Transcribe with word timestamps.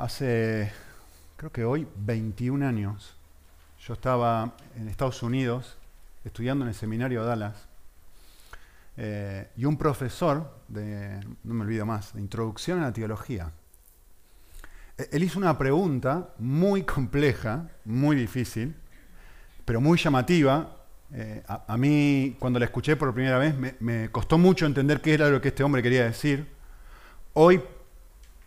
Hace, 0.00 0.72
creo 1.36 1.52
que 1.52 1.62
hoy, 1.62 1.86
21 1.94 2.66
años, 2.66 3.14
yo 3.86 3.92
estaba 3.92 4.54
en 4.74 4.88
Estados 4.88 5.22
Unidos 5.22 5.76
estudiando 6.24 6.64
en 6.64 6.70
el 6.70 6.74
seminario 6.74 7.20
de 7.20 7.28
Dallas 7.28 7.68
eh, 8.96 9.50
y 9.58 9.66
un 9.66 9.76
profesor 9.76 10.54
de, 10.68 11.20
no 11.44 11.52
me 11.52 11.64
olvido 11.64 11.84
más, 11.84 12.14
de 12.14 12.22
introducción 12.22 12.78
a 12.78 12.84
la 12.84 12.92
teología. 12.94 13.52
E-, 14.96 15.10
él 15.12 15.22
hizo 15.22 15.38
una 15.38 15.58
pregunta 15.58 16.30
muy 16.38 16.84
compleja, 16.84 17.68
muy 17.84 18.16
difícil, 18.16 18.74
pero 19.66 19.82
muy 19.82 19.98
llamativa. 19.98 20.76
Eh, 21.12 21.42
a, 21.46 21.76
mí, 21.76 22.38
cuando 22.38 22.58
la 22.58 22.64
escuché 22.64 22.96
por 22.96 23.12
primera 23.12 23.36
vez, 23.36 23.54
me, 23.54 23.74
me 23.80 24.10
costó 24.10 24.38
mucho 24.38 24.64
entender 24.64 25.02
qué 25.02 25.12
era 25.12 25.28
lo 25.28 25.42
que 25.42 25.48
este 25.48 25.62
hombre 25.62 25.82
quería 25.82 26.04
decir. 26.04 26.46
Hoy 27.34 27.60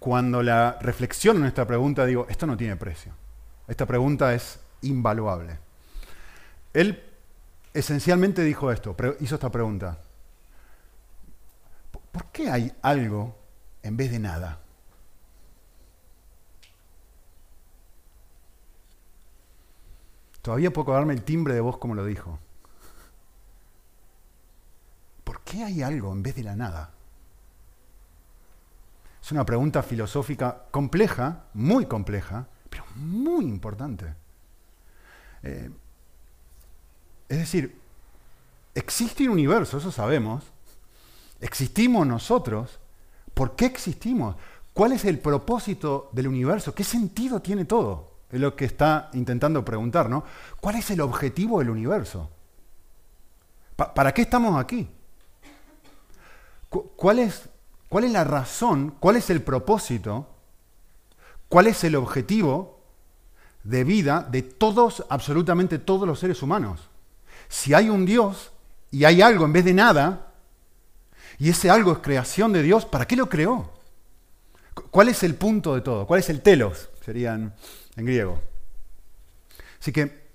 cuando 0.03 0.43
la 0.43 0.77
reflexiono 0.81 1.39
en 1.39 1.45
esta 1.45 1.65
pregunta, 1.65 2.05
digo, 2.05 2.27
esto 2.27 2.45
no 2.45 2.57
tiene 2.57 2.75
precio. 2.75 3.13
Esta 3.69 3.85
pregunta 3.85 4.33
es 4.33 4.59
invaluable. 4.81 5.57
Él 6.73 7.01
esencialmente 7.73 8.43
dijo 8.43 8.69
esto, 8.69 8.97
hizo 9.21 9.35
esta 9.35 9.49
pregunta. 9.49 10.01
¿Por 12.11 12.25
qué 12.33 12.49
hay 12.49 12.73
algo 12.81 13.33
en 13.81 13.95
vez 13.95 14.11
de 14.11 14.19
nada? 14.19 14.59
Todavía 20.41 20.73
puedo 20.73 20.91
darme 20.91 21.13
el 21.13 21.23
timbre 21.23 21.53
de 21.53 21.61
voz 21.61 21.77
como 21.77 21.95
lo 21.95 22.03
dijo. 22.03 22.39
¿Por 25.23 25.39
qué 25.43 25.63
hay 25.63 25.81
algo 25.81 26.11
en 26.11 26.23
vez 26.23 26.35
de 26.35 26.43
la 26.43 26.57
nada? 26.57 26.92
Es 29.23 29.31
una 29.31 29.45
pregunta 29.45 29.81
filosófica 29.81 30.65
compleja, 30.69 31.45
muy 31.53 31.85
compleja, 31.85 32.45
pero 32.69 32.83
muy 32.95 33.45
importante. 33.45 34.13
Eh, 35.41 35.71
es 37.29 37.37
decir, 37.37 37.79
existe 38.75 39.23
un 39.23 39.29
universo, 39.29 39.77
eso 39.77 39.93
sabemos. 39.93 40.43
Existimos 41.39 42.05
nosotros. 42.05 42.79
¿Por 43.33 43.55
qué 43.55 43.65
existimos? 43.65 44.35
¿Cuál 44.73 44.91
es 44.91 45.05
el 45.05 45.19
propósito 45.19 46.09
del 46.11 46.27
universo? 46.27 46.75
¿Qué 46.75 46.83
sentido 46.83 47.41
tiene 47.41 47.63
todo? 47.63 48.11
Es 48.29 48.41
lo 48.41 48.57
que 48.57 48.65
está 48.65 49.09
intentando 49.13 49.63
preguntar, 49.63 50.09
¿no? 50.09 50.25
¿Cuál 50.59 50.75
es 50.75 50.91
el 50.91 50.99
objetivo 50.99 51.59
del 51.59 51.69
universo? 51.69 52.29
¿Para 53.77 54.13
qué 54.13 54.23
estamos 54.23 54.59
aquí? 54.59 54.89
¿Cuál 56.69 57.19
es 57.19 57.47
¿Cuál 57.93 58.05
es 58.05 58.11
la 58.11 58.23
razón? 58.23 58.95
¿Cuál 58.99 59.17
es 59.17 59.29
el 59.29 59.43
propósito? 59.43 60.27
¿Cuál 61.47 61.67
es 61.67 61.83
el 61.83 61.95
objetivo 61.95 62.79
de 63.63 63.83
vida 63.83 64.27
de 64.31 64.41
todos, 64.41 65.05
absolutamente 65.09 65.77
todos 65.77 66.07
los 66.07 66.17
seres 66.17 66.41
humanos? 66.41 66.89
Si 67.49 67.75
hay 67.75 67.89
un 67.89 68.07
Dios 68.07 68.51
y 68.89 69.05
hay 69.05 69.21
algo 69.21 69.45
en 69.45 69.53
vez 69.53 69.63
de 69.63 69.75
nada, 69.75 70.31
y 71.37 71.51
ese 71.51 71.69
algo 71.69 71.91
es 71.91 71.97
creación 71.99 72.51
de 72.51 72.63
Dios, 72.63 72.83
¿para 72.87 73.05
qué 73.05 73.15
lo 73.15 73.29
creó? 73.29 73.71
¿Cuál 74.89 75.09
es 75.09 75.21
el 75.21 75.35
punto 75.35 75.75
de 75.75 75.81
todo? 75.81 76.07
¿Cuál 76.07 76.21
es 76.21 76.31
el 76.31 76.41
telos? 76.41 76.89
Serían 77.05 77.53
en 77.95 78.05
griego. 78.07 78.41
Así 79.79 79.91
que 79.91 80.31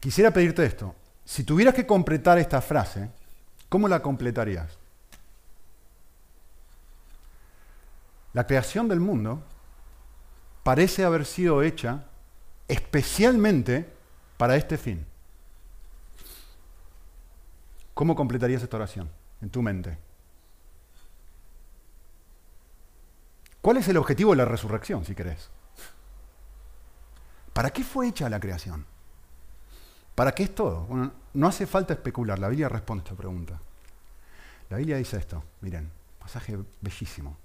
quisiera 0.00 0.32
pedirte 0.32 0.64
esto. 0.64 0.96
Si 1.24 1.44
tuvieras 1.44 1.76
que 1.76 1.86
completar 1.86 2.38
esta 2.38 2.60
frase, 2.60 3.08
¿cómo 3.68 3.86
la 3.86 4.02
completarías? 4.02 4.81
La 8.32 8.46
creación 8.46 8.88
del 8.88 9.00
mundo 9.00 9.42
parece 10.62 11.04
haber 11.04 11.26
sido 11.26 11.62
hecha 11.62 12.06
especialmente 12.68 13.92
para 14.36 14.56
este 14.56 14.78
fin. 14.78 15.04
¿Cómo 17.94 18.16
completarías 18.16 18.62
esta 18.62 18.76
oración 18.76 19.10
en 19.42 19.50
tu 19.50 19.60
mente? 19.60 19.98
¿Cuál 23.60 23.76
es 23.76 23.86
el 23.88 23.96
objetivo 23.96 24.30
de 24.30 24.38
la 24.38 24.44
resurrección, 24.44 25.04
si 25.04 25.14
querés? 25.14 25.50
¿Para 27.52 27.70
qué 27.70 27.84
fue 27.84 28.08
hecha 28.08 28.28
la 28.30 28.40
creación? 28.40 28.86
¿Para 30.14 30.32
qué 30.32 30.44
es 30.44 30.54
todo? 30.54 31.12
No 31.34 31.46
hace 31.46 31.66
falta 31.66 31.92
especular, 31.92 32.38
la 32.38 32.48
Biblia 32.48 32.68
responde 32.68 33.02
a 33.02 33.04
esta 33.04 33.16
pregunta. 33.16 33.60
La 34.70 34.78
Biblia 34.78 34.96
dice 34.96 35.18
esto, 35.18 35.44
miren, 35.60 35.90
pasaje 36.18 36.58
bellísimo. 36.80 37.36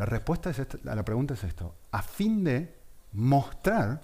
La 0.00 0.06
respuesta 0.06 0.50
a 0.50 0.94
la 0.94 1.04
pregunta 1.04 1.34
es 1.34 1.44
esto. 1.44 1.74
A 1.90 2.00
fin 2.00 2.42
de 2.42 2.74
mostrar 3.12 4.00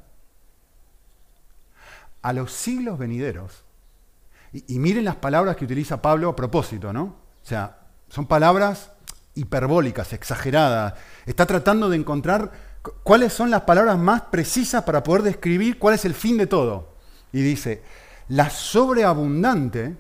a 2.20 2.34
los 2.34 2.52
siglos 2.52 2.98
venideros, 2.98 3.64
y, 4.52 4.78
miren 4.78 5.06
las 5.06 5.16
palabras 5.16 5.56
que 5.56 5.64
utiliza 5.64 6.02
Pablo 6.02 6.28
a 6.28 6.36
propósito, 6.36 6.92
¿no? 6.92 7.02
O 7.02 7.46
sea, 7.46 7.78
son 8.10 8.26
palabras 8.26 8.90
hiperbólicas, 9.36 10.12
exageradas. 10.12 10.92
Está 11.24 11.46
tratando 11.46 11.88
de 11.88 11.96
encontrar 11.96 12.52
cuáles 13.02 13.32
son 13.32 13.50
las 13.50 13.62
palabras 13.62 13.96
más 13.96 14.20
precisas 14.20 14.84
para 14.84 15.02
poder 15.02 15.22
describir 15.22 15.78
cuál 15.78 15.94
es 15.94 16.04
el 16.04 16.12
fin 16.12 16.36
de 16.36 16.46
todo. 16.46 16.92
Y 17.32 17.40
dice, 17.40 17.82
la 18.28 18.50
sobreabundante, 18.50 19.96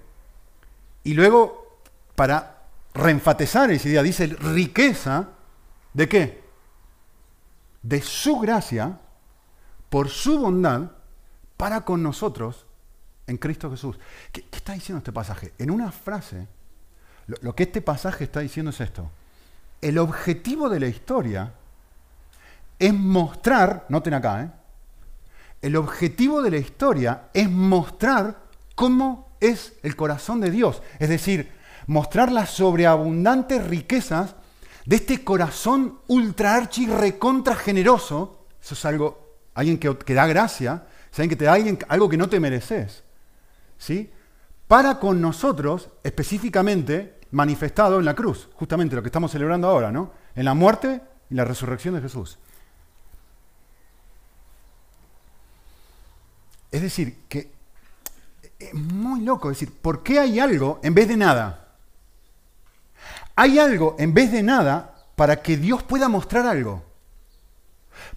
y 1.04 1.14
luego 1.14 1.80
para 2.14 2.64
reenfatizar 2.92 3.70
esa 3.70 3.88
idea, 3.88 4.02
dice 4.02 4.26
riqueza 4.26 5.30
¿De 5.96 6.06
qué? 6.10 6.44
De 7.80 8.02
su 8.02 8.38
gracia, 8.38 9.00
por 9.88 10.10
su 10.10 10.38
bondad, 10.38 10.90
para 11.56 11.86
con 11.86 12.02
nosotros 12.02 12.66
en 13.26 13.38
Cristo 13.38 13.70
Jesús. 13.70 13.98
¿Qué, 14.30 14.44
está 14.52 14.74
diciendo 14.74 14.98
este 14.98 15.12
pasaje? 15.12 15.54
En 15.56 15.70
una 15.70 15.90
frase, 15.90 16.48
lo, 17.40 17.54
que 17.54 17.62
este 17.62 17.80
pasaje 17.80 18.24
está 18.24 18.40
diciendo 18.40 18.72
es 18.72 18.80
esto. 18.82 19.10
El 19.80 19.96
objetivo 19.96 20.68
de 20.68 20.80
la 20.80 20.88
historia 20.88 21.54
es 22.78 22.92
mostrar, 22.92 23.86
noten 23.88 24.12
acá, 24.12 24.42
¿eh? 24.42 24.50
el 25.62 25.76
objetivo 25.76 26.42
de 26.42 26.50
la 26.50 26.58
historia 26.58 27.30
es 27.32 27.48
mostrar 27.48 28.36
cómo 28.74 29.30
es 29.40 29.72
el 29.82 29.96
corazón 29.96 30.42
de 30.42 30.50
Dios. 30.50 30.82
Es 30.98 31.08
decir, 31.08 31.50
mostrar 31.86 32.30
las 32.30 32.50
sobreabundantes 32.50 33.66
riquezas 33.66 34.34
de 34.86 34.96
este 34.96 35.24
corazón 35.24 35.98
ultra 36.06 36.54
archi 36.54 36.86
recontra 36.86 37.56
generoso, 37.56 38.46
eso 38.62 38.74
es 38.74 38.84
algo, 38.84 39.34
alguien 39.54 39.78
que, 39.78 40.14
da 40.14 40.26
gracia, 40.26 40.86
alguien 41.12 41.28
que 41.28 41.36
te 41.36 41.44
da 41.44 41.54
alguien, 41.54 41.78
algo 41.88 42.08
que 42.08 42.16
no 42.16 42.28
te 42.28 42.38
mereces, 42.38 43.02
¿sí? 43.78 44.10
Para 44.68 45.00
con 45.00 45.20
nosotros, 45.20 45.90
específicamente 46.04 47.18
manifestado 47.32 47.98
en 47.98 48.04
la 48.04 48.14
cruz, 48.14 48.48
justamente 48.54 48.94
lo 48.94 49.02
que 49.02 49.08
estamos 49.08 49.32
celebrando 49.32 49.68
ahora, 49.68 49.90
¿no? 49.90 50.12
En 50.36 50.44
la 50.44 50.54
muerte 50.54 51.00
y 51.30 51.34
la 51.34 51.44
resurrección 51.44 51.94
de 51.96 52.00
Jesús. 52.00 52.38
Es 56.70 56.82
decir, 56.82 57.22
que 57.28 57.50
es 58.58 58.74
muy 58.74 59.22
loco, 59.22 59.50
es 59.50 59.58
decir, 59.58 59.74
¿por 59.80 60.04
qué 60.04 60.20
hay 60.20 60.38
algo 60.38 60.78
en 60.82 60.94
vez 60.94 61.08
de 61.08 61.16
nada? 61.16 61.65
Hay 63.36 63.58
algo 63.58 63.96
en 63.98 64.14
vez 64.14 64.32
de 64.32 64.42
nada 64.42 64.94
para 65.14 65.42
que 65.42 65.58
Dios 65.58 65.82
pueda 65.82 66.08
mostrar 66.08 66.46
algo. 66.46 66.82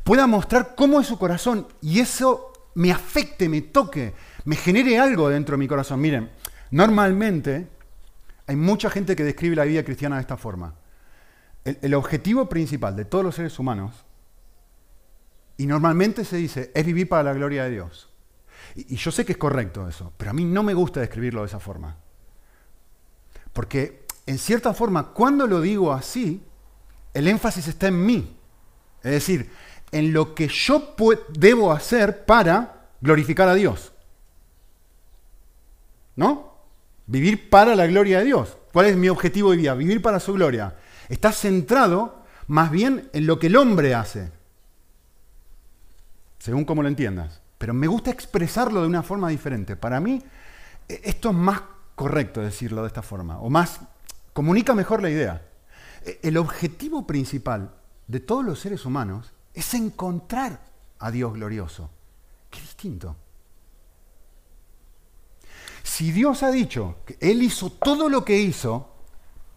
Pueda 0.03 0.27
mostrar 0.27 0.75
cómo 0.75 0.99
es 0.99 1.07
su 1.07 1.17
corazón 1.19 1.67
y 1.81 1.99
eso 1.99 2.53
me 2.75 2.91
afecte, 2.91 3.49
me 3.49 3.61
toque, 3.61 4.13
me 4.45 4.55
genere 4.55 4.97
algo 4.97 5.29
dentro 5.29 5.53
de 5.53 5.59
mi 5.59 5.67
corazón. 5.67 5.99
Miren, 5.99 6.31
normalmente 6.71 7.67
hay 8.47 8.55
mucha 8.55 8.89
gente 8.89 9.15
que 9.15 9.23
describe 9.23 9.55
la 9.55 9.65
vida 9.65 9.83
cristiana 9.83 10.15
de 10.15 10.21
esta 10.21 10.37
forma. 10.37 10.75
El, 11.65 11.93
objetivo 11.93 12.47
principal 12.47 12.95
de 12.95 13.05
todos 13.05 13.23
los 13.23 13.35
seres 13.35 13.59
humanos, 13.59 14.05
y 15.57 15.65
normalmente 15.65 16.23
se 16.23 16.37
dice, 16.37 16.71
es 16.73 16.85
vivir 16.85 17.09
para 17.09 17.23
la 17.23 17.33
gloria 17.33 17.65
de 17.65 17.71
Dios. 17.71 18.09
y 18.75 18.95
yo 18.95 19.11
sé 19.11 19.25
que 19.25 19.33
es 19.33 19.37
correcto 19.37 19.87
eso, 19.87 20.13
pero 20.15 20.31
a 20.31 20.33
mí 20.33 20.45
no 20.45 20.63
me 20.63 20.73
gusta 20.73 21.01
describirlo 21.01 21.41
de 21.41 21.47
esa 21.47 21.59
forma. 21.59 21.97
Porque 23.51 23.98
en 24.29 24.37
cierta 24.37 24.75
forma, 24.75 25.07
cuando 25.07 25.47
lo 25.47 25.59
digo 25.59 25.91
así, 25.91 26.43
el 27.15 27.27
énfasis 27.27 27.67
está 27.67 27.87
en 27.87 28.05
mí. 28.05 28.37
Es 29.01 29.11
decir, 29.11 29.49
en 29.91 30.13
lo 30.13 30.35
que 30.35 30.47
yo 30.47 30.95
debo 31.29 31.71
hacer 31.71 32.25
para 32.25 32.89
glorificar 33.01 33.49
a 33.49 33.55
Dios. 33.55 33.91
¿No? 36.15 36.53
Vivir 37.07 37.49
para 37.49 37.75
la 37.75 37.87
gloria 37.87 38.19
de 38.19 38.25
Dios. 38.25 38.55
¿Cuál 38.71 38.85
es 38.85 38.97
mi 38.97 39.09
objetivo 39.09 39.49
de 39.49 39.57
vida? 39.57 39.73
Vivir 39.73 39.99
para 39.99 40.19
su 40.19 40.33
gloria. 40.33 40.75
Está 41.07 41.31
centrado 41.31 42.23
más 42.45 42.69
bien 42.69 43.09
en 43.13 43.25
lo 43.25 43.39
que 43.39 43.47
el 43.47 43.55
hombre 43.55 43.95
hace. 43.95 44.31
Según 46.37 46.65
como 46.65 46.83
lo 46.83 46.87
entiendas. 46.87 47.41
Pero 47.57 47.73
me 47.73 47.87
gusta 47.87 48.11
expresarlo 48.11 48.81
de 48.81 48.87
una 48.87 49.01
forma 49.01 49.29
diferente. 49.29 49.75
Para 49.75 49.99
mí, 49.99 50.21
e-, 50.87 51.01
esto 51.03 51.31
es 51.31 51.35
más 51.35 51.63
correcto 51.95 52.41
decirlo 52.41 52.83
de 52.83 52.89
esta 52.89 53.01
forma. 53.01 53.39
O 53.39 53.49
más 53.49 53.79
comunica 54.39 54.73
mejor 54.73 55.01
la 55.01 55.09
idea. 55.09 55.41
E, 56.05 56.21
el 56.23 56.37
objetivo 56.37 57.05
principal 57.05 57.75
de 58.07 58.21
todos 58.21 58.45
los 58.45 58.57
seres 58.57 58.85
humanos 58.85 59.33
es 59.53 59.73
encontrar 59.73 60.61
a 60.97 61.11
Dios 61.11 61.33
glorioso. 61.33 61.89
Qué 62.49 62.61
distinto. 62.61 63.17
Si 65.83 66.13
Dios 66.13 66.41
ha 66.43 66.51
dicho 66.51 66.99
que 67.05 67.17
Él 67.19 67.43
hizo 67.43 67.69
todo 67.69 68.07
lo 68.07 68.23
que 68.23 68.37
hizo 68.37 68.87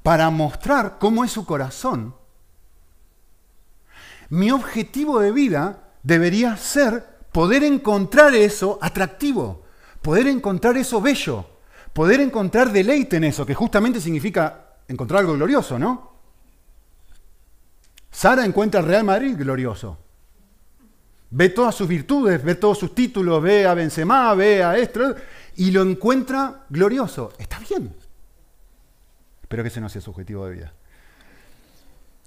para 0.03 0.31
mostrar 0.31 0.99
cómo 0.99 1.23
es 1.23 1.31
su 1.31 1.47
corazón, 1.47 2.17
mi 4.31 4.51
objetivo 4.51 5.21
de 5.21 5.31
vida 5.31 5.93
debería 6.03 6.57
ser 6.57 7.21
poder 7.31 7.63
encontrar 7.63 8.35
eso 8.35 8.81
atractivo, 8.83 9.63
poder 10.03 10.27
encontrar 10.27 10.77
eso 10.77 11.01
bello, 11.01 11.47
poder 11.93 12.21
encontrar 12.21 12.73
deleite 12.73 13.19
en 13.19 13.23
eso, 13.23 13.47
que 13.47 13.55
justamente 13.55 14.01
significa 14.01 14.62
encontrar 14.93 15.21
algo 15.21 15.35
glorioso, 15.35 15.79
¿no? 15.79 16.13
Sara 18.11 18.45
encuentra 18.45 18.81
al 18.81 18.87
Real 18.87 19.05
Madrid 19.05 19.35
glorioso. 19.37 19.99
Ve 21.31 21.49
todas 21.49 21.75
sus 21.75 21.89
virtudes, 21.89 22.45
ve 22.45 22.55
todos 22.55 22.79
sus 22.79 22.95
títulos, 22.95 23.43
ve 23.43 23.67
a 23.67 23.73
Benzema, 23.73 24.35
ve 24.35 24.63
a 24.63 24.77
esto, 24.77 25.15
y 25.57 25.71
lo 25.71 25.83
encuentra 25.83 26.67
glorioso. 26.69 27.33
Está 27.39 27.59
bien. 27.59 27.97
Espero 29.41 29.63
que 29.63 29.69
ese 29.69 29.81
no 29.81 29.89
sea 29.89 30.03
su 30.03 30.11
objetivo 30.11 30.47
de 30.47 30.53
vida. 30.53 30.73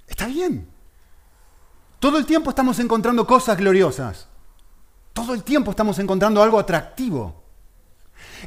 Está 0.07 0.25
bien. 0.25 0.67
Todo 2.00 2.17
el 2.17 2.25
tiempo 2.25 2.50
estamos 2.50 2.79
encontrando 2.79 3.25
cosas 3.25 3.57
gloriosas. 3.57 4.27
Todo 5.13 5.33
el 5.33 5.44
tiempo 5.44 5.71
estamos 5.71 5.97
encontrando 6.00 6.41
algo 6.41 6.59
atractivo. 6.59 7.44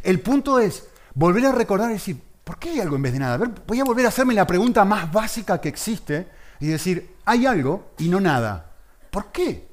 El 0.03 0.21
punto 0.21 0.59
es 0.59 0.89
volver 1.15 1.47
a 1.47 1.53
recordar 1.53 1.91
y 1.91 1.95
decir, 1.95 2.21
¿por 2.49 2.59
qué 2.59 2.71
hay 2.71 2.81
algo 2.81 2.97
en 2.97 3.03
vez 3.03 3.13
de 3.13 3.19
nada? 3.19 3.37
voy 3.67 3.79
a 3.79 3.85
volver 3.85 4.07
a 4.07 4.09
hacerme 4.09 4.33
la 4.33 4.47
pregunta 4.47 4.83
más 4.83 5.13
básica 5.13 5.61
que 5.61 5.69
existe 5.69 6.29
y 6.61 6.69
decir, 6.69 7.17
hay 7.27 7.45
algo 7.45 7.91
y 7.99 8.09
no 8.09 8.21
nada. 8.21 8.73
¿Por 9.11 9.31
qué? 9.31 9.69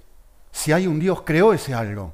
Si 0.52 0.74
hay 0.74 0.86
un 0.86 1.00
Dios, 1.00 1.22
creó 1.22 1.54
ese 1.54 1.74
algo. 1.74 2.14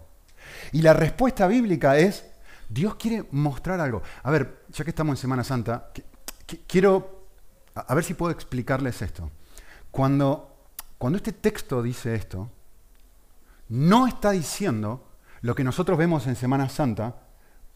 Y 0.72 0.84
la 0.84 0.94
respuesta 0.94 1.48
bíblica 1.48 1.98
es, 1.98 2.26
Dios 2.70 2.94
quiere 2.94 3.26
mostrar 3.32 3.80
algo. 3.80 4.04
A 4.22 4.30
ver, 4.30 4.66
ya 4.70 4.84
que 4.84 4.92
estamos 4.92 5.18
en 5.18 5.22
Semana 5.22 5.44
Santa, 5.44 5.90
quiero, 6.68 7.26
a 7.74 7.96
ver 7.96 8.04
si 8.04 8.14
puedo 8.14 8.32
explicarles 8.32 9.02
esto. 9.02 9.32
Cuando, 9.90 10.68
cuando 11.00 11.18
este 11.18 11.34
texto 11.34 11.82
dice 11.82 12.14
esto, 12.14 12.52
no 13.70 14.06
está 14.06 14.30
diciendo 14.30 15.08
lo 15.42 15.56
que 15.56 15.64
nosotros 15.64 15.98
vemos 15.98 16.28
en 16.28 16.36
Semana 16.36 16.70
Santa 16.70 17.16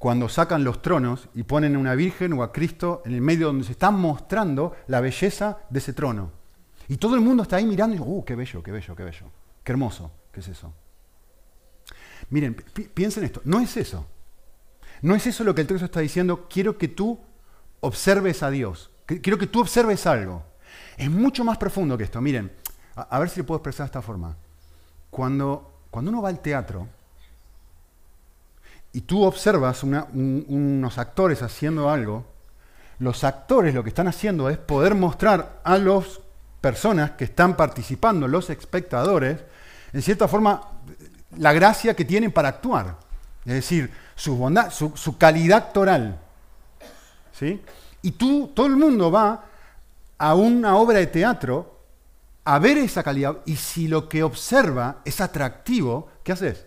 cuando 0.06 0.30
sacan 0.30 0.64
los 0.64 0.84
tronos 0.84 1.30
y 1.34 1.42
ponen 1.42 1.76
a 1.76 1.80
una 1.80 1.96
virgen 1.96 2.34
o 2.34 2.44
a 2.44 2.52
Cristo 2.52 3.02
en 3.06 3.16
el 3.16 3.22
medio 3.22 3.48
donde 3.48 3.64
se 3.64 3.72
está 3.72 3.90
mostrando 3.90 4.76
la 4.86 5.02
belleza 5.02 5.58
de 5.72 5.80
ese 5.80 5.94
trono. 5.94 6.32
Y 6.88 6.98
todo 6.98 7.16
el 7.16 7.22
mundo 7.22 7.42
está 7.42 7.56
ahí 7.56 7.66
mirando 7.66 7.96
y 7.96 8.00
¡uh, 8.00 8.24
qué 8.24 8.36
bello, 8.36 8.62
qué 8.62 8.72
bello, 8.72 8.96
qué 8.96 9.04
bello! 9.04 9.26
¡Qué 9.64 9.72
hermoso! 9.72 10.12
¿Qué 10.32 10.42
es 10.42 10.48
eso? 10.50 10.72
Miren, 12.30 12.54
piensen 12.94 13.24
esto, 13.24 13.42
no 13.46 13.60
es 13.60 13.78
eso. 13.78 14.06
No 15.02 15.16
es 15.16 15.26
eso 15.26 15.44
lo 15.44 15.56
que 15.56 15.62
el 15.62 15.68
texto 15.68 15.86
está 15.86 16.02
diciendo, 16.02 16.46
quiero 16.52 16.78
que 16.78 16.88
tú 16.88 17.20
observes 17.80 18.44
a 18.44 18.52
Dios, 18.52 18.92
quiero 19.08 19.40
que 19.40 19.48
tú 19.48 19.62
observes 19.62 20.06
algo. 20.06 20.44
Es 20.98 21.10
mucho 21.10 21.44
más 21.44 21.58
profundo 21.58 21.98
que 21.98 22.04
esto. 22.04 22.22
Miren, 22.22 22.52
a, 22.96 23.18
ver 23.18 23.28
si 23.28 23.40
le 23.40 23.44
puedo 23.44 23.58
expresar 23.58 23.86
de 23.86 23.88
esta 23.88 24.04
forma. 24.04 24.38
Cuando 25.10 25.88
cuando 25.90 26.12
uno 26.12 26.22
va 26.22 26.30
al 26.30 26.44
teatro 26.44 26.90
y 28.96 29.02
tú 29.02 29.26
observas 29.26 29.84
unos 29.84 30.98
actores 30.98 31.42
haciendo 31.42 31.90
algo, 31.90 32.26
los 33.00 33.26
actores 33.26 33.76
lo 33.76 33.84
que 33.84 33.90
están 33.90 34.08
haciendo 34.08 34.50
es 34.50 34.58
poder 34.58 34.96
mostrar 34.96 35.60
a 35.66 35.78
las 35.78 36.22
personas 36.62 37.12
que 37.12 37.26
están 37.26 37.58
participando, 37.58 38.26
los 38.26 38.50
espectadores, 38.50 39.44
en 39.92 40.02
cierta 40.02 40.30
forma, 40.30 40.62
la 41.38 41.52
gracia 41.52 41.94
que 41.94 42.06
tienen 42.06 42.32
para 42.32 42.48
actuar. 42.48 42.96
Es 43.44 43.56
decir, 43.56 43.92
su 44.16 44.38
bondad, 44.38 44.72
su, 44.72 45.18
calidad 45.18 45.58
actoral. 45.58 46.18
¿Sí? 47.38 47.62
Y 48.02 48.12
tú, 48.12 48.54
todo 48.56 48.68
el 48.68 48.78
mundo 48.78 49.12
va 49.12 49.44
a 50.18 50.36
una 50.36 50.78
obra 50.78 51.00
de 51.00 51.08
teatro 51.08 51.82
a 52.46 52.60
ver 52.60 52.78
esa 52.78 53.04
calidad 53.04 53.40
y 53.46 53.58
si 53.58 53.90
lo 53.90 54.08
que 54.08 54.24
observa 54.24 55.02
es 55.04 55.20
atractivo, 55.20 56.08
¿qué 56.24 56.32
haces? 56.32 56.66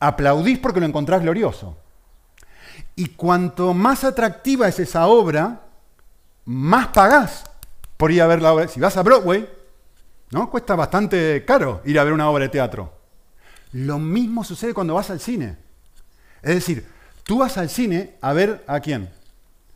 Aplaudís 0.00 0.58
porque 0.58 0.80
lo 0.80 0.86
encontrás 0.86 1.22
glorioso. 1.22 1.76
Y 2.94 3.08
cuanto 3.08 3.74
más 3.74 4.04
atractiva 4.04 4.68
es 4.68 4.78
esa 4.80 5.06
obra, 5.06 5.62
más 6.44 6.88
pagás 6.88 7.44
por 7.96 8.10
ir 8.10 8.22
a 8.22 8.26
ver 8.26 8.42
la 8.42 8.52
obra. 8.52 8.68
Si 8.68 8.80
vas 8.80 8.96
a 8.96 9.02
Broadway, 9.02 9.48
¿no? 10.30 10.50
Cuesta 10.50 10.74
bastante 10.74 11.44
caro 11.44 11.82
ir 11.84 11.98
a 11.98 12.04
ver 12.04 12.12
una 12.12 12.28
obra 12.28 12.44
de 12.44 12.50
teatro. 12.50 12.92
Lo 13.72 13.98
mismo 13.98 14.44
sucede 14.44 14.74
cuando 14.74 14.94
vas 14.94 15.10
al 15.10 15.20
cine. 15.20 15.56
Es 16.42 16.54
decir, 16.54 16.86
tú 17.24 17.38
vas 17.38 17.58
al 17.58 17.68
cine 17.68 18.14
a 18.20 18.32
ver 18.32 18.64
a 18.66 18.80
quién. 18.80 19.10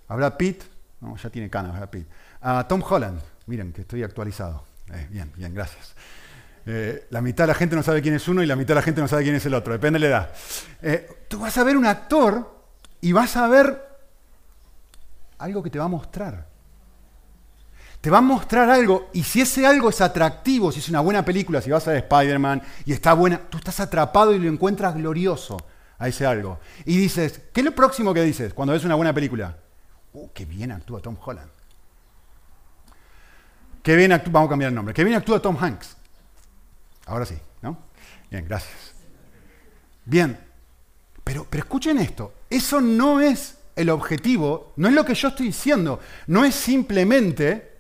A 0.09 0.17
Brad 0.17 0.37
Pitt, 0.37 0.63
no, 1.01 1.17
ya 1.17 1.31
tiene 1.31 1.51
canas 1.51 1.73
Brad 1.77 1.91
Pitt. 1.91 2.07
A 2.41 2.67
Tom 2.67 2.83
Holland. 2.89 3.21
Miren, 3.47 3.73
que 3.73 3.83
estoy 3.83 4.03
actualizado. 4.03 4.65
Eh, 4.93 5.07
bien, 5.11 5.31
bien, 5.37 5.55
gracias. 5.55 5.95
Eh, 6.67 7.07
la 7.11 7.21
mitad 7.21 7.45
de 7.45 7.49
la 7.49 7.55
gente 7.55 7.75
no 7.75 7.83
sabe 7.83 8.03
quién 8.03 8.15
es 8.15 8.29
uno 8.29 8.43
y 8.43 8.47
la 8.47 8.57
mitad 8.57 8.69
de 8.69 8.75
la 8.77 8.83
gente 8.83 9.01
no 9.01 9.09
sabe 9.09 9.23
quién 9.23 9.35
es 9.35 9.47
el 9.47 9.55
otro, 9.55 9.73
depende 9.73 9.99
de 9.99 10.09
la 10.09 10.17
edad. 10.17 10.31
Eh, 10.83 11.09
tú 11.29 11.39
vas 11.41 11.57
a 11.59 11.65
ver 11.65 11.77
un 11.77 11.87
actor 11.87 12.65
y 13.01 13.13
vas 13.13 13.37
a 13.37 13.49
ver 13.49 13.89
algo 15.39 15.63
que 15.63 15.71
te 15.71 15.79
va 15.79 15.87
a 15.87 15.89
mostrar. 15.89 16.47
Te 18.01 18.09
va 18.09 18.19
a 18.19 18.23
mostrar 18.23 18.71
algo 18.71 19.11
y 19.13 19.23
si 19.23 19.43
ese 19.43 19.67
algo 19.67 19.91
es 19.91 20.01
atractivo, 20.01 20.73
si 20.73 20.81
es 20.81 20.89
una 20.89 21.01
buena 21.01 21.25
película, 21.25 21.61
si 21.61 21.71
vas 21.71 21.87
a 21.87 21.93
ver 21.93 22.05
Spider-Man 22.05 22.63
y 22.87 22.93
está 22.93 23.13
buena, 23.13 23.39
tú 23.39 23.59
estás 23.59 23.81
atrapado 23.81 24.35
y 24.35 24.39
lo 24.39 24.49
encuentras 24.49 24.95
glorioso 24.95 25.59
a 25.99 26.09
ese 26.09 26.25
algo. 26.25 26.61
Y 26.87 26.97
dices, 26.97 27.43
¿qué 27.53 27.61
es 27.61 27.65
lo 27.65 27.75
próximo 27.75 28.15
que 28.15 28.23
dices 28.23 28.55
cuando 28.55 28.73
ves 28.73 28.85
una 28.85 28.95
buena 28.95 29.13
película? 29.13 29.57
¡Uh, 30.13 30.29
qué 30.33 30.45
bien 30.45 30.73
actúa 30.73 31.01
Tom 31.01 31.17
Holland! 31.23 31.51
Qué 33.83 33.97
bien 33.97 34.13
actúa, 34.13 34.33
vamos 34.33 34.49
a 34.49 34.51
cambiar 34.51 34.69
el 34.71 34.75
nombre. 34.75 34.95
Qué 34.95 35.05
bien 35.05 35.17
actúa 35.17 35.41
Tom 35.41 35.57
Hanks. 35.59 35.97
Ahora 37.11 37.27
sí, 37.27 37.35
¿no? 37.61 37.77
Bien, 38.31 38.47
gracias. 38.47 38.95
Bien, 40.05 40.39
pero, 41.25 41.45
pero 41.51 41.65
escuchen 41.65 41.99
esto, 41.99 42.33
eso 42.49 42.81
no 42.81 43.21
es 43.21 43.59
el 43.75 43.91
objetivo, 43.91 44.73
no 44.77 44.87
es 44.87 44.95
lo 44.95 45.05
que 45.05 45.15
yo 45.15 45.29
estoy 45.29 45.47
diciendo, 45.47 45.99
no 46.29 46.45
es 46.45 46.55
simplemente 46.55 47.79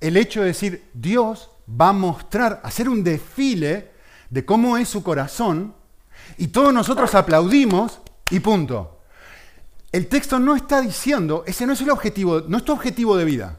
el 0.00 0.16
hecho 0.16 0.40
de 0.40 0.48
decir, 0.48 0.90
Dios 0.92 1.50
va 1.68 1.90
a 1.90 1.92
mostrar, 1.92 2.60
hacer 2.64 2.88
un 2.88 3.04
desfile 3.04 3.92
de 4.30 4.44
cómo 4.44 4.76
es 4.76 4.88
su 4.88 5.04
corazón 5.04 5.74
y 6.36 6.48
todos 6.48 6.74
nosotros 6.74 7.14
aplaudimos 7.14 8.00
y 8.30 8.40
punto. 8.40 9.00
El 9.92 10.08
texto 10.08 10.40
no 10.40 10.56
está 10.56 10.80
diciendo, 10.80 11.44
ese 11.46 11.66
no 11.68 11.74
es 11.74 11.80
el 11.82 11.90
objetivo, 11.90 12.40
no 12.48 12.56
es 12.56 12.64
tu 12.64 12.72
objetivo 12.72 13.16
de 13.16 13.26
vida. 13.26 13.58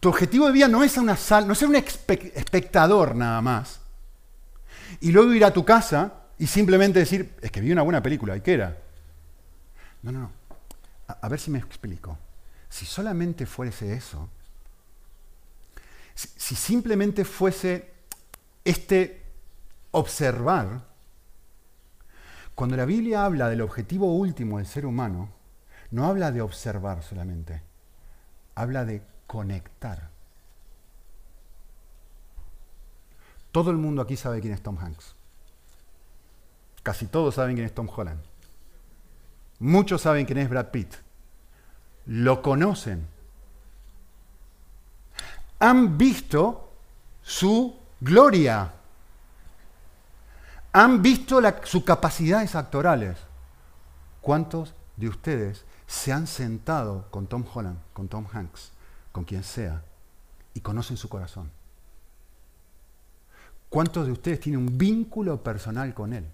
Tu 0.00 0.08
objetivo 0.08 0.46
de 0.46 0.52
vida 0.52 0.66
no 0.66 0.82
es, 0.82 0.96
una 0.96 1.16
sal, 1.16 1.46
no 1.46 1.54
ser 1.54 1.68
un 1.68 1.76
espectador 1.76 3.14
nada 3.14 3.40
más. 3.42 3.79
Y 5.00 5.12
luego 5.12 5.32
ir 5.32 5.44
a 5.44 5.52
tu 5.52 5.64
casa 5.64 6.12
y 6.38 6.46
simplemente 6.46 6.98
decir, 6.98 7.34
es 7.40 7.50
que 7.50 7.60
vi 7.60 7.72
una 7.72 7.82
buena 7.82 8.02
película, 8.02 8.36
¿y 8.36 8.40
qué 8.40 8.54
era? 8.54 8.76
No, 10.02 10.12
no, 10.12 10.20
no. 10.20 10.32
A, 11.06 11.28
ver 11.28 11.40
si 11.40 11.50
me 11.50 11.58
explico. 11.58 12.18
Si 12.68 12.86
solamente 12.86 13.46
fuese 13.46 13.92
eso, 13.92 14.28
si 16.14 16.54
simplemente 16.54 17.24
fuese 17.24 17.90
este 18.64 19.22
observar, 19.90 20.84
cuando 22.54 22.76
la 22.76 22.84
Biblia 22.84 23.24
habla 23.24 23.48
del 23.48 23.62
objetivo 23.62 24.14
último 24.14 24.58
del 24.58 24.66
ser 24.66 24.86
humano, 24.86 25.30
no 25.90 26.06
habla 26.06 26.30
de 26.30 26.42
observar 26.42 27.02
solamente, 27.02 27.62
habla 28.54 28.84
de 28.84 29.02
conectar. 29.26 30.09
Todo 33.52 33.70
el 33.70 33.76
mundo 33.76 34.02
aquí 34.02 34.16
sabe 34.16 34.40
quién 34.40 34.52
es 34.52 34.62
Tom 34.62 34.78
Hanks. 34.78 35.14
Casi 36.82 37.06
todos 37.06 37.34
saben 37.34 37.54
quién 37.56 37.66
es 37.66 37.74
Tom 37.74 37.88
Holland. 37.94 38.20
Muchos 39.58 40.02
saben 40.02 40.24
quién 40.24 40.38
es 40.38 40.48
Brad 40.48 40.70
Pitt. 40.70 40.94
Lo 42.06 42.40
conocen. 42.40 43.06
Han 45.58 45.98
visto 45.98 46.72
su 47.22 47.76
gloria. 48.00 48.72
Han 50.72 51.02
visto 51.02 51.40
sus 51.64 51.84
capacidades 51.84 52.54
actorales. 52.54 53.18
¿Cuántos 54.20 54.74
de 54.96 55.08
ustedes 55.08 55.64
se 55.86 56.12
han 56.12 56.26
sentado 56.26 57.06
con 57.10 57.26
Tom 57.26 57.44
Holland, 57.52 57.78
con 57.92 58.08
Tom 58.08 58.26
Hanks? 58.32 58.72
con 59.12 59.24
quien 59.24 59.42
sea, 59.42 59.82
y 60.54 60.60
conocen 60.60 60.96
su 60.96 61.08
corazón. 61.08 61.50
¿Cuántos 63.70 64.04
de 64.04 64.12
ustedes 64.12 64.40
tienen 64.40 64.60
un 64.60 64.76
vínculo 64.76 65.42
personal 65.42 65.94
con 65.94 66.12
Él? 66.12 66.26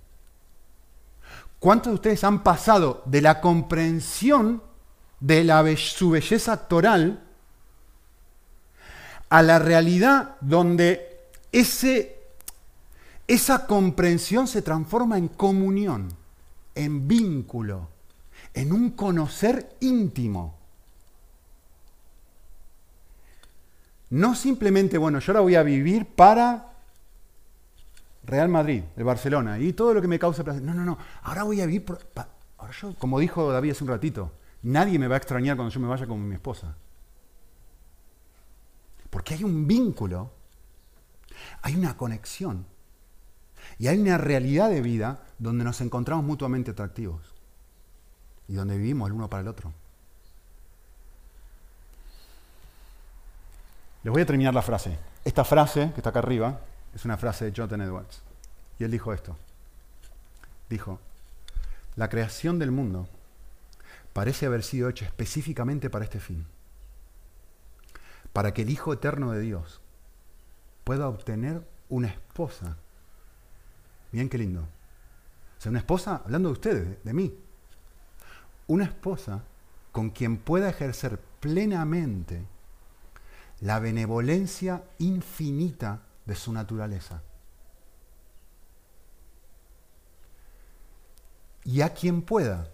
¿Cuántos 1.60 1.90
de 1.90 1.94
ustedes 1.94 2.24
han 2.24 2.42
pasado 2.42 3.02
de 3.04 3.20
la 3.20 3.40
comprensión 3.42 4.62
de 5.20 5.76
su 5.76 6.10
belleza 6.10 6.54
actoral 6.54 7.22
a 9.28 9.42
la 9.42 9.58
realidad 9.58 10.36
donde 10.40 11.20
ese, 11.52 12.18
esa 13.26 13.66
comprensión 13.66 14.46
se 14.46 14.62
transforma 14.62 15.18
en 15.18 15.28
comunión, 15.28 16.08
en 16.74 17.06
vínculo, 17.06 17.88
en 18.54 18.72
un 18.72 18.90
conocer 18.90 19.76
íntimo. 19.80 20.54
No 24.08 24.34
simplemente, 24.34 24.96
bueno, 24.96 25.18
yo 25.18 25.32
ahora 25.32 25.40
voy 25.40 25.54
a 25.56 25.62
vivir 25.62 26.06
para 26.06 26.75
Real 28.26 28.48
Madrid, 28.48 28.82
el 28.96 29.04
Barcelona, 29.04 29.58
y 29.58 29.72
todo 29.72 29.94
lo 29.94 30.02
que 30.02 30.08
me 30.08 30.18
causa 30.18 30.42
placer. 30.42 30.62
No, 30.62 30.74
no, 30.74 30.84
no. 30.84 30.98
Ahora 31.22 31.44
voy 31.44 31.60
a 31.60 31.66
vivir. 31.66 31.84
ahora 32.58 32.72
yo, 32.80 32.94
como 32.96 33.20
dijo 33.20 33.52
David 33.52 33.70
hace 33.70 33.84
un 33.84 33.90
ratito, 33.90 34.32
nadie 34.62 34.98
me 34.98 35.06
va 35.06 35.14
a 35.14 35.18
extrañar 35.18 35.56
cuando 35.56 35.72
yo 35.72 35.80
me 35.80 35.86
vaya 35.86 36.06
con 36.06 36.28
mi 36.28 36.34
esposa. 36.34 36.74
Porque 39.10 39.34
hay 39.34 39.44
un 39.44 39.66
vínculo, 39.66 40.32
hay 41.62 41.76
una 41.76 41.96
conexión 41.96 42.66
y 43.78 43.86
hay 43.86 43.98
una 43.98 44.18
realidad 44.18 44.70
de 44.70 44.82
vida 44.82 45.20
donde 45.38 45.64
nos 45.64 45.80
encontramos 45.80 46.24
mutuamente 46.24 46.72
atractivos 46.72 47.34
y 48.48 48.54
donde 48.54 48.76
vivimos 48.76 49.08
el 49.08 49.14
uno 49.14 49.30
para 49.30 49.42
el 49.42 49.48
otro. 49.48 49.72
Les 54.02 54.12
voy 54.12 54.22
a 54.22 54.26
terminar 54.26 54.52
la 54.52 54.62
frase. 54.62 54.98
Esta 55.24 55.44
frase 55.44 55.92
que 55.94 56.00
está 56.00 56.10
acá 56.10 56.20
arriba 56.20 56.60
es 56.96 57.04
una 57.04 57.18
frase 57.18 57.44
de 57.44 57.52
Jonathan 57.52 57.82
Edwards. 57.82 58.22
Y 58.78 58.84
él 58.84 58.90
dijo 58.90 59.12
esto. 59.12 59.36
Dijo, 60.70 60.98
la 61.94 62.08
creación 62.08 62.58
del 62.58 62.70
mundo 62.70 63.06
parece 64.14 64.46
haber 64.46 64.62
sido 64.62 64.88
hecha 64.88 65.04
específicamente 65.04 65.90
para 65.90 66.06
este 66.06 66.20
fin. 66.20 66.46
Para 68.32 68.54
que 68.54 68.62
el 68.62 68.70
Hijo 68.70 68.94
Eterno 68.94 69.32
de 69.32 69.40
Dios 69.40 69.82
pueda 70.84 71.06
obtener 71.06 71.62
una 71.90 72.08
esposa. 72.08 72.78
Bien, 74.10 74.30
qué 74.30 74.38
lindo. 74.38 74.62
O 74.62 75.60
sea, 75.60 75.68
una 75.68 75.80
esposa, 75.80 76.22
hablando 76.24 76.48
de 76.48 76.52
ustedes, 76.54 77.04
de 77.04 77.12
mí. 77.12 77.38
Una 78.68 78.84
esposa 78.84 79.44
con 79.92 80.08
quien 80.08 80.38
pueda 80.38 80.70
ejercer 80.70 81.20
plenamente 81.40 82.46
la 83.60 83.80
benevolencia 83.80 84.82
infinita 84.98 86.05
de 86.26 86.34
su 86.34 86.52
naturaleza. 86.52 87.22
Y 91.64 91.80
a 91.80 91.94
quien 91.94 92.22
pueda, 92.22 92.68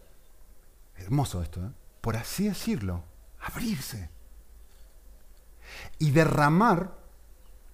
hermoso 0.97 1.42
esto, 1.42 1.64
¿eh? 1.64 1.71
por 2.00 2.16
así 2.16 2.49
decirlo, 2.49 3.04
abrirse 3.40 4.11
y 5.99 6.11
derramar 6.11 6.92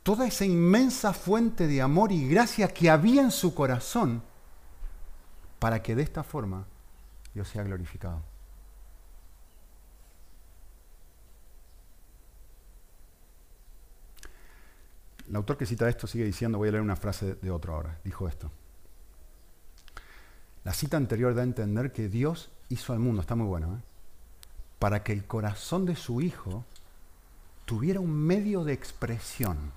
toda 0.02 0.26
esa 0.26 0.44
inmensa 0.44 1.12
fuente 1.12 1.66
de 1.66 1.82
amor 1.82 2.12
y 2.12 2.28
gracia 2.28 2.68
que 2.68 2.90
había 2.90 3.23
en 3.23 3.30
su 3.30 3.54
corazón 3.54 4.23
para 5.58 5.82
que 5.82 5.94
de 5.94 6.02
esta 6.02 6.23
forma 6.23 6.66
Dios 7.35 7.49
sea 7.49 7.64
glorificado. 7.64 8.23
El 15.28 15.37
autor 15.37 15.56
que 15.56 15.66
cita 15.66 15.88
esto 15.88 16.06
sigue 16.06 16.25
diciendo, 16.25 16.58
voy 16.58 16.68
a 16.68 16.73
leer 16.73 16.82
una 16.82 16.97
frase 16.97 17.35
de 17.35 17.50
otro 17.50 17.75
ahora, 17.75 17.99
dijo 18.04 18.28
esto. 18.28 18.50
La 20.64 20.73
cita 20.73 20.97
anterior 20.97 21.35
da 21.35 21.42
a 21.42 21.44
entender 21.44 21.92
que 21.92 22.08
Dios 22.08 22.50
hizo 22.68 22.92
al 22.92 22.99
mundo, 22.99 23.20
está 23.20 23.35
muy 23.35 23.47
bueno, 23.47 23.76
¿eh? 23.76 23.82
para 24.78 25.02
que 25.02 25.12
el 25.12 25.26
corazón 25.26 25.87
de 25.87 25.97
su 25.97 26.20
Hijo 26.20 26.64
tuviera 27.64 28.00
un 28.00 28.11
medio 28.11 28.64
de 28.64 28.73
expresión. 28.73 29.73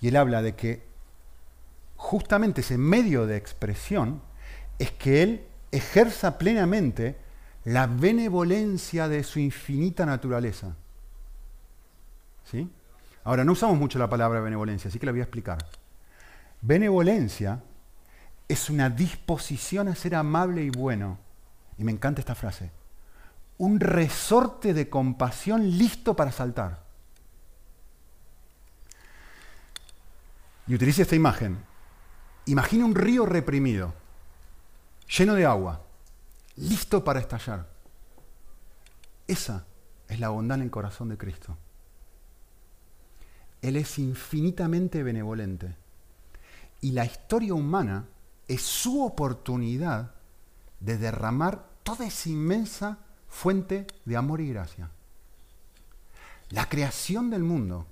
Y 0.00 0.08
él 0.08 0.16
habla 0.16 0.42
de 0.42 0.54
que 0.54 0.92
justamente 2.02 2.62
ese 2.62 2.76
medio 2.76 3.26
de 3.26 3.36
expresión 3.36 4.20
es 4.78 4.90
que 4.90 5.22
Él 5.22 5.46
ejerza 5.70 6.36
plenamente 6.36 7.16
la 7.64 7.86
benevolencia 7.86 9.08
de 9.08 9.22
su 9.22 9.38
infinita 9.38 10.04
naturaleza. 10.04 10.76
¿Sí? 12.44 12.70
Ahora, 13.24 13.44
no 13.44 13.52
usamos 13.52 13.78
mucho 13.78 13.98
la 13.98 14.10
palabra 14.10 14.40
benevolencia, 14.40 14.88
así 14.88 14.98
que 14.98 15.06
la 15.06 15.12
voy 15.12 15.20
a 15.20 15.24
explicar. 15.24 15.58
Benevolencia 16.60 17.62
es 18.48 18.68
una 18.68 18.90
disposición 18.90 19.88
a 19.88 19.94
ser 19.94 20.14
amable 20.14 20.62
y 20.62 20.70
bueno. 20.70 21.18
Y 21.78 21.84
me 21.84 21.92
encanta 21.92 22.20
esta 22.20 22.34
frase. 22.34 22.70
Un 23.58 23.80
resorte 23.80 24.74
de 24.74 24.88
compasión 24.88 25.78
listo 25.78 26.14
para 26.14 26.32
saltar. 26.32 26.82
Y 30.66 30.74
utilice 30.74 31.02
esta 31.02 31.16
imagen. 31.16 31.58
Imagina 32.46 32.84
un 32.84 32.94
río 32.94 33.24
reprimido, 33.24 33.94
lleno 35.16 35.34
de 35.34 35.46
agua, 35.46 35.82
listo 36.56 37.04
para 37.04 37.20
estallar. 37.20 37.68
Esa 39.28 39.64
es 40.08 40.18
la 40.18 40.28
bondad 40.28 40.58
en 40.58 40.64
el 40.64 40.70
corazón 40.70 41.08
de 41.08 41.16
Cristo. 41.16 41.56
Él 43.62 43.76
es 43.76 43.98
infinitamente 43.98 45.02
benevolente. 45.02 45.76
Y 46.80 46.90
la 46.90 47.04
historia 47.04 47.54
humana 47.54 48.06
es 48.48 48.60
su 48.60 49.04
oportunidad 49.04 50.14
de 50.80 50.98
derramar 50.98 51.64
toda 51.84 52.06
esa 52.06 52.28
inmensa 52.28 52.98
fuente 53.28 53.86
de 54.04 54.16
amor 54.16 54.40
y 54.40 54.48
gracia. 54.48 54.90
La 56.50 56.68
creación 56.68 57.30
del 57.30 57.44
mundo 57.44 57.86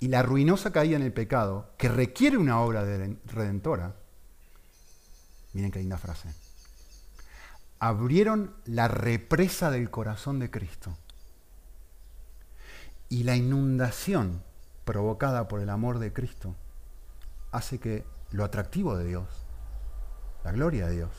y 0.00 0.08
la 0.08 0.22
ruinosa 0.22 0.72
caída 0.72 0.96
en 0.96 1.02
el 1.02 1.12
pecado, 1.12 1.70
que 1.78 1.88
requiere 1.88 2.36
una 2.36 2.60
obra 2.60 2.84
redentora, 3.26 3.94
miren 5.52 5.70
qué 5.70 5.78
linda 5.78 5.98
frase, 5.98 6.28
abrieron 7.78 8.54
la 8.64 8.88
represa 8.88 9.70
del 9.70 9.90
corazón 9.90 10.38
de 10.38 10.50
Cristo. 10.50 10.96
Y 13.08 13.24
la 13.24 13.36
inundación 13.36 14.42
provocada 14.90 15.46
por 15.46 15.60
el 15.60 15.70
amor 15.70 16.00
de 16.00 16.12
Cristo 16.12 16.56
hace 17.52 17.78
que 17.78 18.04
lo 18.32 18.42
atractivo 18.42 18.96
de 18.96 19.04
Dios, 19.04 19.46
la 20.42 20.50
gloria 20.50 20.88
de 20.88 20.96
Dios, 20.96 21.12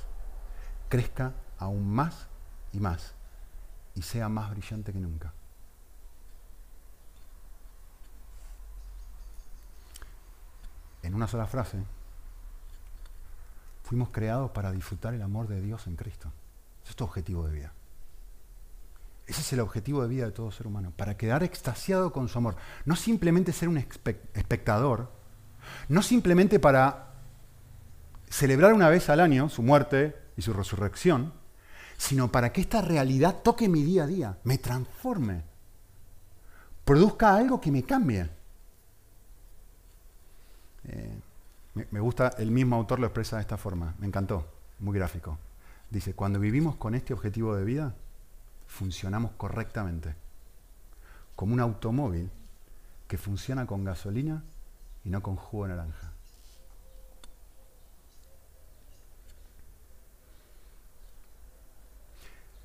crezca 0.89 1.31
aún 1.57 1.89
más 1.89 2.27
y 2.73 2.81
más 2.81 3.13
y 3.95 4.01
sea 4.01 4.27
más 4.27 4.49
brillante 4.49 4.91
que 4.91 4.99
nunca. 4.99 5.31
En 11.01 11.15
una 11.15 11.29
sola 11.29 11.47
frase, 11.47 11.81
fuimos 13.83 14.09
creados 14.09 14.51
para 14.51 14.73
disfrutar 14.73 15.13
el 15.13 15.21
amor 15.21 15.47
de 15.47 15.61
Dios 15.61 15.87
en 15.87 15.95
Cristo. 15.95 16.29
Es 16.85 16.93
tu 16.97 17.05
objetivo 17.05 17.47
de 17.47 17.53
vida. 17.53 17.73
Ese 19.31 19.39
es 19.39 19.53
el 19.53 19.61
objetivo 19.61 20.01
de 20.01 20.09
vida 20.09 20.25
de 20.25 20.33
todo 20.33 20.51
ser 20.51 20.67
humano, 20.67 20.91
para 20.93 21.15
quedar 21.15 21.41
extasiado 21.41 22.11
con 22.11 22.27
su 22.27 22.37
amor. 22.37 22.57
No 22.83 22.97
simplemente 22.97 23.53
ser 23.53 23.69
un 23.69 23.77
espectador, 23.77 25.09
no 25.87 26.01
simplemente 26.01 26.59
para 26.59 27.13
celebrar 28.29 28.73
una 28.73 28.89
vez 28.89 29.07
al 29.07 29.21
año 29.21 29.47
su 29.47 29.63
muerte 29.63 30.17
y 30.35 30.41
su 30.41 30.51
resurrección, 30.51 31.31
sino 31.97 32.29
para 32.29 32.51
que 32.51 32.59
esta 32.59 32.81
realidad 32.81 33.37
toque 33.41 33.69
mi 33.69 33.83
día 33.83 34.03
a 34.03 34.07
día, 34.07 34.37
me 34.43 34.57
transforme, 34.57 35.43
produzca 36.83 37.33
algo 37.33 37.61
que 37.61 37.71
me 37.71 37.83
cambie. 37.83 38.29
Eh, 40.83 41.19
me 41.89 41.99
gusta, 42.01 42.33
el 42.37 42.51
mismo 42.51 42.75
autor 42.75 42.99
lo 42.99 43.07
expresa 43.07 43.37
de 43.37 43.43
esta 43.43 43.55
forma, 43.55 43.95
me 43.97 44.07
encantó, 44.07 44.45
muy 44.79 44.93
gráfico. 44.97 45.37
Dice, 45.89 46.15
cuando 46.15 46.37
vivimos 46.37 46.75
con 46.75 46.95
este 46.95 47.13
objetivo 47.13 47.55
de 47.55 47.63
vida, 47.63 47.95
funcionamos 48.71 49.31
correctamente, 49.33 50.15
como 51.35 51.53
un 51.53 51.59
automóvil 51.59 52.31
que 53.07 53.17
funciona 53.17 53.65
con 53.65 53.83
gasolina 53.83 54.43
y 55.03 55.09
no 55.09 55.21
con 55.21 55.35
jugo 55.35 55.65
de 55.65 55.75
naranja. 55.75 56.13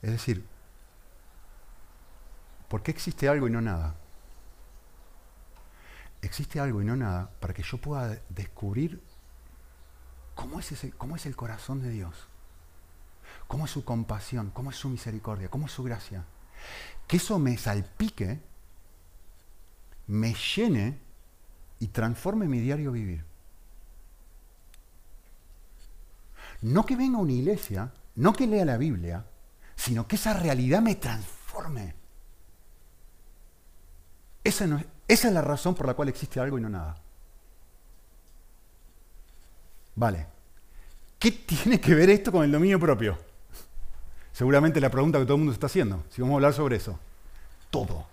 Es 0.00 0.12
decir, 0.12 0.46
¿por 2.68 2.84
qué 2.84 2.92
existe 2.92 3.28
algo 3.28 3.48
y 3.48 3.50
no 3.50 3.60
nada? 3.60 3.96
Existe 6.22 6.60
algo 6.60 6.80
y 6.80 6.84
no 6.84 6.94
nada 6.94 7.30
para 7.40 7.52
que 7.52 7.64
yo 7.64 7.78
pueda 7.78 8.16
descubrir 8.28 9.02
cómo 10.36 10.60
es, 10.60 10.86
cómo 10.96 11.16
es 11.16 11.26
el 11.26 11.34
corazón 11.34 11.80
de 11.80 11.90
Dios 11.90 12.28
cómo 13.46 13.64
es 13.64 13.70
su 13.70 13.84
compasión, 13.84 14.50
cómo 14.50 14.70
es 14.70 14.76
su 14.76 14.88
misericordia, 14.88 15.48
cómo 15.48 15.66
es 15.66 15.72
su 15.72 15.82
gracia. 15.82 16.24
Que 17.06 17.18
eso 17.18 17.38
me 17.38 17.56
salpique, 17.56 18.40
me 20.08 20.34
llene 20.34 20.98
y 21.78 21.88
transforme 21.88 22.48
mi 22.48 22.60
diario 22.60 22.92
vivir. 22.92 23.24
No 26.62 26.84
que 26.84 26.96
venga 26.96 27.18
una 27.18 27.32
iglesia, 27.32 27.92
no 28.16 28.32
que 28.32 28.46
lea 28.46 28.64
la 28.64 28.78
Biblia, 28.78 29.24
sino 29.76 30.06
que 30.08 30.16
esa 30.16 30.34
realidad 30.34 30.80
me 30.80 30.94
transforme. 30.94 31.94
Esa, 34.42 34.64
esa 35.06 35.28
es 35.28 35.34
la 35.34 35.42
razón 35.42 35.74
por 35.74 35.86
la 35.86 35.94
cual 35.94 36.08
existe 36.08 36.40
algo 36.40 36.58
y 36.58 36.62
no 36.62 36.68
nada. 36.68 36.96
Vale. 39.94 40.26
¿Qué 41.18 41.30
tiene 41.30 41.80
que 41.80 41.94
ver 41.94 42.10
esto 42.10 42.30
con 42.30 42.44
el 42.44 42.52
dominio 42.52 42.78
propio? 42.78 43.18
Seguramente 44.36 44.82
la 44.82 44.90
pregunta 44.90 45.18
que 45.18 45.24
todo 45.24 45.36
el 45.36 45.38
mundo 45.38 45.54
está 45.54 45.64
haciendo, 45.64 46.04
si 46.10 46.20
vamos 46.20 46.34
a 46.34 46.36
hablar 46.36 46.52
sobre 46.52 46.76
eso. 46.76 46.98
Todo. 47.70 48.06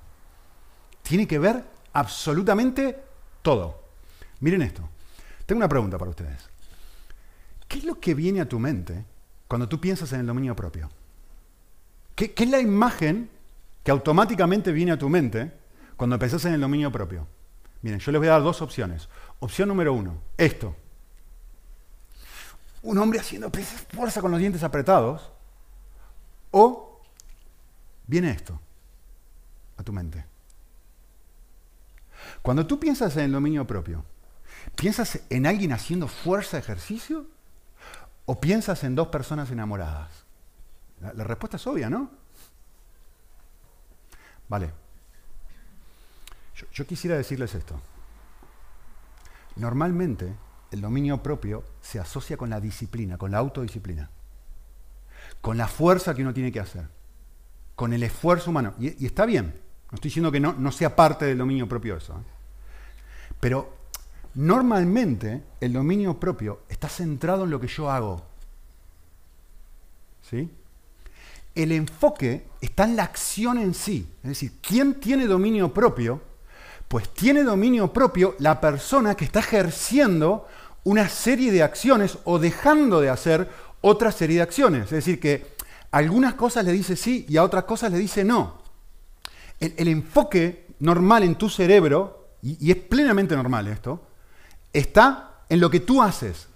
Tiene 1.02 1.28
que 1.28 1.38
ver 1.38 1.66
absolutamente 1.92 2.98
todo. 3.42 3.82
Miren 4.40 4.62
esto. 4.62 4.88
Tengo 5.46 5.60
una 5.60 5.68
pregunta 5.68 5.98
para 5.98 6.12
ustedes. 6.12 6.48
¿Qué 7.68 7.80
es 7.80 7.84
lo 7.84 8.00
que 8.00 8.14
viene 8.14 8.40
a 8.40 8.48
tu 8.48 8.58
mente 8.58 9.04
cuando 9.50 9.68
tú 9.68 9.82
piensas 9.82 10.14
en 10.14 10.22
el 10.22 10.26
dominio 10.26 10.56
propio? 10.56 10.90
¿Qué, 12.16 12.34
es 12.34 12.50
la 12.50 12.62
imagen 12.62 13.30
que 13.84 13.92
automáticamente 13.92 14.72
viene 14.72 14.94
a 14.94 14.98
tu 14.98 15.10
mente 15.10 15.52
cuando 15.98 16.18
pensás 16.18 16.46
en 16.46 16.54
el 16.54 16.62
dominio 16.62 16.90
propio? 16.90 17.28
Miren, 17.82 18.00
yo 18.00 18.14
les 18.14 18.20
voy 18.20 18.30
a 18.30 18.32
dar 18.32 18.44
dos 18.44 18.62
opciones. 18.62 19.10
Opción 19.42 19.68
número 19.68 19.92
uno, 19.92 20.22
esto. 20.38 20.74
Un 22.82 22.98
hombre 22.98 23.20
haciendo 23.20 23.52
fuerza 23.92 24.22
con 24.22 24.32
los 24.32 24.40
dientes 24.40 24.64
apretados. 24.64 25.34
O 26.56 27.02
viene 28.06 28.30
esto 28.30 28.60
a 29.76 29.84
tu 29.84 29.92
mente. 29.92 30.24
Cuando 32.42 32.68
tú 32.68 32.80
piensas 32.80 33.18
en 33.18 33.24
el 33.24 33.32
dominio 33.32 33.66
propio, 33.66 34.06
¿piensas 34.76 35.20
en 35.30 35.48
alguien 35.48 35.74
haciendo 35.74 36.08
fuerza 36.08 36.60
ejercicio? 36.60 37.26
¿O 38.26 38.40
piensas 38.40 38.84
en 38.84 38.96
dos 38.96 39.08
personas 39.08 39.50
enamoradas? 39.50 40.26
La, 41.02 41.24
respuesta 41.24 41.58
es 41.58 41.68
obvia, 41.68 41.90
¿no? 41.90 42.12
Vale. 44.48 44.72
yo 46.72 46.86
quisiera 46.86 47.18
decirles 47.18 47.56
esto. 47.56 47.82
Normalmente 49.56 50.36
el 50.70 50.82
dominio 50.82 51.24
propio 51.24 51.64
se 51.82 52.00
asocia 52.00 52.38
con 52.38 52.52
la 52.52 52.62
disciplina, 52.62 53.18
con 53.18 53.32
la 53.32 53.40
autodisciplina, 53.40 54.10
con 55.44 55.58
la 55.58 55.68
fuerza 55.68 56.16
que 56.16 56.22
uno 56.22 56.34
tiene 56.34 56.54
que 56.54 56.62
hacer, 56.62 56.88
con 57.76 57.92
el 57.92 58.02
esfuerzo 58.02 58.50
humano. 58.50 58.76
Y, 58.80 59.06
está 59.06 59.26
bien, 59.26 59.48
no 59.92 59.96
estoy 59.96 60.08
diciendo 60.08 60.32
que 60.32 60.40
no, 60.40 60.72
sea 60.72 60.96
parte 60.96 61.26
del 61.26 61.38
dominio 61.38 61.68
propio 61.68 61.98
eso. 61.98 62.14
¿eh? 62.14 62.24
Pero 63.42 63.74
normalmente 64.36 65.44
el 65.60 65.74
dominio 65.74 66.18
propio 66.18 66.62
está 66.70 66.88
centrado 66.88 67.44
en 67.44 67.50
lo 67.50 67.60
que 67.60 67.68
yo 67.68 67.92
hago. 67.92 68.26
¿Sí? 70.22 70.50
El 71.54 71.74
enfoque 71.74 72.48
está 72.62 72.86
en 72.86 72.96
la 72.96 73.04
acción 73.04 73.58
en 73.58 73.74
sí. 73.74 74.10
Es 74.24 74.30
decir, 74.30 74.54
¿quién 74.62 74.94
tiene 74.94 75.28
dominio 75.28 75.74
propio? 75.74 76.22
Pues 76.88 77.14
tiene 77.14 77.44
dominio 77.44 77.92
propio 77.92 78.38
la 78.40 78.62
persona 78.62 79.16
que 79.16 79.26
está 79.26 79.42
ejerciendo 79.42 80.48
una 80.86 81.10
serie 81.10 81.52
de 81.52 81.64
acciones 81.64 82.18
o 82.24 82.40
dejando 82.40 83.02
de 83.02 83.10
hacer 83.10 83.50
otra 83.84 84.12
serie 84.12 84.38
de 84.38 84.42
acciones. 84.44 84.86
Es 84.86 84.92
decir, 84.92 85.20
que 85.20 85.54
algunas 85.92 86.34
cosas 86.34 86.66
le 86.66 86.72
dice 86.72 86.96
sí 86.96 87.26
y 87.30 87.38
a 87.38 87.44
otras 87.44 87.66
cosas 87.66 87.92
le 87.92 88.00
dice 88.00 88.24
no. 88.24 88.62
El, 89.60 89.88
enfoque 89.88 90.68
normal 90.80 91.24
en 91.24 91.36
tu 91.36 91.50
cerebro, 91.50 92.28
y, 92.42 92.70
es 92.72 92.78
plenamente 92.78 93.36
normal 93.36 93.68
esto, 93.68 94.02
está 94.74 95.44
en 95.48 95.60
lo 95.60 95.70
que 95.70 95.80
tú 95.80 96.02
haces. 96.02 96.48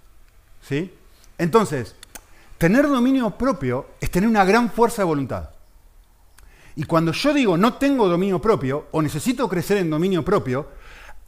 ¿sí? 0.60 0.92
Entonces, 1.38 1.94
tener 2.58 2.86
dominio 2.88 3.30
propio 3.30 3.86
es 4.00 4.10
tener 4.10 4.28
una 4.28 4.44
gran 4.44 4.70
fuerza 4.70 5.02
de 5.02 5.06
voluntad. 5.06 5.50
Y 6.76 6.84
cuando 6.84 7.12
yo 7.12 7.34
digo 7.34 7.56
no 7.56 7.74
tengo 7.74 8.08
dominio 8.08 8.40
propio 8.40 8.86
o 8.92 9.02
necesito 9.02 9.48
crecer 9.48 9.78
en 9.78 9.90
dominio 9.90 10.24
propio, 10.24 10.68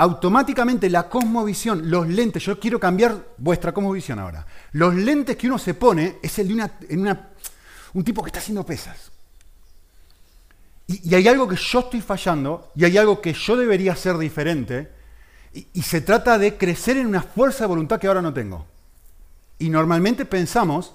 automáticamente 0.01 0.89
la 0.89 1.11
cosmovisión, 1.11 1.91
los 1.91 2.09
lentes, 2.09 2.43
yo 2.43 2.59
quiero 2.59 2.81
cambiar 2.81 3.35
vuestra 3.37 3.73
cosmovisión 3.73 4.19
ahora. 4.19 4.47
Los 4.73 4.95
lentes 4.95 5.37
que 5.37 5.47
uno 5.47 5.59
se 5.59 5.75
pone 5.75 6.17
es 6.23 6.39
el 6.39 6.49
de 6.49 6.55
una, 6.55 6.71
en 6.89 7.19
un 7.93 8.03
tipo 8.03 8.23
que 8.23 8.29
está 8.29 8.39
haciendo 8.39 8.65
pesas. 8.65 9.11
Y, 10.87 11.15
hay 11.15 11.29
algo 11.29 11.47
que 11.47 11.57
yo 11.57 11.81
estoy 11.81 12.01
fallando 12.01 12.73
y 12.75 12.87
hay 12.87 12.97
algo 12.97 13.21
que 13.21 13.35
yo 13.35 13.59
debería 13.59 13.93
hacer 13.93 14.17
diferente. 14.17 14.91
Y, 15.53 15.67
y 15.75 15.83
se 15.83 16.01
trata 16.01 16.39
de 16.39 16.57
crecer 16.57 16.97
en 16.97 17.07
una 17.07 17.21
fuerza 17.21 17.65
de 17.65 17.69
voluntad 17.69 18.01
que 18.01 18.07
ahora 18.07 18.23
no 18.23 18.33
tengo. 18.33 18.67
Y 19.59 19.69
normalmente 19.69 20.25
pensamos 20.25 20.95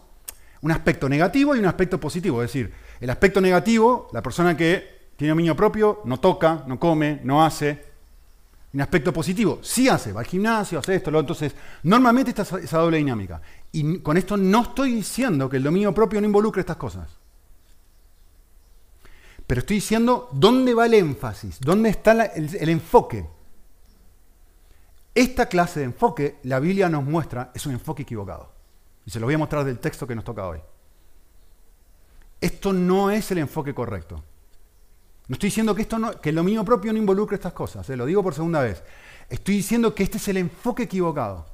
un 0.62 0.72
aspecto 0.72 1.08
negativo 1.08 1.56
y 1.56 1.60
un 1.60 1.68
aspecto 1.68 2.00
positivo. 2.00 2.41
Es 2.41 2.50
decir, 2.50 2.74
el 3.00 3.12
aspecto 3.12 3.39
negativo, 3.39 4.10
la 4.13 4.24
persona 4.24 4.58
que 4.58 5.12
tiene 5.15 5.30
dominio 5.30 5.56
propio, 5.56 6.02
no 6.06 6.20
toca, 6.20 6.63
no 6.65 6.80
come, 6.80 7.20
no 7.24 7.46
hace, 7.46 7.94
un 8.75 8.81
aspecto 8.81 9.13
positivo, 9.13 9.59
sí 9.61 9.88
hace, 9.88 10.11
va 10.11 10.19
al 10.19 10.25
gimnasio, 10.25 10.79
hace 10.79 10.95
esto, 10.95 11.09
lo 11.09 11.21
Entonces, 11.21 11.55
normalmente 11.83 12.31
está 12.31 12.43
esa 12.59 12.77
doble 12.77 12.97
dinámica. 12.97 13.41
Y 13.71 13.99
con 13.99 14.17
esto 14.17 14.35
no 14.35 14.63
estoy 14.63 14.95
diciendo 14.95 15.47
que 15.47 15.55
el 15.55 15.63
dominio 15.63 15.93
propio 15.93 16.19
no 16.19 16.27
involucre 16.27 16.59
estas 16.59 16.75
cosas. 16.75 17.07
Pero 19.47 19.59
estoy 19.59 19.77
diciendo 19.77 20.27
dónde 20.33 20.73
va 20.73 20.88
el 20.88 20.93
énfasis, 20.93 21.57
dónde 21.61 21.88
está 21.88 22.25
el, 22.25 22.69
enfoque. 22.69 23.25
Esta 25.13 25.45
clase 25.45 25.79
de 25.79 25.85
enfoque, 25.85 26.39
la 26.43 26.59
Biblia 26.59 26.89
nos 26.89 27.05
muestra, 27.05 27.51
es 27.55 27.65
un 27.65 27.71
enfoque 27.71 28.03
equivocado. 28.03 28.51
Y 29.05 29.11
se 29.11 29.21
lo 29.21 29.25
voy 29.25 29.35
a 29.35 29.38
mostrar 29.38 29.63
del 29.63 29.79
texto 29.79 30.05
que 30.05 30.15
nos 30.15 30.25
toca 30.25 30.45
hoy. 30.45 30.59
Esto 32.41 32.73
no 32.73 33.09
es 33.09 33.31
el 33.31 33.38
enfoque 33.38 33.73
correcto. 33.73 34.21
No 35.27 35.33
estoy 35.33 35.47
diciendo 35.47 35.73
que, 35.73 35.81
esto 35.81 35.97
no, 35.97 36.21
que 36.21 36.31
lo 36.31 36.43
mío 36.43 36.63
propio 36.63 36.93
no 36.93 36.99
involucre 36.99 37.35
estas 37.35 37.53
cosas, 37.53 37.89
eh, 37.89 37.97
lo 37.97 38.05
digo 38.05 38.21
por 38.21 38.35
segunda 38.35 38.61
vez. 38.61 38.83
Estoy 39.29 39.55
diciendo 39.55 39.95
que 39.95 40.03
este 40.03 40.17
es 40.17 40.27
el 40.27 40.38
enfoque 40.38 40.83
equivocado, 40.83 41.47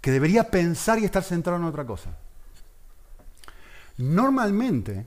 que 0.00 0.10
debería 0.10 0.50
pensar 0.50 0.98
y 0.98 1.04
estar 1.04 1.22
centrado 1.22 1.58
en 1.58 1.64
otra 1.64 1.84
cosa. 1.84 2.10
Normalmente, 3.98 5.04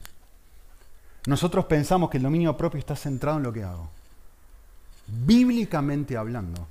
nosotros 1.26 1.66
pensamos 1.66 2.10
que 2.12 2.18
el 2.18 2.24
dominio 2.24 2.56
propio 2.56 2.80
está 2.80 2.96
centrado 2.96 3.38
en 3.38 3.44
lo 3.44 3.52
que 3.52 3.64
hago. 3.64 3.90
Bíblicamente 5.08 6.16
hablando, 6.16 6.68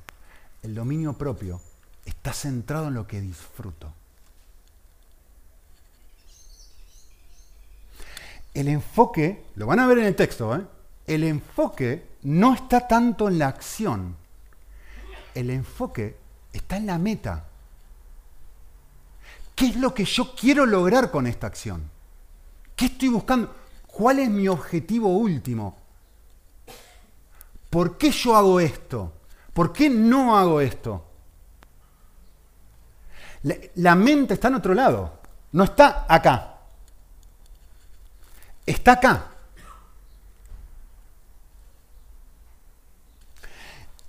el 0.62 0.74
dominio 0.74 1.14
propio 1.14 1.60
está 2.04 2.32
centrado 2.32 2.88
en 2.88 2.94
lo 2.94 3.06
que 3.08 3.20
disfruto. 3.20 3.92
El 8.54 8.68
enfoque, 8.68 9.44
lo 9.56 9.66
van 9.66 9.80
a 9.80 9.86
ver 9.88 9.98
en 9.98 10.04
el 10.04 10.14
texto, 10.14 10.54
¿eh? 10.54 10.64
El 11.06 11.24
enfoque 11.24 12.06
no 12.22 12.54
está 12.54 12.86
tanto 12.88 13.28
en 13.28 13.38
la 13.38 13.48
acción, 13.48 14.16
el 15.34 15.50
enfoque 15.50 16.16
está 16.52 16.76
en 16.76 16.86
la 16.86 16.98
meta. 16.98 17.44
¿Qué 19.54 19.66
es 19.66 19.76
lo 19.76 19.94
que 19.94 20.04
yo 20.04 20.34
quiero 20.34 20.66
lograr 20.66 21.10
con 21.10 21.26
esta 21.26 21.46
acción? 21.46 21.88
¿Qué 22.74 22.86
estoy 22.86 23.08
buscando? 23.08 23.54
¿Cuál 23.86 24.18
es 24.18 24.28
mi 24.28 24.48
objetivo 24.48 25.08
último? 25.08 25.76
¿Por 27.70 27.96
qué 27.96 28.10
yo 28.10 28.36
hago 28.36 28.58
esto? 28.60 29.12
¿Por 29.52 29.72
qué 29.72 29.88
no 29.88 30.36
hago 30.36 30.60
esto? 30.60 31.04
La, 33.74 33.94
mente 33.94 34.34
está 34.34 34.48
en 34.48 34.54
otro 34.54 34.74
lado, 34.74 35.20
no 35.52 35.64
está 35.64 36.06
acá. 36.08 36.58
Está 38.64 38.92
acá. 38.92 39.33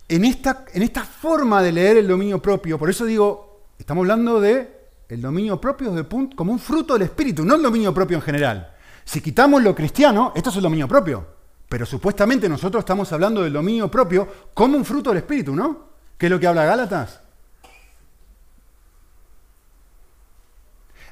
En 0.08 0.26
esta, 0.26 0.66
en 0.74 0.84
esta 0.84 1.04
forma 1.04 1.62
de 1.62 1.72
leer 1.72 1.98
el 1.98 2.08
dominio 2.08 2.42
propio, 2.42 2.78
por 2.78 2.90
eso 2.90 3.06
digo, 3.06 3.62
estamos 3.78 4.04
hablando 4.04 4.40
de 4.40 4.76
el 5.10 5.22
dominio 5.22 5.60
propio 5.60 5.94
como 6.36 6.52
un 6.52 6.60
fruto 6.60 6.94
del 6.94 7.04
espíritu, 7.04 7.44
no 7.44 7.56
el 7.56 7.62
dominio 7.62 7.94
propio 7.94 8.18
en 8.18 8.24
general. 8.24 8.76
Si 9.04 9.22
quitamos 9.22 9.62
lo 9.62 9.76
cristiano, 9.76 10.34
esto 10.36 10.50
es 10.50 10.56
el 10.56 10.64
dominio 10.64 10.88
propio. 10.88 11.36
Pero 11.70 11.86
supuestamente 11.86 12.48
nosotros 12.48 12.82
estamos 12.82 13.12
hablando 13.12 13.42
del 13.42 13.54
dominio 13.54 13.90
propio 13.90 14.28
como 14.54 14.78
un 14.78 14.86
fruto 14.86 15.10
del 15.10 15.18
espíritu, 15.18 15.56
¿no? 15.56 15.90
¿Qué 16.18 16.28
es 16.28 16.32
lo 16.32 16.40
que 16.40 16.48
habla 16.48 16.66
Gálatas? 16.66 17.22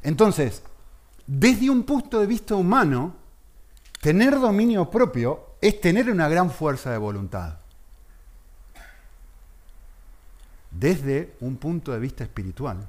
Entonces, 0.02 0.62
desde 1.26 1.70
un 1.70 1.84
punto 1.84 2.20
de 2.20 2.28
vista 2.28 2.56
humano, 2.56 3.16
tener 4.02 4.40
dominio 4.40 4.90
propio 4.90 5.56
es 5.62 5.80
tener 5.80 6.10
una 6.10 6.28
gran 6.28 6.52
fuerza 6.52 6.92
de 6.92 6.98
voluntad. 6.98 7.63
Desde 10.74 11.36
un 11.40 11.58
punto 11.58 11.92
de 11.92 12.00
vista 12.00 12.24
espiritual, 12.24 12.88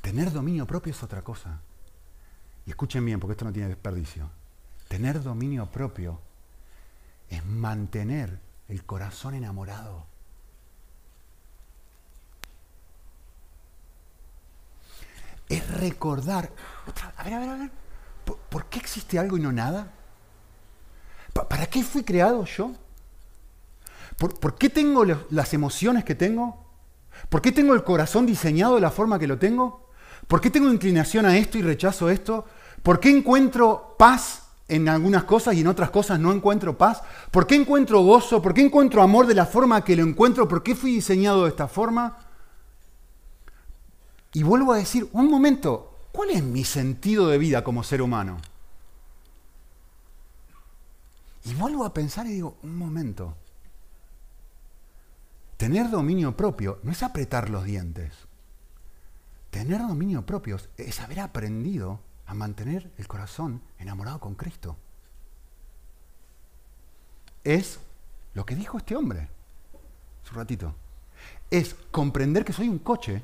tener 0.00 0.32
dominio 0.32 0.66
propio 0.66 0.92
es 0.92 1.02
otra 1.02 1.22
cosa. 1.22 1.60
Y 2.66 2.70
escuchen 2.70 3.04
bien, 3.04 3.20
porque 3.20 3.32
esto 3.32 3.44
no 3.44 3.52
tiene 3.52 3.68
desperdicio. 3.68 4.30
Tener 4.88 5.22
dominio 5.22 5.66
propio 5.66 6.18
es 7.28 7.44
mantener 7.44 8.38
el 8.68 8.84
corazón 8.84 9.34
enamorado. 9.34 10.06
Es 15.48 15.68
recordar, 15.78 16.50
a 17.16 17.22
ver, 17.22 17.34
a 17.34 17.38
ver, 17.38 17.48
a 17.50 17.56
ver, 17.56 17.70
¿por, 18.48 18.64
qué 18.66 18.78
existe 18.78 19.18
algo 19.18 19.36
y 19.36 19.40
no 19.40 19.52
nada? 19.52 19.92
¿Para 21.34 21.66
qué 21.66 21.82
fui 21.82 22.02
creado 22.02 22.44
yo? 22.46 22.72
¿Por, 24.16 24.56
qué 24.56 24.70
tengo 24.70 25.04
las 25.04 25.52
emociones 25.52 26.04
que 26.04 26.14
tengo? 26.14 26.63
¿Por 27.28 27.42
qué 27.42 27.52
tengo 27.52 27.74
el 27.74 27.84
corazón 27.84 28.26
diseñado 28.26 28.76
de 28.76 28.80
la 28.80 28.90
forma 28.90 29.18
que 29.18 29.26
lo 29.26 29.38
tengo? 29.38 29.88
¿Por 30.26 30.40
qué 30.40 30.50
tengo 30.50 30.72
inclinación 30.72 31.26
a 31.26 31.36
esto 31.36 31.58
y 31.58 31.62
rechazo 31.62 32.08
esto? 32.10 32.44
¿Por 32.82 33.00
qué 33.00 33.10
encuentro 33.10 33.94
paz 33.98 34.42
en 34.68 34.88
algunas 34.88 35.24
cosas 35.24 35.54
y 35.54 35.60
en 35.60 35.66
otras 35.66 35.90
cosas 35.90 36.18
no 36.18 36.32
encuentro 36.32 36.76
paz? 36.76 37.02
¿Por 37.30 37.46
qué 37.46 37.54
encuentro 37.54 38.00
gozo? 38.02 38.40
¿Por 38.40 38.54
qué 38.54 38.62
encuentro 38.62 39.02
amor 39.02 39.26
de 39.26 39.34
la 39.34 39.46
forma 39.46 39.84
que 39.84 39.96
lo 39.96 40.02
encuentro? 40.02 40.48
¿Por 40.48 40.62
qué 40.62 40.74
fui 40.74 40.94
diseñado 40.94 41.44
de 41.44 41.50
esta 41.50 41.68
forma? 41.68 42.18
Y 44.32 44.42
vuelvo 44.42 44.72
a 44.72 44.78
decir, 44.78 45.08
un 45.12 45.30
momento, 45.30 45.94
¿cuál 46.12 46.30
es 46.30 46.42
mi 46.42 46.64
sentido 46.64 47.28
de 47.28 47.38
vida 47.38 47.62
como 47.62 47.84
ser 47.84 48.02
humano? 48.02 48.38
Y 51.44 51.54
vuelvo 51.54 51.84
a 51.84 51.92
pensar 51.92 52.26
y 52.26 52.32
digo, 52.32 52.56
un 52.62 52.76
momento, 52.76 53.36
tener 55.56 55.90
dominio 55.90 56.36
propio 56.36 56.80
no 56.82 56.92
es 56.92 57.02
apretar 57.02 57.50
los 57.50 57.64
dientes. 57.64 58.12
Tener 59.50 59.80
dominio 59.80 60.26
propio 60.26 60.58
es 60.76 61.00
haber 61.00 61.20
aprendido 61.20 62.00
a 62.26 62.34
mantener 62.34 62.90
el 62.98 63.06
corazón 63.06 63.62
enamorado 63.78 64.18
con 64.20 64.34
Cristo. 64.34 64.76
Es 67.44 67.78
lo 68.32 68.44
que 68.44 68.56
dijo 68.56 68.78
este 68.78 68.96
hombre 68.96 69.28
un 70.30 70.36
ratito. 70.36 70.74
Es 71.50 71.74
comprender 71.90 72.44
que 72.44 72.52
soy 72.52 72.68
un 72.68 72.78
coche, 72.78 73.22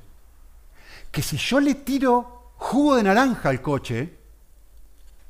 que 1.11 1.23
si 1.23 1.37
yo 1.37 1.61
le 1.61 1.75
tiro 1.75 2.53
jugo 2.57 2.97
de 2.97 3.03
naranja 3.03 3.49
al 3.49 3.63
coche, 3.63 4.17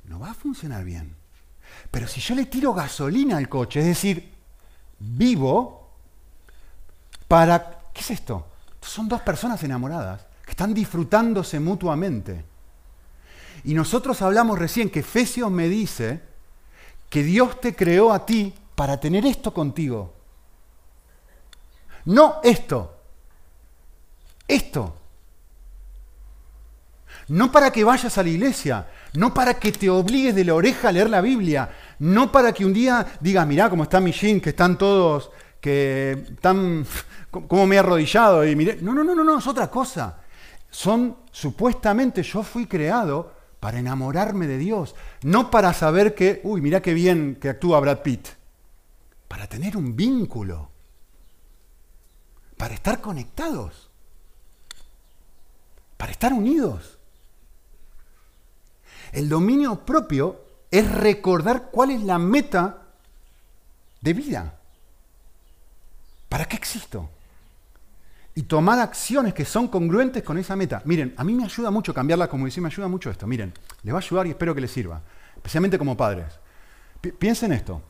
no 0.04 0.20
va 0.20 0.30
a 0.30 0.34
funcionar 0.34 0.84
bien. 0.84 1.14
Pero 1.90 2.06
si 2.06 2.20
yo 2.20 2.34
le 2.34 2.46
tiro 2.46 2.74
gasolina 2.74 3.36
al 3.36 3.48
coche, 3.48 3.80
es 3.80 3.86
decir, 3.86 4.32
vivo 4.98 5.79
para... 7.30 7.78
¿Qué 7.94 8.00
es 8.00 8.10
esto? 8.10 8.44
Son 8.82 9.08
dos 9.08 9.20
personas 9.20 9.62
enamoradas 9.62 10.26
que 10.44 10.50
están 10.50 10.74
disfrutándose 10.74 11.60
mutuamente. 11.60 12.44
Y 13.62 13.72
nosotros 13.72 14.20
hablamos 14.20 14.58
recién 14.58 14.90
que 14.90 14.98
Efesios 14.98 15.48
me 15.48 15.68
dice 15.68 16.22
que 17.08 17.22
Dios 17.22 17.60
te 17.60 17.76
creó 17.76 18.12
a 18.12 18.26
ti 18.26 18.52
para 18.74 18.98
tener 18.98 19.24
esto 19.26 19.54
contigo. 19.54 20.12
No 22.06 22.40
esto. 22.42 22.96
Esto. 24.48 24.96
No 27.28 27.52
para 27.52 27.70
que 27.70 27.84
vayas 27.84 28.18
a 28.18 28.24
la 28.24 28.28
iglesia, 28.28 28.88
no 29.12 29.32
para 29.32 29.54
que 29.54 29.70
te 29.70 29.88
obligues 29.88 30.34
de 30.34 30.44
la 30.44 30.54
oreja 30.54 30.88
a 30.88 30.92
leer 30.92 31.08
la 31.08 31.20
Biblia, 31.20 31.70
no 32.00 32.32
para 32.32 32.52
que 32.52 32.64
un 32.64 32.72
día 32.72 33.06
digas, 33.20 33.46
mirá 33.46 33.70
cómo 33.70 33.84
está 33.84 34.00
mi 34.00 34.10
jean, 34.10 34.40
que 34.40 34.50
están 34.50 34.76
todos, 34.76 35.30
que 35.60 36.24
están, 36.30 36.86
como 37.30 37.66
me 37.66 37.76
he 37.76 37.78
arrodillado 37.78 38.46
y 38.46 38.56
miré. 38.56 38.78
No, 38.80 38.94
no, 38.94 39.04
no, 39.04 39.14
no, 39.14 39.24
no, 39.24 39.38
es 39.38 39.46
otra 39.46 39.70
cosa. 39.70 40.18
Son, 40.70 41.16
supuestamente 41.30 42.22
yo 42.22 42.42
fui 42.42 42.66
creado 42.66 43.32
para 43.60 43.78
enamorarme 43.78 44.46
de 44.46 44.56
Dios, 44.56 44.94
no 45.22 45.50
para 45.50 45.74
saber 45.74 46.14
que, 46.14 46.40
uy, 46.44 46.60
mira 46.60 46.80
qué 46.80 46.94
bien 46.94 47.36
que 47.40 47.50
actúa 47.50 47.80
Brad 47.80 47.98
Pitt, 47.98 48.28
para 49.28 49.46
tener 49.46 49.76
un 49.76 49.94
vínculo, 49.94 50.70
para 52.56 52.74
estar 52.74 53.00
conectados, 53.00 53.90
para 55.96 56.12
estar 56.12 56.32
unidos. 56.32 56.98
El 59.12 59.28
dominio 59.28 59.84
propio 59.84 60.40
es 60.70 60.90
recordar 60.90 61.70
cuál 61.70 61.90
es 61.90 62.02
la 62.02 62.18
meta 62.18 62.86
de 64.00 64.12
vida. 64.14 64.59
¿Para 66.30 66.46
qué 66.46 66.56
existo? 66.56 67.10
y 68.34 68.44
tomar 68.44 68.78
acciones 68.78 69.34
que 69.34 69.44
son 69.44 69.68
congruentes 69.68 70.22
con 70.22 70.38
esa 70.38 70.56
meta. 70.56 70.82
Miren, 70.84 71.14
a 71.16 71.24
mí 71.24 71.34
me 71.34 71.44
ayuda 71.44 71.70
mucho 71.70 71.92
cambiarla 71.92 72.28
como 72.28 72.44
decir, 72.44 72.62
me 72.62 72.68
ayuda 72.68 72.88
mucho 72.88 73.10
esto. 73.10 73.26
Miren, 73.26 73.52
les 73.82 73.92
va 73.92 73.98
a 73.98 74.00
ayudar 74.00 74.26
y 74.26 74.30
espero 74.30 74.54
que 74.54 74.60
les 74.60 74.70
sirva, 74.70 75.02
especialmente 75.36 75.78
como 75.78 75.96
padres. 75.96 76.38
piensen 77.18 77.52
esto. 77.52 77.82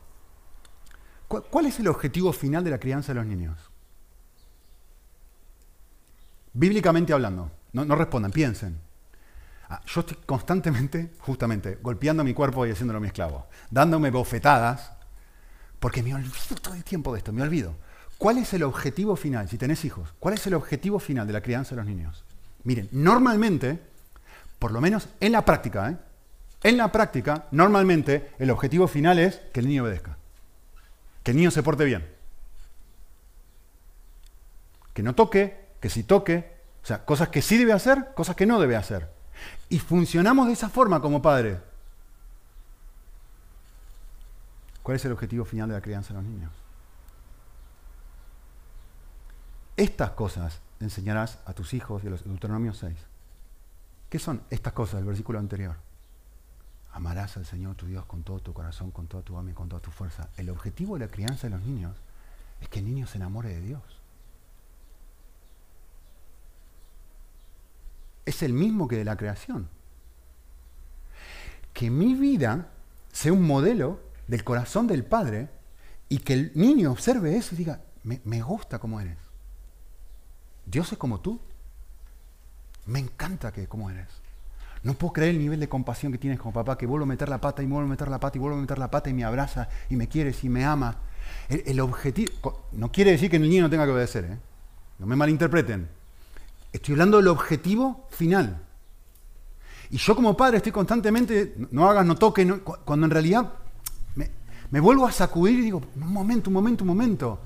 ¿Cuál 1.27 1.67
es 1.67 1.79
el 1.79 1.87
objetivo 1.87 2.33
final 2.33 2.63
de 2.63 2.71
la 2.71 2.79
crianza 2.79 3.13
de 3.13 3.19
los 3.19 3.25
niños? 3.25 3.57
Bíblicamente 6.51 7.13
hablando, 7.13 7.49
no, 7.71 7.95
respondan, 7.95 8.31
piensen. 8.31 8.77
Ah, 9.69 9.79
yo 9.85 10.01
estoy 10.01 10.17
constantemente, 10.25 11.13
justamente, 11.19 11.79
golpeando 11.81 12.25
mi 12.25 12.33
cuerpo 12.33 12.65
y 12.65 12.71
haciéndolo 12.71 12.99
mi 12.99 13.07
esclavo, 13.07 13.47
dándome 13.69 14.11
bofetadas, 14.11 14.91
porque 15.79 16.03
me 16.03 16.13
olvido 16.13 16.55
todo 16.61 16.73
el 16.73 16.83
tiempo 16.83 17.13
de 17.13 17.19
esto, 17.19 17.31
me 17.31 17.41
olvido. 17.41 17.73
¿Cuál 18.21 18.37
es 18.37 18.53
el 18.53 18.61
objetivo 18.61 19.15
final, 19.15 19.49
si 19.49 19.57
tenés 19.57 19.83
hijos? 19.83 20.13
¿Cuál 20.19 20.35
es 20.35 20.45
el 20.45 20.53
objetivo 20.53 20.99
final 20.99 21.25
de 21.25 21.33
la 21.33 21.41
crianza 21.41 21.71
de 21.71 21.77
los 21.77 21.87
niños? 21.87 22.23
Miren, 22.63 22.87
normalmente, 22.91 23.79
por 24.59 24.71
lo 24.71 24.79
menos 24.79 25.09
en 25.19 25.31
la 25.31 25.43
práctica, 25.43 25.89
¿eh? 25.89 25.97
en 26.61 26.77
la 26.77 26.91
práctica, 26.91 27.47
normalmente 27.49 28.29
el 28.37 28.51
objetivo 28.51 28.87
final 28.87 29.17
es 29.17 29.37
que 29.51 29.61
el 29.61 29.67
niño 29.67 29.81
obedezca, 29.81 30.17
que 31.23 31.31
el 31.31 31.37
niño 31.37 31.49
se 31.49 31.63
porte 31.63 31.83
bien, 31.83 32.07
que 34.93 35.01
no 35.01 35.15
toque, 35.15 35.69
que 35.79 35.89
si 35.89 36.03
toque, 36.03 36.47
o 36.83 36.85
sea, 36.85 37.03
cosas 37.03 37.29
que 37.29 37.41
sí 37.41 37.57
debe 37.57 37.73
hacer, 37.73 38.13
cosas 38.13 38.35
que 38.35 38.45
no 38.45 38.61
debe 38.61 38.75
hacer. 38.75 39.09
Y 39.67 39.79
funcionamos 39.79 40.45
de 40.45 40.53
esa 40.53 40.69
forma 40.69 41.01
como 41.01 41.23
padres. 41.23 41.57
¿Cuál 44.83 44.97
es 44.97 45.05
el 45.05 45.11
objetivo 45.11 45.43
final 45.43 45.69
de 45.69 45.73
la 45.73 45.81
crianza 45.81 46.09
de 46.13 46.21
los 46.21 46.29
niños? 46.29 46.60
Estas 49.81 50.11
cosas 50.11 50.59
enseñarás 50.79 51.39
a 51.43 51.53
tus 51.53 51.73
hijos, 51.73 52.03
y 52.03 52.07
a 52.07 52.11
los 52.11 52.23
Deuteronomio 52.23 52.71
6. 52.71 52.95
¿Qué 54.11 54.19
son 54.19 54.43
estas 54.51 54.73
cosas 54.73 54.97
del 54.97 55.05
versículo 55.05 55.39
anterior? 55.39 55.75
Amarás 56.91 57.35
al 57.35 57.47
Señor 57.47 57.73
tu 57.73 57.87
Dios 57.87 58.05
con 58.05 58.21
todo 58.21 58.37
tu 58.41 58.53
corazón, 58.53 58.91
con 58.91 59.07
toda 59.07 59.23
tu 59.23 59.39
alma 59.39 59.49
y 59.49 59.53
con 59.55 59.69
toda 59.69 59.81
tu 59.81 59.89
fuerza. 59.89 60.29
El 60.37 60.51
objetivo 60.51 60.99
de 60.99 61.07
la 61.07 61.11
crianza 61.11 61.47
de 61.47 61.55
los 61.55 61.65
niños 61.65 61.97
es 62.59 62.69
que 62.69 62.77
el 62.77 62.85
niño 62.85 63.07
se 63.07 63.17
enamore 63.17 63.49
de 63.49 63.59
Dios. 63.59 63.81
Es 68.27 68.43
el 68.43 68.53
mismo 68.53 68.87
que 68.87 68.97
de 68.97 69.05
la 69.05 69.17
creación. 69.17 69.67
Que 71.73 71.89
mi 71.89 72.13
vida 72.13 72.67
sea 73.11 73.33
un 73.33 73.47
modelo 73.47 73.99
del 74.27 74.43
corazón 74.43 74.85
del 74.85 75.03
Padre 75.03 75.49
y 76.07 76.19
que 76.19 76.33
el 76.33 76.51
niño 76.53 76.91
observe 76.91 77.35
eso 77.35 77.55
y 77.55 77.57
diga, 77.57 77.81
me, 78.03 78.43
gusta 78.43 78.77
como 78.77 79.01
eres. 79.01 79.30
Dios 80.65 80.91
es 80.91 80.97
como 80.97 81.19
tú. 81.19 81.39
Me 82.85 82.99
encanta 82.99 83.51
que 83.51 83.67
como 83.67 83.89
eres. 83.89 84.07
No 84.83 84.95
puedo 84.95 85.13
creer 85.13 85.31
el 85.31 85.39
nivel 85.39 85.59
de 85.59 85.69
compasión 85.69 86.11
que 86.11 86.17
tienes 86.17 86.39
como 86.39 86.53
papá, 86.53 86.77
que 86.77 86.87
vuelvo 86.87 87.03
a 87.03 87.07
meter 87.07 87.29
la 87.29 87.39
pata 87.39 87.61
y 87.61 87.67
vuelvo 87.67 87.87
a 87.87 87.89
meter 87.89 88.07
la 88.07 88.19
pata 88.19 88.37
y 88.37 88.41
vuelvo 88.41 88.57
a 88.57 88.61
meter 88.61 88.79
la 88.79 88.89
pata 88.89 89.09
y 89.09 89.13
me 89.13 89.23
abraza 89.23 89.69
y 89.89 89.95
me 89.95 90.07
quieres 90.07 90.43
y 90.43 90.49
me 90.49 90.65
ama. 90.65 90.97
El, 91.49 91.79
objetivo, 91.79 92.31
no 92.71 92.91
quiere 92.91 93.11
decir 93.11 93.29
que 93.29 93.35
el 93.35 93.43
niño 93.43 93.63
no 93.63 93.69
tenga 93.69 93.85
que 93.85 93.91
obedecer, 93.91 94.25
¿eh? 94.25 94.37
no 94.97 95.05
me 95.05 95.15
malinterpreten. 95.15 95.87
Estoy 96.73 96.93
hablando 96.93 97.17
del 97.17 97.27
objetivo 97.27 98.07
final. 98.09 98.61
Y 99.91 99.97
yo 99.97 100.15
como 100.15 100.35
padre 100.35 100.57
estoy 100.57 100.71
constantemente, 100.71 101.55
no 101.71 101.87
hagas, 101.87 102.05
no 102.05 102.15
toques, 102.15 102.47
cuando 102.85 103.05
en 103.05 103.11
realidad 103.11 103.53
me, 104.15 104.31
me 104.71 104.79
vuelvo 104.79 105.05
a 105.05 105.11
sacudir 105.11 105.59
y 105.59 105.63
digo, 105.63 105.81
un 105.95 106.11
momento, 106.11 106.49
un 106.49 106.53
momento, 106.55 106.83
un 106.83 106.87
momento. 106.87 107.39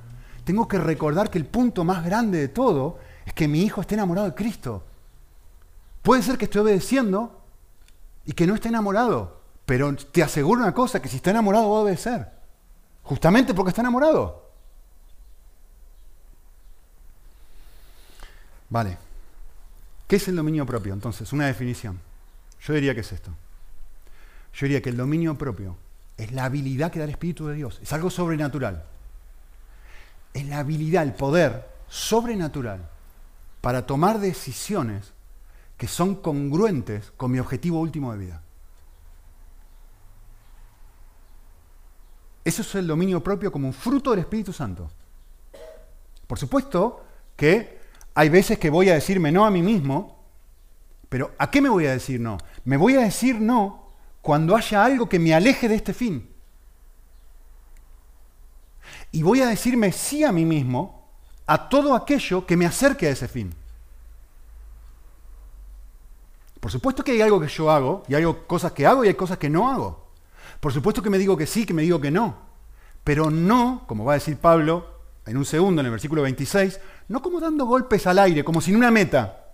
Tengo 0.46 0.68
que 0.68 0.78
recordar 0.78 1.30
que 1.30 1.40
el 1.40 1.46
punto 1.46 1.84
más 1.84 2.06
grande 2.06 2.38
de 2.38 2.48
todo 2.48 3.00
es 3.26 3.34
que 3.34 3.48
mi 3.48 3.64
hijo 3.64 3.82
esté 3.82 3.96
enamorado 3.96 4.28
de 4.28 4.36
Cristo. 4.36 4.84
Puede 6.04 6.22
ser 6.22 6.38
que 6.38 6.46
esté 6.46 6.60
obedeciendo 6.60 7.42
y 8.26 8.34
que 8.34 8.46
no 8.46 8.54
esté 8.54 8.70
enamorado, 8.70 9.42
pero 9.66 9.94
te 9.96 10.22
aseguro 10.22 10.62
una 10.62 10.74
cosa, 10.74 11.02
que 11.02 11.10
si 11.10 11.18
está 11.18 11.32
enamorado 11.32 11.70
va 11.72 11.78
a 11.78 11.82
obedecer, 11.82 12.30
justamente 13.02 13.56
porque 13.56 13.70
está 13.70 13.82
enamorado. 13.82 14.46
Vale. 18.70 18.98
¿Qué 20.08 20.18
es 20.18 20.28
el 20.28 20.36
dominio 20.36 20.66
propio? 20.68 20.94
Entonces, 20.94 21.34
una 21.34 21.48
definición. 21.48 22.00
Yo 22.62 22.74
diría 22.74 22.94
que 22.94 23.02
es 23.02 23.12
esto. 23.12 23.32
Yo 24.54 24.68
diría 24.68 24.82
que 24.82 24.90
el 24.90 24.98
dominio 24.98 25.36
propio 25.36 25.76
es 26.18 26.32
la 26.32 26.46
habilidad 26.46 26.92
que 26.92 27.00
da 27.00 27.06
el 27.06 27.12
Espíritu 27.12 27.48
de 27.48 27.56
Dios. 27.56 27.80
Es 27.82 27.92
algo 27.94 28.12
sobrenatural. 28.12 28.86
Es 30.36 30.46
la 30.48 30.60
habilidad, 30.60 31.04
el 31.04 31.14
poder 31.14 31.66
sobrenatural 31.88 32.90
para 33.62 33.86
tomar 33.86 34.20
decisiones 34.20 35.14
que 35.78 35.88
son 35.88 36.16
congruentes 36.16 37.12
con 37.16 37.32
mi 37.32 37.40
objetivo 37.40 37.80
último 37.80 38.12
de 38.12 38.18
vida. 38.18 38.42
Eso 42.44 42.64
es 42.64 42.76
el 42.76 42.86
dominio 42.86 43.24
propio 43.24 43.50
como 43.50 43.68
un 43.68 43.74
fruto 43.74 44.12
del 44.12 44.20
Espíritu 44.20 44.52
Santo. 44.52 44.92
Por 46.28 46.38
supuesto 46.38 47.06
que 47.38 47.80
hay 48.14 48.28
veces 48.28 48.60
que 48.60 48.70
voy 48.70 48.90
a 48.90 48.96
decirme 48.96 49.32
no 49.32 49.46
a 49.46 49.52
mí 49.52 49.62
mismo, 49.62 50.20
pero 51.08 51.32
¿a 51.38 51.50
qué 51.50 51.62
me 51.62 51.70
voy 51.70 51.86
a 51.86 51.92
decir 51.92 52.20
no? 52.20 52.38
Me 52.66 52.76
voy 52.76 52.96
a 52.96 53.02
decir 53.02 53.40
no 53.40 53.90
cuando 54.22 54.54
haya 54.54 54.84
algo 54.84 55.08
que 55.08 55.18
me 55.18 55.34
aleje 55.34 55.70
de 55.70 55.76
este 55.76 55.94
fin. 55.94 56.35
Y 59.16 59.24
voy 59.24 59.40
a 59.40 59.48
decirme 59.48 59.94
sí 59.94 60.26
a 60.26 60.34
mí 60.34 60.44
mismo 60.44 61.08
a 61.48 61.70
todo 61.70 61.96
aquello 61.96 62.46
que 62.46 62.58
me 62.58 62.66
acerque 62.66 63.08
a 63.08 63.12
ese 63.12 63.30
fin. 63.30 63.56
Por 66.60 66.70
supuesto 66.70 67.02
que 67.02 67.14
hay 67.14 67.22
algo 67.22 67.40
que 67.40 67.48
yo 67.48 67.72
hago, 67.72 68.04
y 68.10 68.16
hay 68.16 68.26
cosas 68.46 68.74
que 68.74 68.86
hago 68.86 69.06
y 69.06 69.08
hay 69.08 69.14
cosas 69.14 69.38
que 69.38 69.50
no 69.50 69.72
hago. 69.72 70.10
Por 70.60 70.74
supuesto 70.74 71.02
que 71.02 71.10
me 71.10 71.18
digo 71.18 71.38
que 71.38 71.48
sí, 71.48 71.66
que 71.66 71.74
me 71.74 71.84
digo 71.84 72.02
que 72.02 72.12
no. 72.12 72.36
Pero 73.06 73.32
no, 73.32 73.86
como 73.88 74.04
va 74.04 74.12
a 74.12 74.16
decir 74.16 74.36
Pablo 74.36 74.86
en 75.26 75.38
un 75.38 75.46
segundo, 75.46 75.80
en 75.80 75.86
el 75.86 75.92
versículo 75.92 76.22
26, 76.24 76.78
no 77.08 77.22
como 77.22 77.40
dando 77.40 77.66
golpes 77.66 78.06
al 78.08 78.20
aire, 78.20 78.44
como 78.44 78.60
sin 78.60 78.76
una 78.76 78.92
meta. 78.92 79.46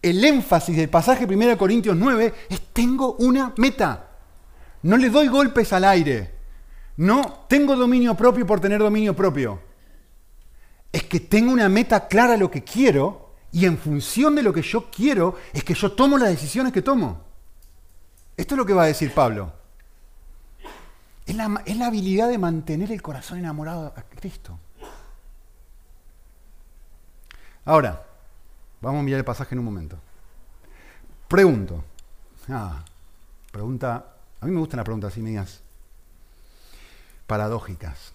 El 0.00 0.24
énfasis 0.24 0.76
del 0.76 0.88
pasaje 0.88 1.24
1 1.24 1.58
Corintios 1.58 1.96
9 1.96 2.32
es 2.48 2.60
tengo 2.72 3.14
una 3.14 3.52
meta. 3.56 4.10
No 4.82 4.96
le 4.96 5.10
doy 5.10 5.26
golpes 5.26 5.72
al 5.72 5.82
aire. 5.82 6.35
No 6.96 7.44
tengo 7.48 7.76
dominio 7.76 8.14
propio 8.14 8.46
por 8.46 8.60
tener 8.60 8.80
dominio 8.80 9.14
propio. 9.14 9.60
Es 10.92 11.04
que 11.04 11.20
tengo 11.20 11.52
una 11.52 11.68
meta 11.68 12.08
clara 12.08 12.36
lo 12.36 12.50
que 12.50 12.64
quiero 12.64 13.34
y 13.52 13.66
en 13.66 13.76
función 13.76 14.34
de 14.34 14.42
lo 14.42 14.52
que 14.52 14.62
yo 14.62 14.90
quiero 14.90 15.36
es 15.52 15.62
que 15.62 15.74
yo 15.74 15.92
tomo 15.92 16.16
las 16.16 16.30
decisiones 16.30 16.72
que 16.72 16.82
tomo. 16.82 17.22
Esto 18.36 18.54
es 18.54 18.58
lo 18.58 18.66
que 18.66 18.72
va 18.72 18.84
a 18.84 18.86
decir 18.86 19.12
Pablo. 19.12 19.52
Es 21.26 21.34
la, 21.34 21.62
es 21.66 21.76
la 21.76 21.86
habilidad 21.86 22.28
de 22.28 22.38
mantener 22.38 22.92
el 22.92 23.02
corazón 23.02 23.38
enamorado 23.38 23.92
a 23.94 24.02
Cristo. 24.02 24.58
Ahora, 27.64 28.06
vamos 28.80 29.00
a 29.00 29.02
mirar 29.02 29.18
el 29.18 29.24
pasaje 29.24 29.54
en 29.54 29.58
un 29.58 29.64
momento. 29.64 29.98
Pregunto. 31.28 31.84
Ah, 32.48 32.82
pregunta. 33.50 34.14
A 34.40 34.46
mí 34.46 34.52
me 34.52 34.60
gustan 34.60 34.78
las 34.78 34.84
preguntas 34.84 35.12
así 35.12 35.20
medias 35.20 35.62
paradójicas. 37.26 38.12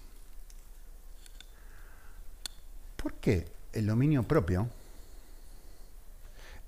¿Por 2.95 3.13
qué 3.13 3.52
el 3.74 3.88
dominio 3.88 4.24
propio 4.24 4.69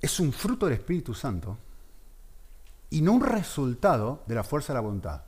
es 0.01 0.19
un 0.19 0.34
fruto 0.34 0.65
del 0.65 0.75
Espíritu 0.75 1.13
Santo 1.13 1.58
y 2.89 3.01
no 3.01 3.13
un 3.13 3.21
resultado 3.21 4.23
de 4.25 4.36
la 4.36 4.43
fuerza 4.43 4.73
de 4.73 4.77
la 4.77 4.82
voluntad? 4.82 5.21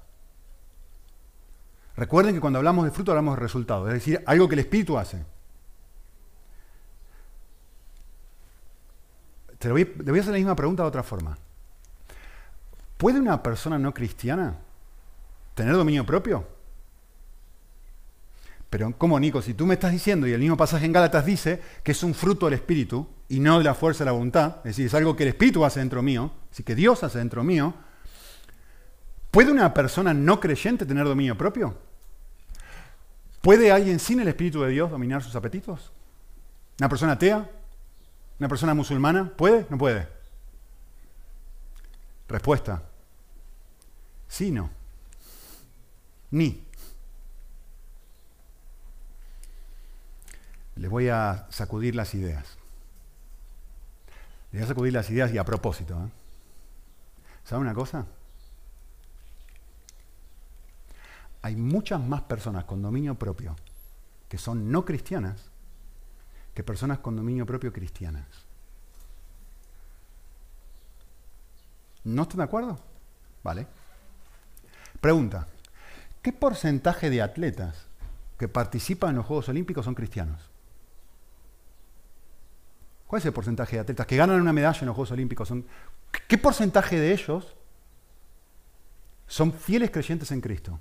Recuerden 1.96 2.34
que 2.34 2.42
cuando 2.42 2.60
hablamos 2.60 2.86
de 2.86 2.92
fruto 2.92 3.12
hablamos 3.12 3.36
de 3.36 3.42
resultado, 3.42 3.88
es 3.88 3.94
decir, 3.94 4.22
algo 4.26 4.50
que 4.50 4.56
el 4.56 4.60
Espíritu 4.60 4.98
hace. 4.98 5.24
Te 9.60 9.72
voy, 9.72 9.84
voy 9.84 10.18
a 10.18 10.22
hacer 10.22 10.34
la 10.34 10.40
misma 10.40 10.56
pregunta 10.56 10.84
de 10.84 10.90
otra 10.90 11.04
forma. 11.04 11.38
¿Puede 12.98 13.20
una 13.20 13.42
persona 13.42 13.78
no 13.78 13.94
cristiana 13.94 14.58
tener 15.54 15.76
dominio 15.76 16.06
propio? 16.06 16.55
Pero 18.76 18.94
¿cómo, 18.98 19.18
Nico? 19.18 19.42
Si 19.42 19.54
tú 19.54 19.66
me 19.66 19.76
estás 19.76 19.94
diciendo, 19.94 20.28
y 20.28 20.34
el 20.34 20.42
mismo 20.42 20.58
pasaje 20.58 20.86
en 20.86 20.92
Gálatas 20.92 21.26
dice, 21.26 21.62
que 21.82 21.94
es 21.94 22.04
un 22.04 22.14
fruto 22.14 22.46
del 22.48 22.56
Espíritu 22.56 23.08
y 23.30 23.40
no 23.40 23.58
de 23.58 23.64
la 23.64 23.74
fuerza 23.74 24.00
de 24.00 24.08
la 24.08 24.12
voluntad, 24.12 24.58
es 24.58 24.64
decir, 24.72 24.88
es 24.88 24.94
algo 24.94 25.16
que 25.16 25.24
el 25.24 25.30
Espíritu 25.30 25.64
hace 25.64 25.80
dentro 25.80 26.02
mío, 26.02 26.30
así 26.52 26.62
que 26.62 26.76
Dios 26.76 27.02
hace 27.02 27.20
dentro 27.20 27.42
mío, 27.42 27.74
¿puede 29.32 29.50
una 29.50 29.74
persona 29.74 30.14
no 30.14 30.42
creyente 30.42 30.86
tener 30.86 31.06
dominio 31.06 31.38
propio? 31.38 31.78
¿Puede 33.40 33.72
alguien 33.72 33.98
sin 33.98 34.20
el 34.20 34.28
Espíritu 34.28 34.62
de 34.64 34.72
Dios 34.72 34.92
dominar 34.92 35.24
sus 35.24 35.38
apetitos? 35.38 35.94
¿Una 36.78 36.90
persona 36.90 37.14
atea? 37.14 37.50
¿Una 38.40 38.50
persona 38.50 38.74
musulmana? 38.74 39.32
¿Puede? 39.38 39.68
¿No 39.70 39.78
puede? 39.78 40.06
Respuesta. 42.28 42.84
Sí, 44.28 44.52
no. 44.52 44.70
Ni. 46.32 46.65
Les 50.76 50.90
voy 50.90 51.10
a 51.10 51.48
sacudir 51.50 51.96
las 51.96 52.14
ideas. 52.16 52.58
Les 54.52 54.62
voy 54.62 54.64
a 54.64 54.68
sacudir 54.68 54.94
las 54.94 55.10
ideas 55.10 55.32
y 55.34 55.38
a 55.38 55.46
propósito. 55.46 55.94
¿eh? 55.94 56.10
¿Saben 57.44 57.64
una 57.64 57.74
cosa? 57.74 58.06
Hay 61.42 61.56
muchas 61.56 62.02
más 62.02 62.24
personas 62.24 62.66
con 62.66 62.82
dominio 62.82 63.16
propio 63.16 63.56
que 64.28 64.38
son 64.38 64.72
no 64.72 64.84
cristianas 64.84 65.52
que 66.56 66.64
personas 66.64 67.00
con 67.00 67.16
dominio 67.16 67.46
propio 67.46 67.72
cristianas. 67.72 68.26
¿No 72.06 72.24
están 72.24 72.38
de 72.38 72.44
acuerdo? 72.44 72.80
Vale. 73.44 73.68
Pregunta. 75.02 75.48
¿Qué 76.22 76.32
porcentaje 76.32 77.10
de 77.10 77.22
atletas 77.22 77.86
que 78.40 78.48
participan 78.48 79.12
en 79.12 79.16
los 79.18 79.26
Juegos 79.26 79.50
Olímpicos 79.50 79.86
son 79.86 79.96
cristianos? 79.96 80.55
¿Cuál 83.08 83.20
es 83.20 83.26
el 83.26 83.34
porcentaje 83.34 83.76
de 83.76 83.82
atletas 83.82 84.08
que 84.08 84.18
ganan 84.18 84.42
una 84.42 84.54
medalla 84.54 84.80
en 84.80 84.88
los 84.88 84.96
Juegos 84.96 85.12
Olímpicos? 85.12 85.54
¿Qué 86.28 86.38
porcentaje 86.38 87.00
de 87.00 87.14
ellos 87.14 87.56
son 89.28 89.54
fieles 89.54 89.92
creyentes 89.92 90.32
en 90.32 90.42
Cristo? 90.42 90.80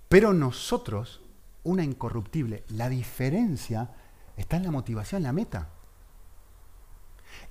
pero 0.08 0.32
nosotros 0.32 1.20
una 1.62 1.84
incorruptible. 1.84 2.64
La 2.68 2.88
diferencia 2.88 3.90
está 4.36 4.56
en 4.56 4.64
la 4.64 4.70
motivación, 4.70 5.20
en 5.20 5.24
la 5.24 5.32
meta. 5.32 5.68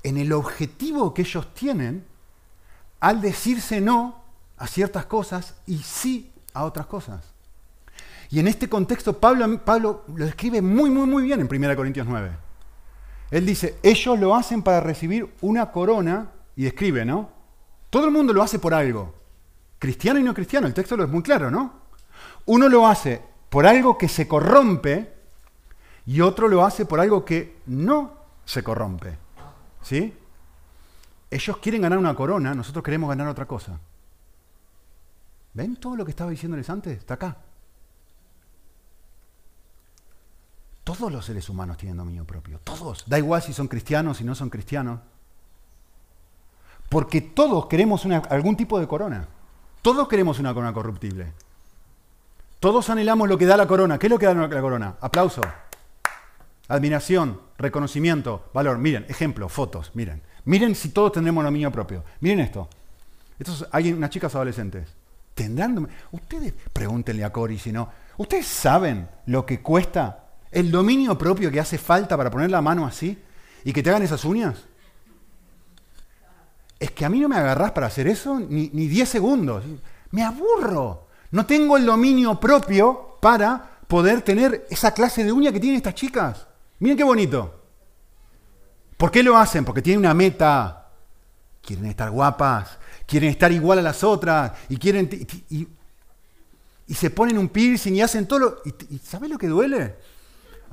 En 0.03 0.17
el 0.17 0.31
objetivo 0.33 1.13
que 1.13 1.23
ellos 1.23 1.53
tienen 1.53 2.05
al 2.99 3.21
decirse 3.21 3.81
no 3.81 4.23
a 4.57 4.67
ciertas 4.67 5.05
cosas 5.05 5.55
y 5.65 5.79
sí 5.79 6.31
a 6.53 6.63
otras 6.63 6.85
cosas. 6.85 7.32
Y 8.33 8.39
en 8.39 8.47
este 8.47 8.67
contexto 8.67 9.19
Pablo, 9.19 10.05
lo 10.07 10.25
describe 10.25 10.59
muy, 10.59 10.89
muy, 10.89 11.05
muy 11.05 11.21
bien 11.21 11.39
en 11.39 11.47
1 11.47 11.75
Corintios 11.75 12.07
9. 12.07 12.31
Él 13.29 13.45
dice, 13.45 13.77
ellos 13.83 14.19
lo 14.19 14.33
hacen 14.33 14.63
para 14.63 14.79
recibir 14.79 15.35
una 15.41 15.71
corona, 15.71 16.31
y 16.55 16.63
describe, 16.63 17.05
¿no? 17.05 17.29
Todo 17.91 18.05
el 18.05 18.11
mundo 18.11 18.33
lo 18.33 18.41
hace 18.41 18.57
por 18.57 18.73
algo. 18.73 19.13
Cristiano 19.77 20.19
y 20.19 20.23
no 20.23 20.33
cristiano, 20.33 20.65
el 20.65 20.73
texto 20.73 20.97
lo 20.97 21.03
es 21.03 21.11
muy 21.11 21.21
claro, 21.21 21.51
¿no? 21.51 21.73
Uno 22.47 22.67
lo 22.69 22.87
hace 22.87 23.21
por 23.51 23.67
algo 23.67 23.99
que 23.99 24.09
se 24.09 24.27
corrompe 24.27 25.13
y 26.07 26.21
otro 26.21 26.47
lo 26.47 26.65
hace 26.65 26.87
por 26.87 26.99
algo 26.99 27.23
que 27.23 27.59
no 27.67 28.13
se 28.45 28.63
corrompe. 28.63 29.15
¿Sí? 29.83 30.11
Ellos 31.29 31.57
quieren 31.57 31.83
ganar 31.83 31.99
una 31.99 32.15
corona, 32.15 32.55
nosotros 32.55 32.83
queremos 32.83 33.09
ganar 33.09 33.27
otra 33.27 33.45
cosa. 33.45 33.79
¿Ven 35.53 35.75
todo 35.75 35.95
lo 35.95 36.03
que 36.03 36.09
estaba 36.09 36.31
diciéndoles 36.31 36.67
antes? 36.71 36.97
Está 36.97 37.13
acá. 37.13 37.37
Todos 40.83 41.11
los 41.11 41.25
seres 41.25 41.47
humanos 41.49 41.77
tienen 41.77 41.97
dominio 41.97 42.25
propio. 42.25 42.59
Todos. 42.63 43.03
Da 43.07 43.17
igual 43.17 43.41
si 43.41 43.53
son 43.53 43.67
cristianos, 43.67 44.17
si 44.17 44.23
no 44.23 44.35
son 44.35 44.49
cristianos. 44.49 44.99
Porque 46.89 47.21
todos 47.21 47.67
queremos 47.67 48.05
algún 48.29 48.57
tipo 48.57 48.79
de 48.79 48.87
corona. 48.87 49.27
Todos 49.81 50.07
queremos 50.07 50.39
una 50.39 50.53
corona 50.53 50.73
corruptible. 50.73 51.33
Todos 52.59 52.89
anhelamos 52.89 53.27
lo 53.27 53.37
que 53.37 53.45
da 53.45 53.57
la 53.57 53.67
corona. 53.67 53.97
¿Qué 53.97 54.07
es 54.07 54.11
lo 54.11 54.19
que 54.19 54.25
da 54.25 54.33
la 54.33 54.61
corona? 54.61 54.95
Aplauso. 55.01 55.41
Admiración, 56.67 57.41
reconocimiento, 57.57 58.49
valor. 58.53 58.77
Miren, 58.77 59.05
ejemplo, 59.09 59.49
fotos. 59.49 59.91
Miren. 59.95 60.21
Miren 60.45 60.75
si 60.75 60.89
todos 60.89 61.13
tendremos 61.13 61.43
dominio 61.43 61.71
propio. 61.71 62.03
Miren 62.19 62.41
esto. 62.41 62.69
Estos, 63.39 63.67
hay 63.71 63.91
unas 63.91 64.09
chicas 64.09 64.35
adolescentes. 64.35 64.89
¿Tendrán 65.33 65.89
Ustedes 66.11 66.53
pregúntenle 66.71 67.23
a 67.23 67.31
Cori 67.31 67.57
si 67.57 67.71
no. 67.71 67.89
¿Ustedes 68.17 68.45
saben 68.45 69.09
lo 69.25 69.45
que 69.45 69.61
cuesta 69.61 70.22
el 70.53 70.71
dominio 70.71 71.17
propio 71.17 71.51
que 71.51 71.59
hace 71.59 71.77
falta 71.77 72.15
para 72.17 72.29
poner 72.29 72.51
la 72.51 72.61
mano 72.61 72.85
así 72.85 73.17
y 73.63 73.73
que 73.73 73.83
te 73.83 73.89
hagan 73.89 74.03
esas 74.03 74.23
uñas? 74.25 74.63
Es 76.79 76.91
que 76.91 77.05
a 77.05 77.09
mí 77.09 77.19
no 77.19 77.29
me 77.29 77.37
agarrás 77.37 77.71
para 77.71 77.87
hacer 77.87 78.07
eso 78.07 78.39
ni 78.39 78.69
10 78.69 79.07
segundos. 79.07 79.63
Me 80.11 80.23
aburro. 80.23 81.07
No 81.31 81.45
tengo 81.45 81.77
el 81.77 81.85
dominio 81.85 82.39
propio 82.39 83.17
para 83.19 83.71
poder 83.87 84.21
tener 84.21 84.67
esa 84.69 84.93
clase 84.93 85.23
de 85.23 85.31
uña 85.31 85.51
que 85.51 85.59
tienen 85.59 85.77
estas 85.77 85.95
chicas. 85.95 86.47
Miren 86.79 86.97
qué 86.97 87.03
bonito. 87.03 87.61
¿Por 88.97 89.09
qué 89.09 89.23
lo 89.23 89.37
hacen? 89.37 89.65
Porque 89.65 89.81
tienen 89.81 89.99
una 89.99 90.13
meta. 90.13 90.89
Quieren 91.61 91.85
estar 91.85 92.11
guapas, 92.11 92.77
quieren 93.05 93.29
estar 93.29 93.51
igual 93.51 93.79
a 93.79 93.81
las 93.81 94.03
otras 94.03 94.51
y 94.67 94.77
quieren 94.77 95.09
y, 95.49 95.67
se 96.93 97.09
ponen 97.09 97.37
un 97.37 97.47
piercing 97.47 97.93
y 97.93 98.01
hacen 98.01 98.27
todo 98.27 98.39
lo 98.39 98.61
y, 98.65 98.97
¿sabes 98.97 99.29
lo 99.29 99.37
que 99.37 99.47
duele? 99.47 99.95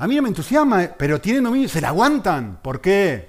A 0.01 0.07
mí 0.07 0.17
no 0.17 0.23
me 0.23 0.29
entusiasma, 0.29 0.89
pero 0.97 1.21
tienen 1.21 1.45
dominio, 1.45 1.69
se 1.69 1.83
la 1.83 1.89
aguantan. 1.89 2.59
¿Por 2.63 2.81
qué? 2.81 3.29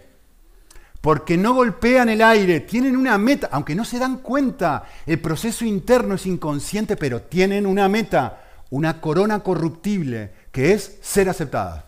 Porque 1.02 1.36
no 1.36 1.54
golpean 1.54 2.08
el 2.08 2.22
aire, 2.22 2.62
tienen 2.62 2.96
una 2.96 3.18
meta, 3.18 3.50
aunque 3.52 3.76
no 3.76 3.84
se 3.84 4.00
dan 4.00 4.20
cuenta, 4.20 4.86
el 5.06 5.20
proceso 5.20 5.66
interno 5.66 6.16
es 6.16 6.26
inconsciente, 6.26 6.96
pero 6.96 7.24
tienen 7.24 7.66
una 7.66 7.90
meta, 7.90 8.42
una 8.70 9.02
corona 9.02 9.42
corruptible, 9.42 10.32
que 10.50 10.72
es 10.72 10.98
ser 11.02 11.28
aceptadas, 11.28 11.84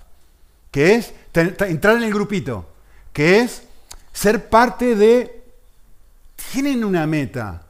que 0.70 0.96
es 0.96 1.14
entrar 1.34 1.96
en 1.96 2.04
el 2.04 2.14
grupito, 2.14 2.68
que 3.14 3.40
es 3.40 3.64
ser 4.12 4.50
parte 4.50 4.98
de 4.98 5.44
tienen 6.52 6.84
una 6.84 7.08
meta. 7.08 7.68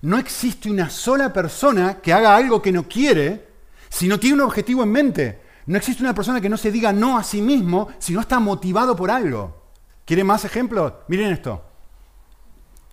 No 0.00 0.18
existe 0.18 0.68
una 0.68 0.90
sola 0.90 1.32
persona 1.32 2.00
que 2.02 2.12
haga 2.12 2.34
algo 2.34 2.60
que 2.60 2.72
no 2.72 2.88
quiere 2.88 3.46
si 3.88 4.08
no 4.08 4.18
tiene 4.18 4.34
un 4.34 4.40
objetivo 4.40 4.82
en 4.82 4.90
mente. 4.90 5.41
No 5.66 5.76
existe 5.76 6.02
una 6.02 6.14
persona 6.14 6.40
que 6.40 6.48
no 6.48 6.56
se 6.56 6.72
diga 6.72 6.92
no 6.92 7.16
a 7.16 7.22
sí 7.22 7.40
mismo 7.40 7.88
si 7.98 8.12
no 8.12 8.20
está 8.20 8.40
motivado 8.40 8.96
por 8.96 9.10
algo. 9.10 9.62
¿Quieren 10.04 10.26
más 10.26 10.44
ejemplos? 10.44 10.92
Miren 11.08 11.32
esto. 11.32 11.62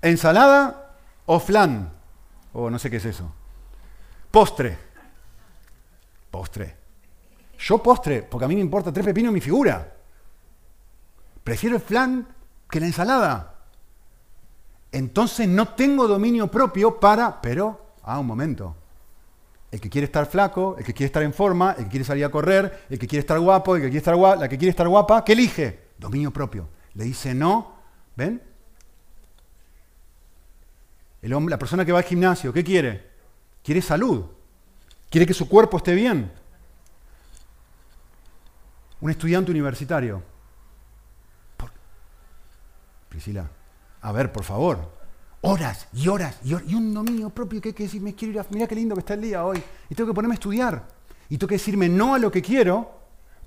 Ensalada 0.01 0.95
o 1.25 1.39
flan. 1.39 1.91
O 2.53 2.69
no 2.69 2.79
sé 2.79 2.89
qué 2.89 2.97
es 2.97 3.05
eso. 3.05 3.31
Postre. 4.31 4.77
Postre. 6.29 6.77
Yo 7.57 7.83
postre, 7.83 8.23
porque 8.23 8.45
a 8.45 8.47
mí 8.47 8.55
me 8.55 8.61
importa 8.61 8.93
tres 8.93 9.05
pepinos 9.05 9.33
mi 9.33 9.41
figura. 9.41 9.95
Prefiero 11.43 11.75
el 11.75 11.81
flan 11.81 12.27
que 12.69 12.79
la 12.79 12.85
ensalada. 12.85 13.55
Entonces 14.91 15.47
no 15.47 15.69
tengo 15.69 16.07
dominio 16.07 16.47
propio 16.47 16.99
para, 16.99 17.41
pero, 17.41 17.93
ah, 18.03 18.19
un 18.19 18.27
momento. 18.27 18.75
El 19.71 19.79
que 19.79 19.89
quiere 19.89 20.05
estar 20.05 20.25
flaco, 20.25 20.75
el 20.79 20.83
que 20.83 20.93
quiere 20.93 21.07
estar 21.07 21.21
en 21.21 21.33
forma, 21.33 21.75
el 21.77 21.85
que 21.85 21.89
quiere 21.91 22.05
salir 22.05 22.25
a 22.25 22.29
correr, 22.29 22.85
el 22.89 22.97
que 22.97 23.07
quiere 23.07 23.21
estar 23.21 23.39
guapo, 23.39 23.75
el 23.75 23.81
que 23.81 23.87
quiere 23.87 23.99
estar 23.99 24.15
guapa, 24.15 24.41
la 24.41 24.49
que 24.49 24.57
quiere 24.57 24.71
estar 24.71 24.87
guapa, 24.87 25.23
¿qué 25.23 25.33
elige? 25.33 25.89
Dominio 25.97 26.31
propio. 26.31 26.69
Le 26.95 27.03
dice 27.03 27.35
no, 27.35 27.75
¿ven? 28.15 28.41
El 31.21 31.33
hombre, 31.33 31.51
la 31.51 31.59
persona 31.59 31.85
que 31.85 31.91
va 31.91 31.99
al 31.99 32.05
gimnasio, 32.05 32.51
¿qué 32.51 32.63
quiere? 32.63 33.09
Quiere 33.63 33.81
salud. 33.81 34.25
Quiere 35.09 35.27
que 35.27 35.33
su 35.33 35.47
cuerpo 35.47 35.77
esté 35.77 35.93
bien. 35.93 36.31
Un 39.01 39.11
estudiante 39.11 39.51
universitario. 39.51 40.23
Priscila, 43.09 43.49
a 44.01 44.11
ver, 44.11 44.31
por 44.31 44.43
favor. 44.43 44.98
Horas 45.41 45.87
y 45.93 46.07
horas 46.09 46.37
y, 46.43 46.49
y 46.49 46.75
un 46.75 46.93
dominio 46.93 47.29
propio 47.29 47.61
que 47.61 47.69
hay 47.69 47.73
que 47.73 47.83
decir, 47.83 48.01
me 48.01 48.13
quiero 48.13 48.33
ir 48.33 48.39
a... 48.39 48.45
Mira 48.49 48.67
qué 48.67 48.75
lindo 48.75 48.95
que 48.95 48.99
está 48.99 49.13
el 49.13 49.21
día 49.21 49.45
hoy. 49.45 49.61
Y 49.89 49.95
tengo 49.95 50.09
que 50.09 50.13
ponerme 50.13 50.33
a 50.33 50.35
estudiar. 50.35 50.87
Y 51.29 51.37
tengo 51.37 51.47
que 51.47 51.55
decirme 51.55 51.87
no 51.87 52.15
a 52.15 52.19
lo 52.19 52.31
que 52.31 52.41
quiero, 52.41 52.91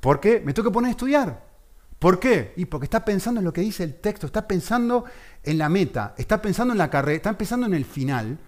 porque 0.01 0.41
me 0.45 0.53
tengo 0.53 0.71
que 0.71 0.73
poner 0.73 0.89
a 0.89 0.93
estudiar. 0.93 1.53
¿Por 1.99 2.19
qué? 2.19 2.53
Y 2.57 2.65
porque 2.65 2.87
está 2.87 3.05
pensando 3.05 3.41
en 3.41 3.45
lo 3.45 3.53
que 3.53 3.61
dice 3.61 3.85
el 3.85 3.95
texto, 4.01 4.27
está 4.27 4.49
pensando 4.49 5.05
en 5.45 5.59
la 5.59 5.69
meta, 5.69 6.15
está 6.19 6.43
pensando 6.43 6.73
en 6.73 6.79
la 6.79 6.91
carrera, 6.91 7.17
está 7.17 7.39
pensando 7.39 7.67
en 7.67 7.75
el 7.75 7.85
final, 7.85 8.39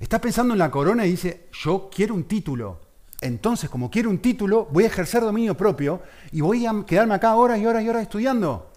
está 0.00 0.20
pensando 0.20 0.54
en 0.54 0.58
la 0.58 0.70
corona 0.70 1.06
y 1.06 1.12
dice, 1.12 1.48
yo 1.52 1.88
quiero 1.94 2.14
un 2.14 2.24
título. 2.24 2.80
Entonces, 3.20 3.70
como 3.70 3.90
quiero 3.90 4.10
un 4.10 4.18
título, 4.18 4.68
voy 4.72 4.84
a 4.84 4.88
ejercer 4.88 5.22
dominio 5.22 5.56
propio 5.56 6.02
y 6.32 6.40
voy 6.40 6.66
a 6.66 6.84
quedarme 6.84 7.14
acá 7.14 7.36
horas 7.36 7.60
y 7.60 7.66
horas 7.66 7.84
y 7.84 7.88
horas 7.88 8.02
estudiando. 8.02 8.72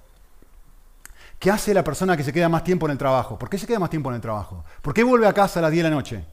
¿Qué 1.40 1.52
hace 1.52 1.74
la 1.74 1.84
persona 1.84 2.18
que 2.18 2.24
se 2.24 2.34
queda 2.34 2.50
más 2.50 2.64
tiempo 2.64 2.88
en 2.88 2.94
el 2.94 2.98
trabajo? 2.98 3.38
¿Por 3.38 3.50
qué 3.50 3.58
se 3.58 3.68
queda 3.68 3.80
más 3.80 3.90
tiempo 3.90 4.10
en 4.10 4.16
el 4.16 4.22
trabajo? 4.22 4.66
¿Por 4.82 4.94
qué 4.94 5.04
vuelve 5.04 5.28
a 5.28 5.34
casa 5.34 5.60
a 5.60 5.62
las 5.64 5.72
10 5.72 5.84
de 5.84 5.90
la 5.90 5.96
noche? 5.96 6.26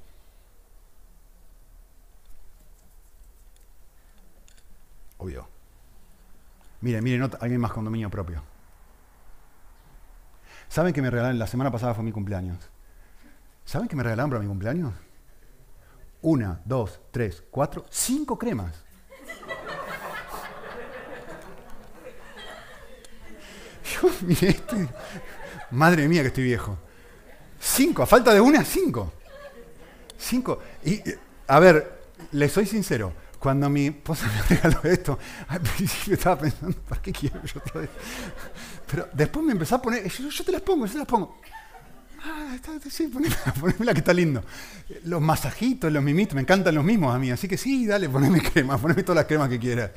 Obvio. 5.18 5.46
Miren, 6.80 7.04
miren, 7.04 7.30
alguien 7.40 7.60
más 7.60 7.72
con 7.72 7.84
dominio 7.84 8.10
propio. 8.10 8.42
¿Saben 10.68 10.92
que 10.92 11.02
me 11.02 11.10
regalaron? 11.10 11.38
La 11.38 11.46
semana 11.46 11.70
pasada 11.70 11.94
fue 11.94 12.02
mi 12.02 12.12
cumpleaños. 12.12 12.58
¿Saben 13.64 13.88
que 13.88 13.96
me 13.96 14.02
regalaron 14.02 14.30
para 14.30 14.42
mi 14.42 14.48
cumpleaños? 14.48 14.92
Una, 16.22 16.60
dos, 16.64 17.00
tres, 17.10 17.44
cuatro, 17.50 17.84
cinco 17.90 18.38
cremas. 18.38 18.84
Madre 25.70 26.08
mía 26.08 26.22
que 26.22 26.28
estoy 26.28 26.44
viejo. 26.44 26.78
Cinco, 27.60 28.02
a 28.02 28.06
falta 28.06 28.32
de 28.32 28.40
una, 28.40 28.64
cinco. 28.64 29.12
Cinco. 30.18 30.60
Y, 30.84 31.00
a 31.46 31.58
ver, 31.58 32.02
le 32.32 32.48
soy 32.48 32.66
sincero, 32.66 33.12
cuando 33.38 33.68
mi 33.68 33.86
esposa 33.86 34.26
me 34.26 34.42
regaló 34.56 34.80
esto, 34.84 35.18
al 35.48 35.60
principio 35.60 36.14
estaba 36.14 36.38
pensando, 36.38 36.76
¿para 36.88 37.02
qué 37.02 37.12
quiero 37.12 37.42
yo 37.42 37.60
esto? 37.64 37.80
Pero 38.90 39.08
después 39.12 39.44
me 39.44 39.52
empezó 39.52 39.76
a 39.76 39.82
poner, 39.82 40.08
yo, 40.08 40.44
te 40.44 40.52
las 40.52 40.62
pongo, 40.62 40.86
yo 40.86 40.92
te 40.92 40.98
las 40.98 41.06
pongo. 41.06 41.40
Ah, 42.22 42.52
está, 42.54 42.72
sí, 42.88 43.08
poneme, 43.08 43.34
que 43.92 43.98
está 43.98 44.14
lindo. 44.14 44.42
Los 45.04 45.20
masajitos, 45.20 45.92
los 45.92 46.02
mimitos, 46.02 46.34
me 46.34 46.40
encantan 46.40 46.74
los 46.74 46.84
mismos 46.84 47.14
a 47.14 47.18
mí, 47.18 47.30
así 47.30 47.46
que 47.46 47.58
sí, 47.58 47.86
dale, 47.86 48.08
poneme 48.08 48.40
crema, 48.40 48.78
poneme 48.78 49.02
todas 49.02 49.16
las 49.16 49.26
cremas 49.26 49.50
que 49.50 49.58
quieras. 49.58 49.90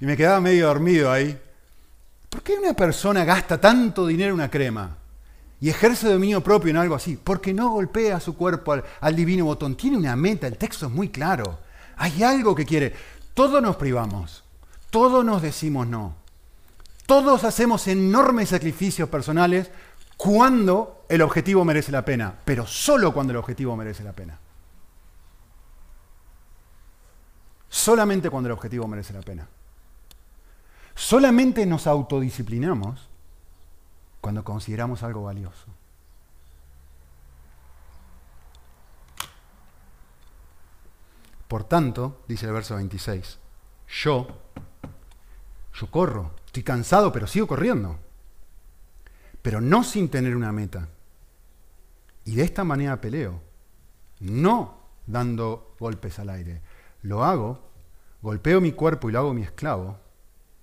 Y 0.00 0.04
me 0.04 0.16
quedaba 0.16 0.40
medio 0.40 0.66
dormido 0.66 1.10
ahí. 1.10 1.38
¿Por 2.32 2.42
qué 2.42 2.54
una 2.54 2.72
persona 2.72 3.26
gasta 3.26 3.60
tanto 3.60 4.06
dinero 4.06 4.30
en 4.30 4.36
una 4.36 4.50
crema 4.50 4.96
y 5.60 5.68
ejerce 5.68 6.10
dominio 6.10 6.42
propio 6.42 6.70
en 6.70 6.78
algo 6.78 6.94
así? 6.94 7.20
Porque 7.22 7.52
no 7.52 7.68
golpea 7.68 8.20
su 8.20 8.34
cuerpo 8.38 8.74
al, 9.02 9.14
divino 9.14 9.44
botón. 9.44 9.76
Tiene 9.76 9.98
una 9.98 10.16
meta, 10.16 10.46
el 10.46 10.56
texto 10.56 10.86
es 10.86 10.92
muy 10.92 11.10
claro. 11.10 11.58
Hay 11.98 12.22
algo 12.22 12.54
que 12.54 12.64
quiere. 12.64 12.94
Todos 13.34 13.60
nos 13.60 13.76
privamos, 13.76 14.44
todos 14.88 15.22
nos 15.26 15.42
decimos 15.42 15.86
no. 15.86 16.16
Todos 17.04 17.44
hacemos 17.44 17.86
enormes 17.86 18.48
sacrificios 18.48 19.10
personales 19.10 19.70
cuando 20.16 21.04
el 21.10 21.20
objetivo 21.20 21.66
merece 21.66 21.92
la 21.92 22.02
pena, 22.02 22.34
pero 22.46 22.66
solo 22.66 23.12
cuando 23.12 23.32
el 23.32 23.36
objetivo 23.36 23.76
merece 23.76 24.04
la 24.04 24.12
pena. 24.12 24.38
Solamente 27.68 28.30
cuando 28.30 28.48
el 28.48 28.52
objetivo 28.52 28.88
merece 28.88 29.12
la 29.12 29.20
pena. 29.20 29.46
Solamente 30.94 31.66
nos 31.66 31.86
autodisciplinamos 31.86 33.08
cuando 34.20 34.44
consideramos 34.44 35.02
algo 35.02 35.24
valioso. 35.24 35.66
Por 41.48 41.64
tanto, 41.64 42.22
dice 42.28 42.46
el 42.46 42.52
verso 42.52 42.76
26, 42.76 43.38
yo, 44.02 44.26
yo 45.74 45.90
corro, 45.90 46.34
estoy 46.46 46.62
cansado, 46.62 47.12
pero 47.12 47.26
sigo 47.26 47.46
corriendo, 47.46 47.98
pero 49.42 49.60
no 49.60 49.84
sin 49.84 50.08
tener 50.08 50.34
una 50.34 50.50
meta. 50.50 50.88
Y 52.24 52.36
de 52.36 52.44
esta 52.44 52.64
manera 52.64 53.00
peleo, 53.00 53.40
no 54.20 54.78
dando 55.06 55.74
golpes 55.78 56.18
al 56.18 56.30
aire. 56.30 56.62
Lo 57.02 57.24
hago, 57.24 57.60
golpeo 58.22 58.60
mi 58.60 58.72
cuerpo 58.72 59.10
y 59.10 59.12
lo 59.12 59.18
hago 59.18 59.34
mi 59.34 59.42
esclavo, 59.42 59.98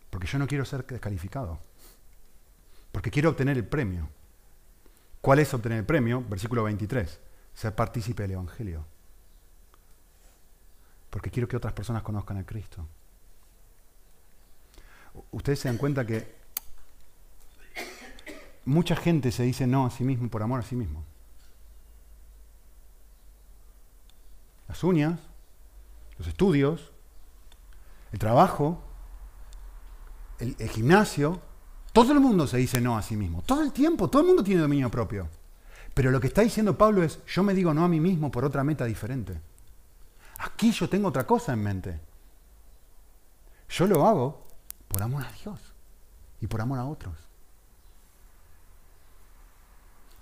porque 0.09 0.27
yo 0.27 0.39
no 0.39 0.47
quiero 0.47 0.65
ser 0.65 0.85
descalificado. 0.85 1.59
Porque 2.91 3.11
quiero 3.11 3.29
obtener 3.29 3.57
el 3.57 3.65
premio. 3.65 4.09
¿Cuál 5.21 5.39
es 5.39 5.53
obtener 5.53 5.79
el 5.79 5.85
premio? 5.85 6.23
Versículo 6.27 6.63
23. 6.63 7.19
Ser 7.53 7.75
partícipe 7.75 8.23
del 8.23 8.31
Evangelio. 8.31 8.85
porque 11.09 11.31
quiero 11.31 11.47
que 11.47 11.57
otras 11.57 11.73
personas 11.73 12.03
conozcan 12.03 12.37
a 12.37 12.45
Cristo. 12.45 12.85
Ustedes 15.31 15.59
se 15.59 15.67
dan 15.67 15.77
cuenta 15.77 16.05
que 16.05 16.35
mucha 18.65 18.95
gente 18.95 19.31
se 19.31 19.43
dice 19.43 19.65
no 19.65 19.87
a 19.87 19.89
sí 19.89 20.03
mismo 20.03 20.29
por 20.29 20.43
amor 20.43 20.59
a 20.59 20.63
sí 20.63 20.75
mismo. 20.75 21.03
Las 24.67 24.83
uñas, 24.83 25.19
los 26.19 26.27
estudios, 26.27 26.91
el 28.11 28.19
trabajo, 28.19 28.83
el, 30.39 30.55
gimnasio, 30.69 31.41
todo 31.93 32.13
el 32.13 32.19
mundo 32.19 32.47
se 32.47 32.57
dice 32.57 32.81
no 32.81 32.97
a 32.97 33.01
sí 33.01 33.15
mismo. 33.15 33.41
Todo 33.43 33.61
el 33.61 33.71
tiempo, 33.71 34.09
todo 34.09 34.21
el 34.21 34.27
mundo 34.27 34.43
tiene 34.43 34.61
dominio 34.61 34.89
propio. 34.89 35.27
Pero 35.93 36.11
lo 36.11 36.19
que 36.19 36.27
está 36.27 36.41
diciendo 36.41 36.77
Pablo 36.77 37.03
es, 37.03 37.19
yo 37.25 37.43
me 37.43 37.53
digo 37.53 37.73
no 37.73 37.83
a 37.83 37.87
mí 37.87 37.99
mismo 37.99 38.31
por 38.31 38.45
otra 38.45 38.63
meta 38.63 38.85
diferente. 38.85 39.39
Aquí 40.39 40.71
yo 40.71 40.87
tengo 40.87 41.09
otra 41.09 41.25
cosa 41.27 41.53
en 41.53 41.63
mente. 41.63 41.99
Yo 43.69 43.85
lo 43.87 44.07
hago 44.07 44.47
por 44.87 45.01
amor 45.03 45.23
a 45.23 45.31
Dios 45.43 45.59
y 46.39 46.47
por 46.47 46.61
amor 46.61 46.79
a 46.79 46.85
otros. 46.85 47.15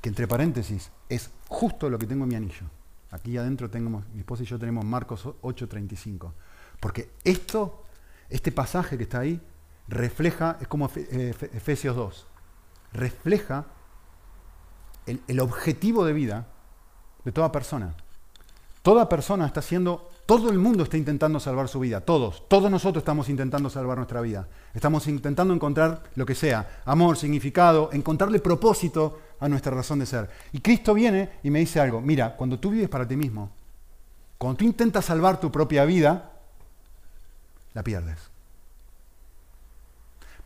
Que 0.02 0.10
entre 0.10 0.28
paréntesis 0.28 0.92
es 1.10 1.30
justo 1.48 1.90
lo 1.90 2.00
que 2.00 2.08
tengo 2.08 2.24
en 2.24 2.30
mi 2.30 2.36
anillo. 2.36 2.66
Aquí 3.12 3.38
adentro 3.38 3.70
tenemos, 3.70 4.08
mi 4.10 4.20
esposa 4.20 4.44
y 4.44 4.48
yo 4.48 4.60
tenemos 4.60 4.84
Marcos 4.84 5.26
8:35. 5.42 6.34
Porque 6.80 7.12
esto, 7.24 7.84
este 8.30 8.52
pasaje 8.52 8.98
que 8.98 9.04
está 9.04 9.20
ahí, 9.20 9.42
refleja, 9.88 10.58
es 10.62 10.68
como 10.68 10.90
eh, 10.96 11.34
Efesios 11.54 11.96
2, 11.96 12.28
refleja 12.94 13.66
el, 15.06 15.22
el 15.28 15.40
objetivo 15.40 16.06
de 16.06 16.14
vida 16.14 16.48
de 17.24 17.32
toda 17.32 17.52
persona. 17.52 17.96
Toda 18.82 19.10
persona 19.10 19.46
está 19.46 19.60
haciendo, 19.60 20.10
todo 20.26 20.50
el 20.50 20.60
mundo 20.60 20.84
está 20.84 20.96
intentando 20.96 21.42
salvar 21.42 21.68
su 21.68 21.80
vida, 21.80 22.00
todos, 22.00 22.48
todos 22.48 22.72
nosotros 22.72 23.02
estamos 23.02 23.28
intentando 23.28 23.70
salvar 23.70 23.98
nuestra 23.98 24.22
vida. 24.22 24.48
Estamos 24.74 25.08
intentando 25.08 25.54
encontrar 25.54 26.04
lo 26.16 26.26
que 26.26 26.36
sea, 26.36 26.82
amor, 26.86 27.18
significado, 27.18 27.90
encontrarle 27.92 28.40
propósito 28.40 29.20
a 29.40 29.50
nuestra 29.50 29.74
razón 29.74 30.00
de 30.00 30.06
ser. 30.06 30.30
Y 30.54 30.62
Cristo 30.62 30.94
viene 30.94 31.32
y 31.44 31.50
me 31.50 31.60
dice 31.60 31.82
algo, 31.82 32.00
mira, 32.00 32.36
cuando 32.38 32.60
tú 32.60 32.70
vives 32.70 32.88
para 32.88 33.08
ti 33.08 33.18
mismo, 33.18 33.52
cuando 34.38 34.58
tú 34.58 34.66
intentas 34.66 35.04
salvar 35.06 35.40
tu 35.40 35.52
propia 35.52 35.84
vida, 35.84 36.32
la 37.74 37.84
pierdes. 37.84 38.37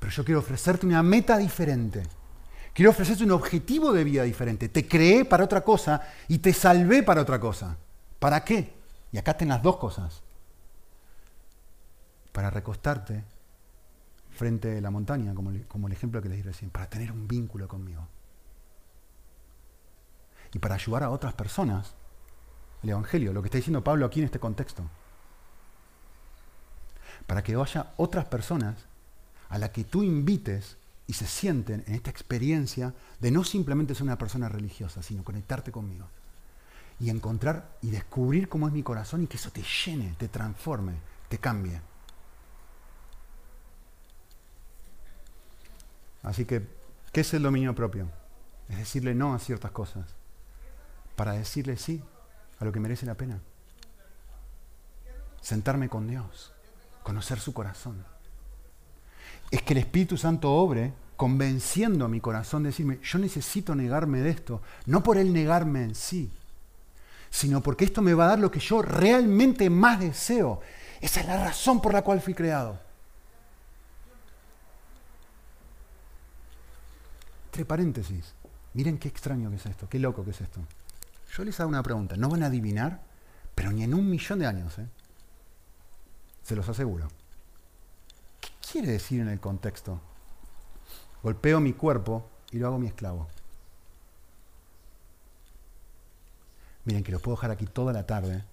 Pero 0.02 0.12
yo 0.12 0.26
quiero 0.26 0.40
ofrecerte 0.40 0.88
una 0.88 1.04
meta 1.04 1.38
diferente. 1.38 2.02
Quiero 2.74 2.90
ofrecerte 2.90 3.24
un 3.24 3.32
objetivo 3.32 3.94
de 3.94 4.04
vida 4.04 4.24
diferente. 4.24 4.68
Te 4.68 4.88
creé 4.88 5.26
para 5.26 5.44
otra 5.44 5.62
cosa 5.62 6.02
y 6.28 6.40
te 6.40 6.54
salvé 6.54 7.04
para 7.04 7.22
otra 7.22 7.40
cosa. 7.40 7.78
¿Para 8.18 8.44
qué? 8.44 8.74
Y 9.12 9.20
acá 9.20 9.38
ten 9.38 9.50
las 9.50 9.62
dos 9.62 9.78
cosas. 9.78 10.24
Para 12.32 12.50
recostarte 12.50 13.24
frente 14.32 14.80
a 14.80 14.82
la 14.82 14.90
montaña, 14.90 15.36
como, 15.36 15.52
como 15.68 15.86
el 15.86 15.94
ejemplo 15.94 16.20
que 16.20 16.30
les 16.30 16.40
di 16.40 16.44
recién, 16.44 16.72
para 16.72 16.90
tener 16.90 17.12
un 17.12 17.28
vínculo 17.28 17.68
conmigo. 17.68 18.08
Y 20.52 20.58
para 20.58 20.74
ayudar 20.74 21.04
a 21.04 21.12
otras 21.12 21.36
personas, 21.36 21.94
el 22.82 22.90
Evangelio, 22.90 23.34
lo 23.34 23.44
que 23.44 23.50
está 23.50 23.60
diciendo 23.60 23.84
Pablo 23.84 24.08
aquí 24.08 24.20
en 24.20 24.26
este 24.26 24.40
contexto. 24.40 24.84
Para 27.28 27.44
que 27.44 27.54
haya 27.54 27.94
otras 27.98 28.26
personas 28.26 28.88
a 29.52 29.58
las 29.58 29.70
que 29.70 29.84
tú 29.84 30.02
invites 30.02 30.78
y 31.08 31.14
se 31.14 31.28
sienten 31.28 31.84
en 31.86 31.96
esta 31.96 32.10
experiencia 32.10 32.94
de 33.20 33.32
no 33.32 33.44
simplemente 33.44 33.94
ser 33.94 34.04
una 34.04 34.18
persona 34.18 34.48
religiosa, 34.50 35.04
sino 35.04 35.24
conectarte 35.24 35.72
conmigo 35.72 36.08
y 37.02 37.10
encontrar 37.10 37.78
y 37.82 37.90
descubrir 37.90 38.48
cómo 38.48 38.68
es 38.68 38.74
mi 38.74 38.82
corazón 38.82 39.24
y 39.24 39.28
que 39.28 39.36
eso 39.36 39.52
te 39.52 39.62
llene, 39.62 40.16
te 40.18 40.30
transforme, 40.30 40.94
te 41.28 41.38
cambie. 41.38 41.82
Así 46.24 46.46
que, 46.46 46.66
¿qué 47.12 47.22
es 47.22 47.34
el 47.34 47.44
dominio 47.44 47.76
propio? 47.76 48.08
Es 48.70 48.78
decirle 48.78 49.14
no 49.14 49.34
a 49.34 49.40
ciertas 49.40 49.72
cosas 49.72 50.06
para 51.18 51.34
decirle 51.34 51.76
sí 51.76 52.02
a 52.60 52.66
lo 52.66 52.72
que 52.72 52.80
merece 52.80 53.06
la 53.06 53.16
pena. 53.16 53.42
Sentarme 55.42 55.90
con 55.90 56.08
Dios, 56.08 56.54
conocer 57.04 57.40
su 57.40 57.54
corazón. 57.54 58.11
Es 59.52 59.62
que 59.62 59.74
el 59.74 59.80
Espíritu 59.80 60.18
Santo 60.18 60.52
obre 60.52 60.94
convenciendo 61.18 62.06
a 62.06 62.08
mi 62.08 62.20
corazón, 62.20 62.64
decirme, 62.64 63.00
yo 63.04 63.20
necesito 63.20 63.76
negarme 63.76 64.22
de 64.22 64.32
esto, 64.32 64.62
no 64.88 65.04
por 65.04 65.18
él 65.18 65.32
negarme 65.32 65.84
en 65.84 65.94
sí, 65.94 66.32
sino 67.30 67.62
porque 67.62 67.86
esto 67.86 68.02
me 68.02 68.16
va 68.16 68.26
a 68.26 68.30
dar 68.30 68.40
lo 68.40 68.50
que 68.50 68.60
yo 68.60 68.82
realmente 68.82 69.70
más 69.70 70.00
deseo. 70.00 70.62
Esa 71.00 71.20
es 71.20 71.28
la 71.28 71.44
razón 71.44 71.80
por 71.80 71.94
la 71.94 72.02
cual 72.02 72.22
fui 72.22 72.34
creado. 72.34 72.80
Entre 77.46 77.66
paréntesis, 77.66 78.34
miren 78.74 78.98
qué 78.98 79.10
extraño 79.10 79.50
que 79.52 79.58
es 79.58 79.66
esto, 79.68 79.88
qué 79.88 80.00
loco 80.00 80.24
que 80.24 80.32
es 80.32 80.42
esto. 80.42 80.60
Yo 81.36 81.44
les 81.44 81.60
hago 81.60 81.70
una 81.70 81.84
pregunta, 81.84 82.16
no 82.18 82.30
van 82.30 82.44
a 82.44 82.48
adivinar, 82.48 83.02
pero 83.54 83.72
ni 83.72 83.84
en 83.84 83.94
un 83.94 84.10
millón 84.10 84.40
de 84.40 84.48
años, 84.48 84.80
¿eh? 84.80 84.88
se 86.42 86.56
los 86.56 86.68
aseguro. 86.68 87.10
¿Qué 88.62 88.72
quiere 88.74 88.92
decir 88.92 89.22
en 89.22 89.30
el 89.30 89.40
contexto? 89.40 90.00
Golpeo 91.24 91.60
mi 91.60 91.74
cuerpo 91.74 92.28
y 92.52 92.58
lo 92.58 92.68
hago 92.68 92.80
mi 92.80 92.88
esclavo. 92.88 93.28
Miren 96.86 97.04
que 97.04 97.12
los 97.12 97.22
puedo 97.22 97.36
dejar 97.36 97.52
aquí 97.52 97.66
toda 97.66 97.94
la 97.94 98.08
tarde 98.08 98.44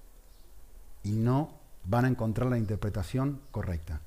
y 1.02 1.12
no 1.12 1.50
van 1.84 2.04
a 2.04 2.08
encontrar 2.08 2.50
la 2.50 2.58
interpretación 2.58 3.40
correcta. 3.50 4.00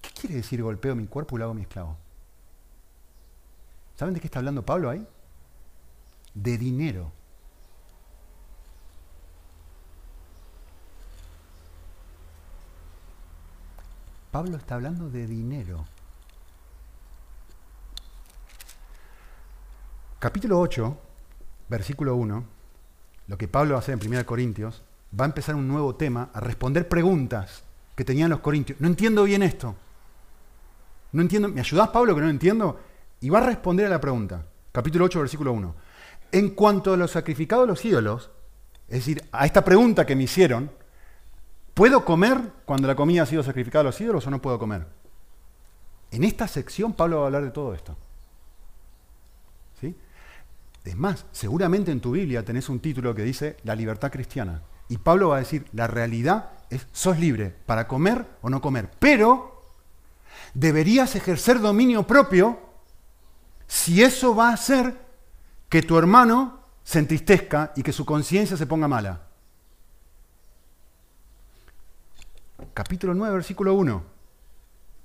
¿Qué 0.00 0.10
quiere 0.10 0.36
decir 0.36 0.62
golpeo 0.62 0.94
mi 0.94 1.06
cuerpo 1.06 1.36
y 1.36 1.38
lo 1.38 1.44
hago 1.44 1.54
mi 1.54 1.62
esclavo? 1.62 1.96
¿Saben 3.96 4.14
de 4.14 4.20
qué 4.20 4.26
está 4.26 4.38
hablando 4.38 4.64
Pablo 4.64 4.88
ahí? 4.90 5.06
De 6.34 6.56
dinero. 6.56 7.12
Pablo 14.36 14.58
está 14.58 14.74
hablando 14.74 15.08
de 15.08 15.26
dinero. 15.26 15.86
Capítulo 20.18 20.60
8 20.60 20.98
versículo 21.70 22.16
1, 22.16 22.44
lo 23.28 23.38
que 23.38 23.48
Pablo 23.48 23.78
hace 23.78 23.92
en 23.92 23.98
1 24.06 24.26
Corintios, 24.26 24.82
va 25.18 25.24
a 25.24 25.28
empezar 25.28 25.54
un 25.54 25.66
nuevo 25.66 25.94
tema, 25.94 26.28
a 26.34 26.40
responder 26.40 26.86
preguntas 26.86 27.62
que 27.94 28.04
tenían 28.04 28.28
los 28.28 28.40
corintios. 28.40 28.78
No 28.78 28.88
entiendo 28.88 29.24
bien 29.24 29.42
esto. 29.42 29.74
No 31.12 31.22
entiendo. 31.22 31.48
¿Me 31.48 31.60
ayudás, 31.60 31.88
Pablo, 31.88 32.14
que 32.14 32.20
no 32.20 32.28
entiendo? 32.28 32.78
Y 33.22 33.30
va 33.30 33.38
a 33.38 33.46
responder 33.46 33.86
a 33.86 33.88
la 33.88 34.02
pregunta. 34.02 34.44
Capítulo 34.70 35.06
8, 35.06 35.18
versículo 35.18 35.52
1. 35.54 35.74
En 36.32 36.50
cuanto 36.50 36.92
a 36.92 36.98
los 36.98 37.12
sacrificados 37.12 37.64
a 37.64 37.68
los 37.68 37.82
ídolos, 37.86 38.30
es 38.86 38.98
decir, 38.98 39.24
a 39.32 39.46
esta 39.46 39.64
pregunta 39.64 40.04
que 40.04 40.14
me 40.14 40.24
hicieron, 40.24 40.70
¿puedo 41.76 42.06
comer 42.06 42.54
cuando 42.64 42.88
la 42.88 42.96
comida 42.96 43.22
ha 43.22 43.26
sido 43.26 43.42
sacrificada 43.42 43.82
a 43.82 43.84
los 43.84 44.00
ídolos 44.00 44.26
o 44.26 44.30
no 44.30 44.40
puedo 44.40 44.58
comer? 44.58 44.88
En 46.10 46.24
esta 46.24 46.48
sección 46.48 46.94
Pablo 46.94 47.18
va 47.18 47.22
a 47.24 47.26
hablar 47.26 47.44
de 47.44 47.50
todo 47.50 47.74
esto. 47.74 47.96
Es 50.86 50.96
más, 50.96 51.26
seguramente 51.32 51.90
en 51.90 52.00
tu 52.00 52.12
Biblia 52.12 52.44
tenés 52.44 52.68
un 52.68 52.78
título 52.78 53.12
que 53.12 53.24
dice 53.24 53.56
la 53.64 53.74
libertad 53.74 54.12
cristiana. 54.12 54.62
Y 54.88 54.98
Pablo 54.98 55.30
va 55.30 55.36
a 55.36 55.40
decir, 55.40 55.66
la 55.72 55.88
realidad 55.88 56.50
es, 56.70 56.86
sos 56.92 57.18
libre 57.18 57.52
para 57.66 57.88
comer 57.88 58.24
o 58.40 58.48
no 58.48 58.60
comer. 58.60 58.88
Pero 59.00 59.62
deberías 60.54 61.16
ejercer 61.16 61.60
dominio 61.60 62.06
propio 62.06 62.60
si 63.66 64.04
eso 64.04 64.36
va 64.36 64.50
a 64.50 64.54
hacer 64.54 64.96
que 65.68 65.82
tu 65.82 65.98
hermano 65.98 66.60
se 66.84 67.00
entristezca 67.00 67.72
y 67.74 67.82
que 67.82 67.92
su 67.92 68.06
conciencia 68.06 68.56
se 68.56 68.66
ponga 68.66 68.86
mala. 68.86 69.25
Capítulo 72.74 73.14
9, 73.14 73.34
versículo 73.34 73.74
1. 73.74 74.04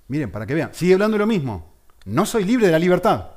Miren, 0.07 0.31
para 0.31 0.45
que 0.45 0.53
vean, 0.53 0.73
sigue 0.73 0.93
hablando 0.93 1.17
lo 1.17 1.27
mismo. 1.27 1.73
No 2.05 2.25
soy 2.25 2.43
libre 2.43 2.65
de 2.65 2.71
la 2.71 2.79
libertad. 2.79 3.27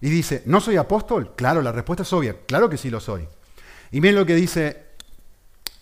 Y 0.00 0.10
dice, 0.10 0.42
¿no 0.46 0.60
soy 0.60 0.76
apóstol? 0.76 1.32
Claro, 1.36 1.62
la 1.62 1.72
respuesta 1.72 2.02
es 2.02 2.12
obvia. 2.12 2.36
Claro 2.46 2.68
que 2.68 2.76
sí 2.76 2.90
lo 2.90 3.00
soy. 3.00 3.26
Y 3.90 4.00
miren 4.00 4.16
lo 4.16 4.26
que 4.26 4.34
dice 4.34 4.86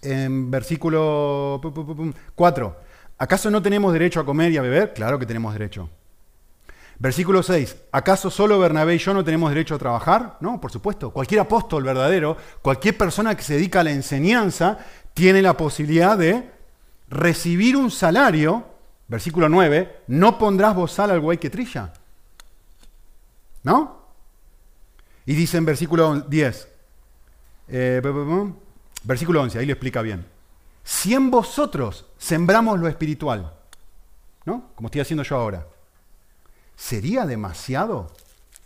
en 0.03 0.51
versículo 0.51 1.61
4. 2.35 2.77
¿Acaso 3.19 3.51
no 3.51 3.63
tenemos 3.63 3.93
derecho 3.93 4.21
a 4.21 4.25
comer 4.25 4.53
y 4.53 4.57
a 4.57 4.63
beber? 4.63 4.95
Claro 4.95 5.19
que 5.19 5.27
tenemos 5.27 5.53
derecho. 5.53 5.91
Versículo 6.99 7.43
6. 7.43 7.77
¿Acaso 7.93 8.31
solo 8.31 8.59
Bernabé 8.59 8.95
y 8.95 8.99
yo 8.99 9.15
no 9.15 9.25
tenemos 9.25 9.51
derecho 9.51 9.75
a 9.75 9.79
trabajar? 9.79 10.37
No, 10.41 10.61
por 10.61 10.71
supuesto. 10.71 11.11
Cualquier 11.11 11.41
apóstol 11.41 11.83
verdadero, 11.83 12.37
cualquier 12.61 12.97
persona 12.97 13.35
que 13.35 13.43
se 13.43 13.55
dedica 13.55 13.81
a 13.81 13.85
la 13.85 13.93
enseñanza, 13.93 14.79
tiene 15.15 15.41
la 15.41 15.57
posibilidad 15.57 16.19
de 16.19 16.60
recibir 17.11 17.77
un 17.77 17.91
salario. 17.91 18.65
Versículo 19.09 19.49
9. 19.49 20.03
No 20.07 20.39
pondrás 20.39 20.75
bozal 20.75 21.11
al 21.11 21.21
buey 21.21 21.39
que 21.39 21.51
trilla. 21.51 21.93
¿No? 23.63 24.01
Y 25.27 25.35
dice 25.35 25.59
en 25.59 25.65
versículo 25.65 26.23
10, 26.23 26.69
eh, 27.69 28.03
versículo 29.05 29.43
11, 29.43 29.59
ahí 29.59 29.67
le 29.67 29.75
explica 29.75 30.03
bien. 30.03 30.27
si 30.83 31.15
en 31.15 31.31
vosotros 31.31 32.07
sembramos 32.19 32.81
lo 32.81 32.89
espiritual, 32.89 33.53
¿no? 34.45 34.71
Como 34.75 34.89
estoy 34.89 35.03
haciendo 35.03 35.23
yo 35.23 35.37
ahora, 35.37 35.69
¿sería 36.75 37.27
demasiado 37.27 38.11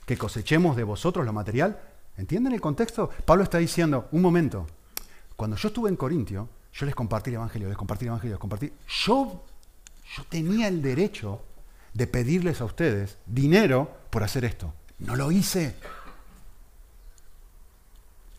que 0.07 0.17
cosechemos 0.17 0.75
de 0.77 0.85
vosotros 0.85 1.27
lo 1.27 1.35
material? 1.35 1.79
¿Entienden 2.17 2.55
el 2.55 2.63
contexto? 2.63 3.11
Pablo 3.27 3.43
está 3.43 3.59
diciendo, 3.59 4.09
un 4.13 4.23
momento, 4.23 4.67
cuando 5.37 5.57
yo 5.57 5.69
estuve 5.69 5.91
en 5.91 5.97
Corintio, 5.97 6.49
yo 6.75 6.87
les 6.87 6.95
compartí 6.95 7.31
el 7.31 7.37
Evangelio, 7.37 7.69
les 7.69 7.77
compartí 7.77 8.05
el 8.05 8.09
Evangelio, 8.09 8.35
les 8.35 8.41
compartí. 8.41 8.73
Yo, 9.05 9.45
yo 10.17 10.25
tenía 10.29 10.67
el 10.67 10.83
derecho 10.83 11.41
de 11.93 12.07
pedirles 12.09 12.61
a 12.61 12.65
ustedes 12.65 13.17
dinero 13.27 13.91
por 14.11 14.25
hacer 14.25 14.45
esto. 14.45 14.75
No 14.99 15.15
lo 15.15 15.31
hice. 15.31 15.77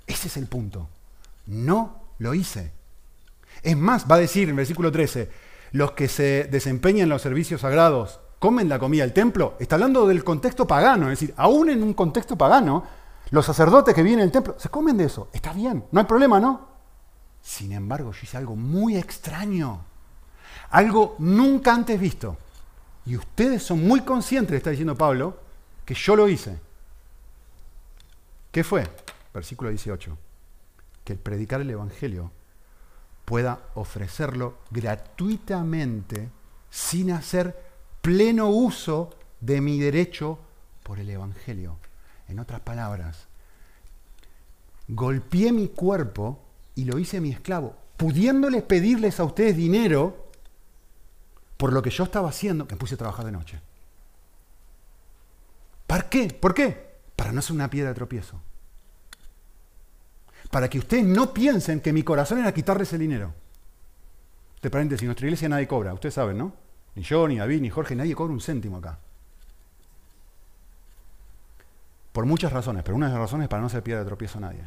Ese 0.05 0.27
es 0.27 0.37
el 0.37 0.47
punto. 0.47 0.89
No 1.47 2.01
lo 2.19 2.33
hice. 2.33 2.71
Es 3.63 3.77
más, 3.77 4.05
va 4.09 4.15
a 4.15 4.19
decir 4.19 4.49
en 4.49 4.57
versículo 4.57 4.91
13, 4.91 5.29
los 5.71 5.91
que 5.91 6.09
se 6.09 6.43
desempeñan 6.51 7.03
en 7.03 7.09
los 7.09 7.21
servicios 7.21 7.61
sagrados 7.61 8.19
comen 8.39 8.67
la 8.67 8.79
comida 8.79 9.03
del 9.03 9.13
templo. 9.13 9.55
Está 9.59 9.75
hablando 9.75 10.05
del 10.07 10.25
contexto 10.25 10.67
pagano, 10.67 11.09
es 11.09 11.19
decir, 11.19 11.33
aún 11.37 11.69
en 11.69 11.81
un 11.81 11.93
contexto 11.93 12.37
pagano, 12.37 12.83
los 13.31 13.45
sacerdotes 13.45 13.95
que 13.95 14.03
vienen 14.03 14.25
al 14.25 14.31
templo 14.31 14.55
se 14.59 14.67
comen 14.67 14.97
de 14.97 15.05
eso. 15.05 15.29
Está 15.31 15.53
bien, 15.53 15.85
no 15.91 16.01
hay 16.01 16.05
problema, 16.05 16.39
¿no? 16.39 16.74
Sin 17.45 17.73
embargo, 17.73 18.11
yo 18.11 18.19
hice 18.23 18.37
algo 18.37 18.55
muy 18.55 18.97
extraño, 18.97 19.85
algo 20.71 21.15
nunca 21.19 21.75
antes 21.75 21.99
visto. 21.99 22.37
Y 23.05 23.15
ustedes 23.15 23.61
son 23.61 23.87
muy 23.87 24.01
conscientes, 24.01 24.57
está 24.57 24.71
diciendo 24.71 24.97
Pablo, 24.97 25.39
que 25.85 25.93
yo 25.93 26.15
lo 26.15 26.27
hice. 26.27 26.59
¿Qué 28.51 28.63
fue? 28.63 28.89
Versículo 29.31 29.69
18. 29.69 30.17
Que 31.03 31.13
el 31.13 31.19
predicar 31.19 31.61
el 31.61 31.69
Evangelio 31.69 32.31
pueda 33.25 33.59
ofrecerlo 33.75 34.57
gratuitamente 34.71 36.31
sin 36.71 37.11
hacer 37.11 37.63
pleno 38.01 38.49
uso 38.49 39.11
de 39.39 39.61
mi 39.61 39.79
derecho 39.79 40.39
por 40.81 40.97
el 40.97 41.11
Evangelio. 41.11 41.77
En 42.27 42.39
otras 42.39 42.61
palabras, 42.61 43.27
golpeé 44.87 45.51
mi 45.51 45.67
cuerpo 45.67 46.39
y 46.75 46.85
lo 46.85 46.99
hice 46.99 47.21
mi 47.21 47.31
esclavo, 47.31 47.75
pudiéndoles 47.97 48.63
pedirles 48.63 49.19
a 49.19 49.23
ustedes 49.23 49.55
dinero 49.55 50.25
por 51.57 51.71
lo 51.71 51.81
que 51.81 51.89
yo 51.89 52.03
estaba 52.03 52.29
haciendo, 52.29 52.65
me 52.69 52.75
puse 52.75 52.95
a 52.95 52.97
trabajar 52.97 53.25
de 53.25 53.31
noche. 53.31 53.61
¿Para 55.87 56.09
qué? 56.09 56.27
¿Por 56.27 56.53
qué? 56.53 56.95
Para 57.15 57.31
no 57.31 57.41
ser 57.41 57.55
una 57.55 57.69
piedra 57.69 57.89
de 57.89 57.95
tropiezo. 57.95 58.41
Para 60.51 60.69
que 60.69 60.79
ustedes 60.79 61.05
no 61.05 61.33
piensen 61.33 61.79
que 61.79 61.93
mi 61.93 62.03
corazón 62.03 62.39
era 62.39 62.53
quitarles 62.53 62.91
el 62.93 62.99
dinero. 62.99 63.33
De 64.61 64.69
paréntesis, 64.69 65.03
en 65.03 65.07
nuestra 65.07 65.27
iglesia 65.27 65.49
nadie 65.49 65.67
cobra, 65.67 65.93
ustedes 65.93 66.15
saben, 66.15 66.37
¿no? 66.37 66.53
Ni 66.95 67.03
yo, 67.03 67.27
ni 67.27 67.37
David, 67.37 67.61
ni 67.61 67.69
Jorge, 67.69 67.95
nadie 67.95 68.15
cobra 68.15 68.33
un 68.33 68.41
céntimo 68.41 68.77
acá. 68.77 68.99
Por 72.11 72.25
muchas 72.25 72.51
razones, 72.51 72.83
pero 72.83 72.95
una 72.95 73.07
de 73.07 73.13
las 73.13 73.21
razones 73.21 73.45
es 73.45 73.49
para 73.49 73.61
no 73.61 73.69
ser 73.69 73.83
piedra 73.83 74.01
de 74.01 74.07
tropiezo 74.07 74.37
a 74.37 74.41
nadie. 74.41 74.63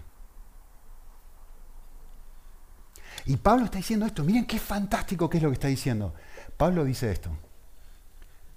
Y 3.26 3.36
Pablo 3.36 3.64
está 3.64 3.78
diciendo 3.78 4.06
esto, 4.06 4.24
miren 4.24 4.46
qué 4.46 4.58
fantástico 4.58 5.28
que 5.28 5.38
es 5.38 5.42
lo 5.42 5.50
que 5.50 5.54
está 5.54 5.68
diciendo. 5.68 6.14
Pablo 6.56 6.84
dice 6.84 7.10
esto, 7.10 7.30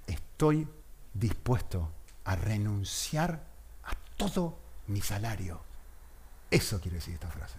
estoy 0.08 0.68
dispuesto 1.14 1.90
a 2.26 2.36
renunciar 2.36 3.44
a 3.84 3.92
todo 4.18 4.58
mi 4.88 5.02
salario. 5.02 5.62
Eso 6.50 6.80
quiere 6.80 6.98
decir 6.98 7.14
esta 7.14 7.28
frase. 7.28 7.58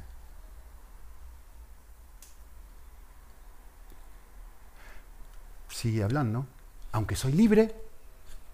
Sigue 5.69 6.03
hablando, 6.03 6.47
aunque 6.93 7.17
soy 7.17 7.33
libre, 7.33 7.75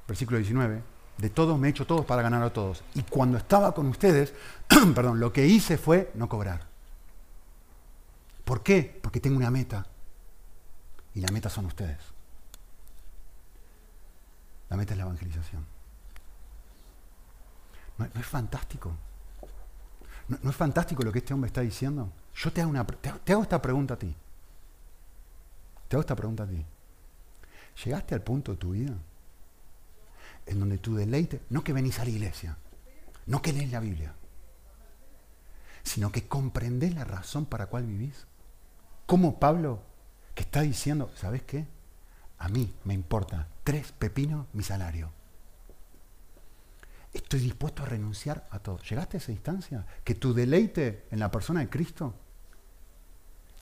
versículo 0.07 0.39
19, 0.39 0.83
de 1.19 1.31
todos 1.31 1.59
me 1.59 1.67
he 1.67 1.71
hecho 1.71 1.87
todos 1.87 2.07
para 2.07 2.23
ganar 2.23 2.43
a 2.43 2.53
todos. 2.53 2.83
Y 2.95 3.03
cuando 3.03 3.39
estaba 3.39 3.75
con 3.75 3.89
ustedes, 3.89 4.33
perdón, 4.95 5.19
lo 5.19 5.33
que 5.33 5.47
hice 5.47 5.77
fue 5.77 6.13
no 6.15 6.29
cobrar. 6.29 6.67
¿Por 8.49 8.63
qué? 8.63 8.99
Porque 9.03 9.21
tengo 9.21 9.37
una 9.37 9.51
meta. 9.51 9.85
Y 11.13 11.21
la 11.21 11.31
meta 11.31 11.51
son 11.51 11.67
ustedes. 11.67 11.99
La 14.71 14.77
meta 14.79 14.95
es 14.95 14.97
la 14.97 15.05
evangelización. 15.05 15.67
¿No, 17.99 18.07
es 18.07 18.27
fantástico? 18.27 18.97
¿No, 20.29 20.49
es 20.49 20.57
fantástico 20.57 21.03
lo 21.03 21.13
que 21.13 21.19
este 21.19 21.35
hombre 21.35 21.49
está 21.49 21.61
diciendo? 21.61 22.11
Yo 22.37 22.51
te 22.51 22.63
hago, 22.63 22.73
te 23.23 23.33
hago 23.35 23.43
esta 23.43 23.61
pregunta 23.61 23.93
a 23.93 23.99
ti. 23.99 24.17
Te 25.87 25.97
hago 25.97 26.01
esta 26.01 26.17
pregunta 26.17 26.45
a 26.45 26.47
ti. 26.47 26.65
¿Llegaste 27.85 28.15
al 28.15 28.23
punto 28.23 28.53
de 28.53 28.57
tu 28.57 28.71
vida 28.71 28.95
en 30.47 30.59
donde 30.59 30.79
tu 30.79 30.95
deleite, 30.97 31.43
no 31.51 31.63
que 31.63 31.75
venís 31.75 31.99
a 31.99 32.05
la 32.05 32.11
iglesia, 32.11 32.57
no 33.27 33.43
que 33.43 33.53
lees 33.53 33.71
la 33.71 33.81
Biblia, 33.81 34.15
sino 35.83 36.11
que 36.11 36.27
comprendés 36.27 36.95
la 36.95 37.05
razón 37.05 37.45
para 37.45 37.65
la 37.65 37.71
cual 37.71 37.85
vivís? 37.85 38.27
Como 39.09 39.41
Pablo, 39.41 39.81
que 40.35 40.43
está 40.43 40.61
diciendo, 40.61 41.11
¿sabes 41.15 41.43
qué? 41.43 41.67
A 42.37 42.51
mí 42.51 42.75
me 42.85 42.93
importa 42.93 43.49
tres 43.65 43.91
pepinos 43.91 44.47
mi 44.53 44.63
salario. 44.63 45.11
Estoy 47.15 47.41
dispuesto 47.41 47.83
a 47.83 47.87
renunciar 47.87 48.47
a 48.51 48.59
todo. 48.59 48.77
¿Llegaste 48.81 49.17
a 49.17 49.21
esa 49.21 49.33
instancia? 49.33 49.87
Que 50.05 50.15
tu 50.15 50.35
deleite 50.35 51.07
en 51.11 51.21
la 51.21 51.31
persona 51.31 51.61
de 51.61 51.71
Cristo 51.71 52.13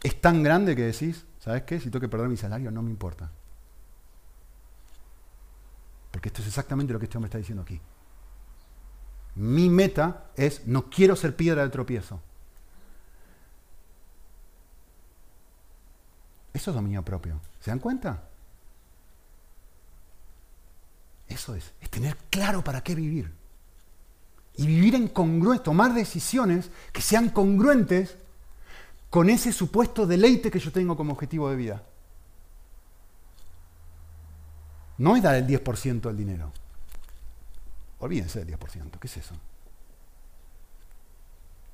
es 0.02 0.20
tan 0.20 0.42
grande 0.42 0.74
que 0.74 0.82
decís, 0.82 1.24
¿sabes 1.38 1.62
qué? 1.62 1.78
Si 1.78 1.90
tengo 1.90 2.00
que 2.00 2.08
perder 2.08 2.28
mi 2.28 2.36
salario, 2.36 2.72
no 2.72 2.82
me 2.82 2.90
importa. 2.90 3.30
Porque 6.10 6.30
esto 6.30 6.42
es 6.42 6.48
exactamente 6.48 6.92
lo 6.92 6.98
que 6.98 7.04
este 7.04 7.18
hombre 7.18 7.28
está 7.28 7.38
diciendo 7.38 7.62
aquí. 7.62 7.80
Mi 9.36 9.68
meta 9.68 10.32
es, 10.34 10.66
no 10.66 10.90
quiero 10.90 11.14
ser 11.14 11.36
piedra 11.36 11.62
de 11.62 11.68
tropiezo. 11.68 12.20
Eso 16.56 16.70
es 16.70 16.74
dominio 16.74 17.02
propio. 17.02 17.38
¿Se 17.60 17.70
dan 17.70 17.80
cuenta? 17.80 18.30
Eso 21.28 21.54
es, 21.54 21.70
es 21.82 21.90
tener 21.90 22.16
claro 22.30 22.64
para 22.64 22.82
qué 22.82 22.94
vivir. 22.94 23.30
Y 24.54 24.66
vivir 24.66 24.94
en 24.94 25.08
congruencia, 25.08 25.64
tomar 25.64 25.92
decisiones 25.92 26.70
que 26.94 27.02
sean 27.02 27.28
congruentes 27.28 28.16
con 29.10 29.28
ese 29.28 29.52
supuesto 29.52 30.06
deleite 30.06 30.50
que 30.50 30.58
yo 30.58 30.72
tengo 30.72 30.96
como 30.96 31.12
objetivo 31.12 31.50
de 31.50 31.56
vida. 31.56 31.82
No 34.96 35.14
es 35.14 35.22
dar 35.22 35.34
el 35.34 35.46
10% 35.46 36.00
del 36.00 36.16
dinero. 36.16 36.52
Olvídense 37.98 38.42
del 38.42 38.58
10%, 38.58 38.98
¿qué 38.98 39.06
es 39.06 39.16
eso? 39.18 39.34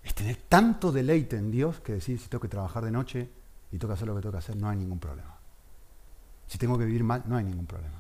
Es 0.03 0.13
tener 0.13 0.39
tanto 0.49 0.91
deleite 0.91 1.37
en 1.37 1.53
Dios 1.53 1.79
que 1.79 1.93
decir 1.93 2.19
si 2.19 2.27
tengo 2.27 2.43
que 2.43 2.49
trabajar 2.49 2.85
de 2.85 2.91
noche 2.91 3.42
y 3.73 3.79
tengo 3.79 3.89
que 3.89 3.95
hacer 3.95 4.07
lo 4.07 4.15
que 4.15 4.21
tengo 4.21 4.33
que 4.33 4.39
hacer, 4.39 4.57
no 4.57 4.69
hay 4.69 4.77
ningún 4.77 4.99
problema. 4.99 5.35
Si 6.47 6.59
tengo 6.59 6.79
que 6.79 6.85
vivir 6.85 7.03
mal, 7.03 7.23
no 7.27 7.37
hay 7.37 7.45
ningún 7.45 7.67
problema. 7.67 7.99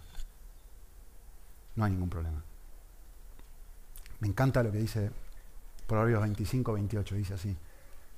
No 1.75 1.85
hay 1.85 1.91
ningún 1.91 2.11
problema. 2.11 2.45
Me 4.21 4.29
encanta 4.29 4.63
lo 4.63 4.71
que 4.71 4.79
dice 4.79 5.11
Proverbios 5.87 6.21
25, 6.21 6.75
28, 6.75 7.15
dice 7.15 7.35
así. 7.35 7.57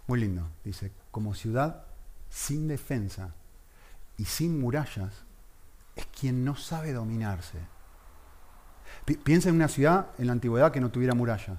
Muy 0.08 0.20
lindo. 0.20 0.48
Dice, 0.64 0.90
como 1.12 1.34
ciudad 1.34 1.84
sin 2.28 2.66
defensa 2.66 3.32
y 4.18 4.24
sin 4.24 4.60
murallas, 4.60 5.12
es 5.94 6.06
quien 6.06 6.44
no 6.44 6.56
sabe 6.56 6.92
dominarse. 6.92 7.58
piensa 9.22 9.48
en 9.48 9.54
una 9.54 9.68
ciudad 9.68 10.08
en 10.18 10.26
la 10.26 10.32
antigüedad 10.32 10.72
que 10.72 10.80
no 10.80 10.90
tuviera 10.90 11.14
murallas. 11.14 11.58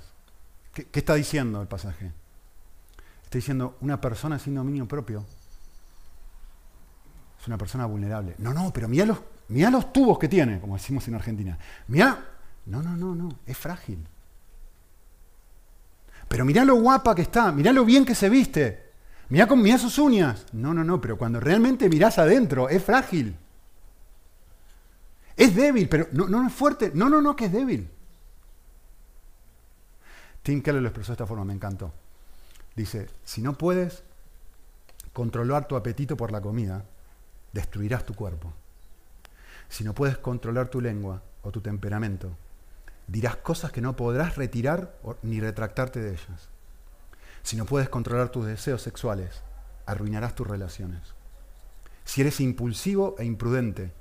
¿Qué, 0.74 0.84
¿Qué, 0.84 1.00
está 1.00 1.16
diciendo 1.16 1.62
el 1.62 1.70
pasaje? 1.70 2.12
Está 3.24 3.38
diciendo, 3.38 3.78
una 3.80 4.02
persona 4.02 4.38
sin 4.38 4.56
dominio 4.56 4.86
propio 4.88 5.26
es 7.46 7.48
una 7.48 7.60
persona 7.60 7.86
vulnerable. 7.86 8.34
No, 8.40 8.56
no, 8.56 8.74
pero 8.74 8.88
mira 8.88 9.06
los, 9.06 9.20
los 9.50 9.94
tubos 9.94 10.18
que 10.18 10.28
tiene, 10.28 10.60
como 10.60 10.74
decimos 10.74 11.08
en 11.08 11.14
Argentina. 11.14 11.56
Mira, 11.88 12.18
no, 12.66 12.82
no, 12.82 12.98
no, 12.98 13.14
no, 13.14 13.38
es 13.46 13.56
frágil. 13.56 14.04
Pero 16.28 16.44
mirá 16.44 16.66
lo 16.66 16.74
guapa 16.74 17.14
que 17.14 17.22
está, 17.22 17.52
mirá 17.52 17.72
lo 17.72 17.86
bien 17.86 18.04
que 18.04 18.16
se 18.16 18.30
viste, 18.30 18.90
mirá, 19.30 19.46
con, 19.46 19.62
mirá 19.62 19.78
sus 19.78 20.00
uñas. 20.00 20.48
No, 20.54 20.74
no, 20.74 20.84
no, 20.84 21.00
pero 21.00 21.20
cuando 21.20 21.40
realmente 21.40 21.88
mirás 21.88 22.18
adentro, 22.18 22.68
es 22.68 22.84
frágil. 22.84 23.38
Es 25.38 25.56
débil, 25.56 25.88
pero 25.88 26.08
no, 26.14 26.28
no 26.28 26.48
es 26.48 26.52
fuerte. 26.54 26.94
No, 26.96 27.10
no, 27.10 27.22
no, 27.22 27.36
que 27.36 27.46
es 27.46 27.52
débil. 27.52 27.88
Tim 30.42 30.64
Keller 30.64 30.82
lo 30.82 30.88
expresó 30.88 31.12
de 31.12 31.14
esta 31.14 31.28
forma, 31.28 31.46
me 31.46 31.54
encantó. 31.54 31.94
Dice, 32.76 33.08
si 33.24 33.44
no 33.44 33.54
puedes 33.54 34.02
controlar 35.14 35.68
tu 35.68 35.76
apetito 35.76 36.18
por 36.18 36.32
la 36.32 36.42
comida, 36.42 36.86
destruirás 37.56 38.06
tu 38.06 38.14
cuerpo. 38.14 38.54
Si 39.70 39.84
no 39.84 39.96
puedes 39.96 40.18
controlar 40.18 40.68
tu 40.68 40.82
lengua 40.82 41.24
o 41.42 41.52
tu 41.52 41.62
temperamento, 41.62 42.36
dirás 43.08 43.38
cosas 43.38 43.72
que 43.72 43.82
no 43.82 43.96
podrás 43.96 44.36
retirar 44.36 44.94
ni 45.24 45.40
retractarte 45.40 46.02
de 46.02 46.12
ellas. 46.12 46.50
Si 47.44 47.56
no 47.56 47.66
puedes 47.66 47.88
controlar 47.88 48.30
tus 48.30 48.46
deseos 48.46 48.82
sexuales, 48.82 49.42
arruinarás 49.86 50.36
tus 50.36 50.46
relaciones. 50.48 51.02
si 52.04 52.22
eres 52.22 52.40
impulsivo 52.40 53.16
e 53.18 53.26
imprudente, 53.26 53.92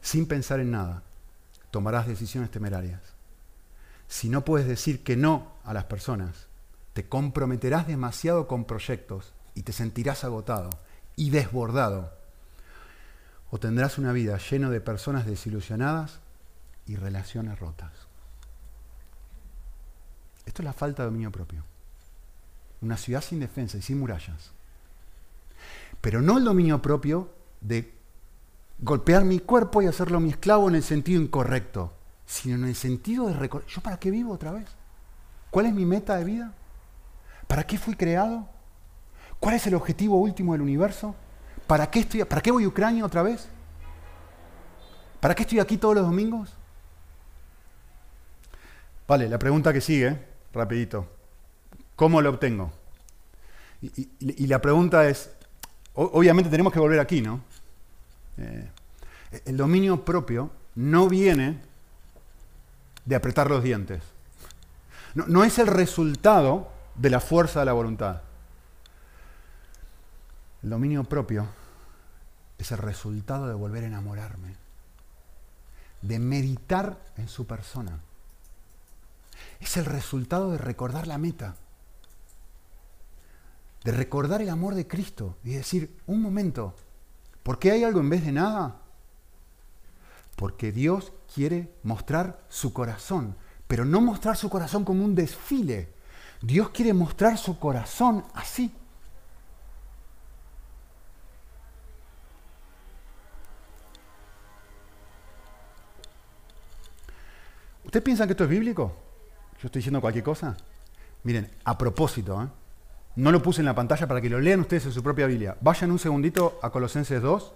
sin 0.00 0.26
pensar 0.26 0.60
en 0.60 0.70
nada, 0.70 1.02
tomarás 1.70 2.06
decisiones 2.06 2.50
temerarias. 2.50 3.02
Si 4.08 4.30
no 4.30 4.46
puedes 4.46 4.66
decir 4.66 5.02
que 5.02 5.16
no 5.16 5.52
a 5.62 5.74
las 5.74 5.84
personas, 5.84 6.46
te 6.94 7.06
comprometerás 7.06 7.86
demasiado 7.86 8.46
con 8.46 8.64
proyectos 8.64 9.34
y 9.54 9.62
te 9.62 9.72
sentirás 9.72 10.24
agotado 10.24 10.70
y 11.16 11.30
desbordado. 11.30 12.23
O 13.54 13.58
tendrás 13.60 13.98
una 13.98 14.10
vida 14.10 14.36
llena 14.36 14.68
de 14.68 14.80
personas 14.80 15.26
desilusionadas 15.26 16.18
y 16.86 16.96
relaciones 16.96 17.56
rotas. 17.60 17.92
Esto 20.44 20.62
es 20.62 20.64
la 20.64 20.72
falta 20.72 21.02
de 21.02 21.06
dominio 21.06 21.30
propio. 21.30 21.62
Una 22.80 22.96
ciudad 22.96 23.22
sin 23.22 23.38
defensa 23.38 23.78
y 23.78 23.82
sin 23.82 24.00
murallas. 24.00 24.50
Pero 26.00 26.20
no 26.20 26.36
el 26.38 26.42
dominio 26.42 26.82
propio 26.82 27.30
de 27.60 27.94
golpear 28.80 29.22
mi 29.22 29.38
cuerpo 29.38 29.80
y 29.82 29.86
hacerlo 29.86 30.18
mi 30.18 30.30
esclavo 30.30 30.68
en 30.68 30.74
el 30.74 30.82
sentido 30.82 31.22
incorrecto, 31.22 31.92
sino 32.26 32.56
en 32.56 32.64
el 32.64 32.74
sentido 32.74 33.28
de 33.28 33.34
recordar, 33.34 33.68
¿yo 33.68 33.80
para 33.82 34.00
qué 34.00 34.10
vivo 34.10 34.32
otra 34.32 34.50
vez? 34.50 34.66
¿Cuál 35.52 35.66
es 35.66 35.74
mi 35.74 35.84
meta 35.84 36.16
de 36.16 36.24
vida? 36.24 36.52
¿Para 37.46 37.64
qué 37.64 37.78
fui 37.78 37.94
creado? 37.94 38.48
¿Cuál 39.38 39.54
es 39.54 39.64
el 39.68 39.76
objetivo 39.76 40.16
último 40.16 40.54
del 40.54 40.62
universo? 40.62 41.14
¿Para 41.66 41.90
qué, 41.90 42.00
estoy, 42.00 42.24
¿Para 42.24 42.42
qué 42.42 42.50
voy 42.50 42.64
a 42.64 42.68
Ucrania 42.68 43.04
otra 43.04 43.22
vez? 43.22 43.48
¿Para 45.20 45.34
qué 45.34 45.42
estoy 45.42 45.58
aquí 45.58 45.78
todos 45.78 45.94
los 45.94 46.04
domingos? 46.04 46.52
Vale, 49.08 49.28
la 49.28 49.38
pregunta 49.38 49.72
que 49.72 49.80
sigue, 49.80 50.18
rapidito. 50.52 51.08
¿Cómo 51.96 52.20
lo 52.20 52.30
obtengo? 52.30 52.72
Y, 53.80 54.46
la 54.46 54.60
pregunta 54.60 55.08
es, 55.08 55.30
obviamente 55.94 56.50
tenemos 56.50 56.72
que 56.72 56.78
volver 56.78 57.00
aquí, 57.00 57.20
¿no? 57.20 57.42
Eh, 58.38 58.68
el 59.44 59.56
dominio 59.56 60.04
propio 60.04 60.50
no 60.74 61.08
viene 61.08 61.60
de 63.04 63.14
apretar 63.14 63.50
los 63.50 63.62
dientes. 63.62 64.02
no 65.14 65.44
es 65.44 65.58
el 65.58 65.66
resultado 65.66 66.70
de 66.94 67.10
la 67.10 67.20
fuerza 67.20 67.60
de 67.60 67.66
la 67.66 67.72
voluntad. 67.72 68.22
El 70.64 70.70
dominio 70.70 71.04
propio 71.04 71.46
es 72.56 72.72
el 72.72 72.78
resultado 72.78 73.46
de 73.46 73.54
volver 73.54 73.84
a 73.84 73.88
enamorarme, 73.88 74.56
de 76.00 76.18
meditar 76.18 76.98
en 77.18 77.28
su 77.28 77.46
persona. 77.46 78.00
Es 79.60 79.76
el 79.76 79.84
resultado 79.84 80.52
de 80.52 80.56
recordar 80.56 81.06
la 81.06 81.18
meta, 81.18 81.54
de 83.84 83.92
recordar 83.92 84.40
el 84.40 84.48
amor 84.48 84.74
de 84.74 84.88
Cristo 84.88 85.36
y 85.44 85.50
decir, 85.50 85.94
un 86.06 86.22
momento, 86.22 86.74
¿por 87.42 87.58
qué 87.58 87.72
hay 87.72 87.84
algo 87.84 88.00
en 88.00 88.08
vez 88.08 88.24
de 88.24 88.32
nada? 88.32 88.80
Porque 90.34 90.72
Dios 90.72 91.12
quiere 91.34 91.74
mostrar 91.82 92.42
su 92.48 92.72
corazón, 92.72 93.36
pero 93.68 93.84
no 93.84 94.00
mostrar 94.00 94.38
su 94.38 94.48
corazón 94.48 94.86
como 94.86 95.04
un 95.04 95.14
desfile, 95.14 95.92
Dios 96.40 96.70
quiere 96.70 96.94
mostrar 96.94 97.36
su 97.36 97.58
corazón 97.58 98.24
así. 98.32 98.74
¿Ustedes 107.94 108.06
piensan 108.06 108.26
que 108.26 108.32
esto 108.32 108.42
es 108.42 108.50
bíblico? 108.50 108.92
¿Yo 109.62 109.68
estoy 109.68 109.78
diciendo 109.78 110.00
cualquier 110.00 110.24
cosa? 110.24 110.56
Miren, 111.22 111.48
a 111.62 111.78
propósito, 111.78 112.42
¿eh? 112.42 112.48
no 113.14 113.30
lo 113.30 113.40
puse 113.40 113.60
en 113.60 113.66
la 113.66 113.74
pantalla 113.76 114.08
para 114.08 114.20
que 114.20 114.28
lo 114.28 114.40
lean 114.40 114.58
ustedes 114.58 114.86
en 114.86 114.92
su 114.92 115.00
propia 115.00 115.28
Biblia. 115.28 115.56
Vayan 115.60 115.92
un 115.92 116.00
segundito 116.00 116.58
a 116.60 116.70
Colosenses 116.70 117.22
2, 117.22 117.52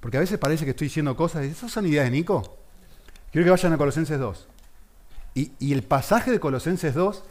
porque 0.00 0.16
a 0.16 0.20
veces 0.20 0.38
parece 0.38 0.64
que 0.64 0.70
estoy 0.70 0.86
diciendo 0.86 1.14
cosas. 1.14 1.44
¿Esas 1.44 1.70
son 1.70 1.84
ideas 1.84 2.06
de 2.06 2.12
Nico? 2.12 2.56
Quiero 3.30 3.44
que 3.44 3.50
vayan 3.50 3.74
a 3.74 3.76
Colosenses 3.76 4.18
2. 4.18 4.48
Y, 5.34 5.52
y 5.58 5.74
el 5.74 5.82
pasaje 5.82 6.30
de 6.30 6.40
Colosenses 6.40 6.94
2 6.94 7.22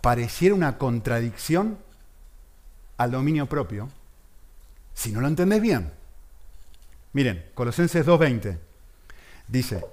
pareciera 0.00 0.54
una 0.54 0.78
contradicción 0.78 1.76
al 2.96 3.10
dominio 3.10 3.50
propio, 3.50 3.90
si 4.94 5.12
no 5.12 5.20
lo 5.20 5.28
entendés 5.28 5.60
bien. 5.60 5.92
Miren, 7.12 7.44
Colosenses 7.52 8.06
2.20 8.06 8.56
dice, 9.46 9.84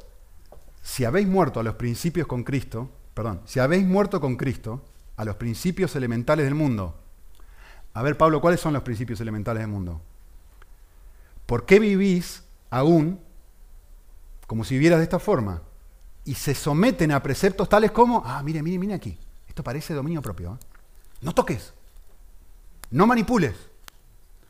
si 0.82 1.06
habéis 1.06 1.28
muerto 1.28 1.60
a 1.60 1.64
los 1.64 1.76
principios 1.76 2.28
con 2.28 2.44
Cristo, 2.44 2.90
perdón, 3.14 3.42
si 3.46 3.60
habéis 3.60 3.86
muerto 3.86 4.20
con 4.22 4.36
Cristo 4.38 4.84
a 5.18 5.26
los 5.26 5.36
principios 5.36 5.96
elementales 5.96 6.46
del 6.46 6.56
mundo. 6.56 6.96
A 7.94 8.02
ver, 8.02 8.18
Pablo, 8.18 8.42
¿cuáles 8.42 8.60
son 8.60 8.74
los 8.74 8.84
principios 8.84 9.20
elementales 9.22 9.62
del 9.62 9.70
mundo? 9.70 10.02
¿Por 11.46 11.66
qué 11.66 11.80
vivís 11.80 12.44
aún 12.70 13.20
como 14.48 14.64
si 14.64 14.76
vivieras 14.76 15.00
de 15.00 15.04
esta 15.04 15.20
forma? 15.20 15.64
Y 16.26 16.36
se 16.36 16.54
someten 16.54 17.12
a 17.12 17.24
preceptos 17.24 17.68
tales 17.68 17.92
como, 17.92 18.22
ah, 18.26 18.42
mire, 18.44 18.62
mire, 18.62 18.78
mire 18.78 18.94
aquí 18.94 19.18
parece 19.64 19.94
dominio 19.94 20.22
propio. 20.22 20.54
¿eh? 20.54 20.66
No 21.22 21.34
toques. 21.34 21.74
No 22.92 23.06
manipules. 23.06 23.56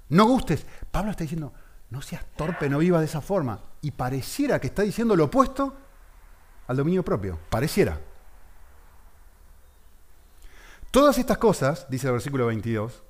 No 0.09 0.25
gustes. 0.25 0.65
Pablo 0.91 1.11
está 1.11 1.23
diciendo, 1.23 1.53
no 1.89 2.01
seas 2.01 2.23
torpe, 2.35 2.69
no 2.69 2.79
vivas 2.79 3.01
de 3.01 3.07
esa 3.07 3.21
forma. 3.21 3.61
Y 3.81 3.91
pareciera 3.91 4.59
que 4.59 4.67
está 4.67 4.83
diciendo 4.83 5.15
lo 5.15 5.25
opuesto 5.25 5.75
al 6.69 6.77
dominio 6.77 7.03
propio. 7.03 7.37
Pareciera. 7.49 7.99
Todas 10.91 11.17
estas 11.17 11.39
cosas, 11.39 11.87
dice 11.89 12.07
el 12.07 12.13
versículo 12.13 12.45
22, 12.45 13.01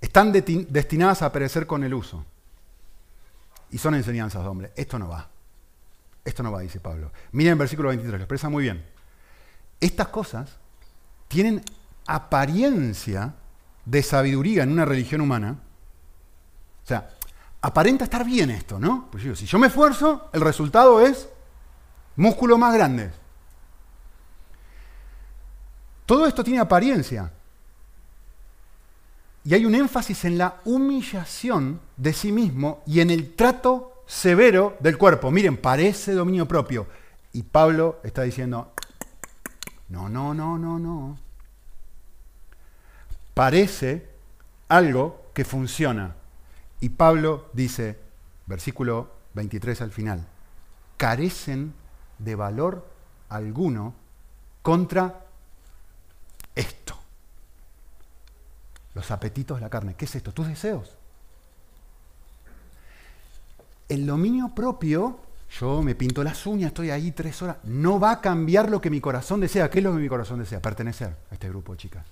están 0.00 0.32
destinadas 0.32 1.20
a 1.20 1.30
perecer 1.30 1.66
con 1.66 1.84
el 1.84 1.92
uso. 1.92 2.24
Y 3.70 3.76
son 3.76 3.94
enseñanzas 3.94 4.42
de 4.42 4.48
hombre. 4.48 4.72
Esto 4.74 4.98
no 4.98 5.08
va. 5.08 5.28
Esto 6.24 6.42
no 6.42 6.52
va, 6.52 6.60
dice 6.60 6.80
Pablo. 6.80 7.12
Miren 7.32 7.52
el 7.52 7.58
versículo 7.58 7.90
23, 7.90 8.18
lo 8.18 8.24
expresa 8.24 8.48
muy 8.48 8.62
bien. 8.62 8.82
Estas 9.78 10.08
cosas 10.08 10.56
tienen 11.28 11.62
apariencia 12.06 13.34
de 13.84 14.02
sabiduría 14.02 14.62
en 14.62 14.72
una 14.72 14.86
religión 14.86 15.20
humana. 15.20 15.58
O 16.82 16.86
sea, 16.86 17.10
aparenta 17.60 18.04
estar 18.04 18.24
bien 18.24 18.50
esto, 18.50 18.78
¿no? 18.78 19.08
Pues 19.10 19.38
si 19.38 19.44
yo 19.44 19.58
me 19.58 19.66
esfuerzo, 19.66 20.30
el 20.32 20.40
resultado 20.40 21.02
es 21.02 21.28
músculos 22.16 22.58
más 22.58 22.74
grandes. 22.74 23.12
Todo 26.06 26.26
esto 26.26 26.44
tiene 26.44 26.60
apariencia. 26.60 27.32
Y 29.44 29.54
hay 29.54 29.64
un 29.64 29.74
énfasis 29.74 30.24
en 30.24 30.38
la 30.38 30.60
humillación 30.64 31.80
de 31.96 32.12
sí 32.12 32.30
mismo 32.30 32.82
y 32.86 33.00
en 33.00 33.10
el 33.10 33.34
trato 33.34 34.04
severo 34.06 34.76
del 34.80 34.98
cuerpo. 34.98 35.30
Miren, 35.30 35.56
parece 35.56 36.12
dominio 36.12 36.46
propio. 36.46 36.86
Y 37.32 37.42
Pablo 37.42 37.98
está 38.04 38.22
diciendo, 38.22 38.72
no, 39.88 40.08
no, 40.08 40.34
no, 40.34 40.58
no, 40.58 40.78
no. 40.78 41.18
Parece 43.34 44.08
algo 44.68 45.22
que 45.34 45.44
funciona. 45.44 46.14
Y 46.80 46.90
Pablo 46.90 47.48
dice, 47.52 47.98
versículo 48.46 49.10
23 49.34 49.80
al 49.80 49.90
final, 49.90 50.26
carecen 50.96 51.74
de 52.24 52.34
valor 52.34 52.86
alguno 53.28 53.94
contra 54.62 55.24
esto. 56.54 56.96
Los 58.94 59.10
apetitos 59.10 59.56
de 59.56 59.62
la 59.62 59.70
carne. 59.70 59.94
¿Qué 59.94 60.04
es 60.04 60.14
esto? 60.14 60.32
Tus 60.32 60.46
deseos. 60.48 60.96
El 63.88 64.06
dominio 64.06 64.54
propio 64.54 65.18
yo 65.60 65.82
me 65.82 65.94
pinto 65.94 66.24
las 66.24 66.46
uñas, 66.46 66.68
estoy 66.68 66.90
ahí 66.90 67.12
tres 67.12 67.42
horas. 67.42 67.58
No 67.64 68.00
va 68.00 68.12
a 68.12 68.20
cambiar 68.20 68.70
lo 68.70 68.80
que 68.80 68.88
mi 68.88 69.00
corazón 69.00 69.40
desea. 69.40 69.68
¿Qué 69.68 69.78
es 69.80 69.84
lo 69.84 69.92
que 69.92 69.98
mi 69.98 70.08
corazón 70.08 70.38
desea? 70.38 70.62
Pertenecer 70.62 71.14
a 71.30 71.34
este 71.34 71.48
grupo 71.48 71.74
chicas. 71.74 72.06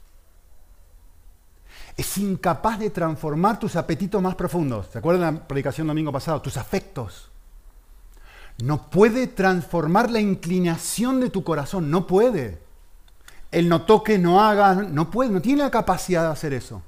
Es 1.97 2.19
incapaz 2.19 2.79
de 2.79 2.91
transformar 2.91 3.59
tus 3.59 3.77
apetitos 3.77 4.23
más 4.23 4.35
profundos. 4.35 4.89
¿Se 4.93 4.99
acuerdan 4.99 5.35
de 5.35 5.41
la 5.41 5.49
predicación 5.49 5.87
domingo 5.87 6.13
pasado? 6.13 6.43
Tus 6.43 6.57
afectos. 6.57 7.30
No 8.63 8.91
puede 8.91 9.27
transformar 9.27 10.11
la 10.11 10.21
inclinación 10.21 11.21
de 11.21 11.31
tu 11.31 11.45
corazón. 11.45 11.91
No 11.91 12.07
puede. 12.07 12.59
El 13.51 13.69
no 13.69 13.83
toque, 13.83 14.19
no 14.19 14.43
haga, 14.43 14.75
no 14.75 15.11
puede, 15.11 15.31
no 15.31 15.41
tiene 15.41 15.63
la 15.63 15.71
capacidad 15.71 16.23
de 16.23 16.33
hacer 16.33 16.53
eso. 16.53 16.83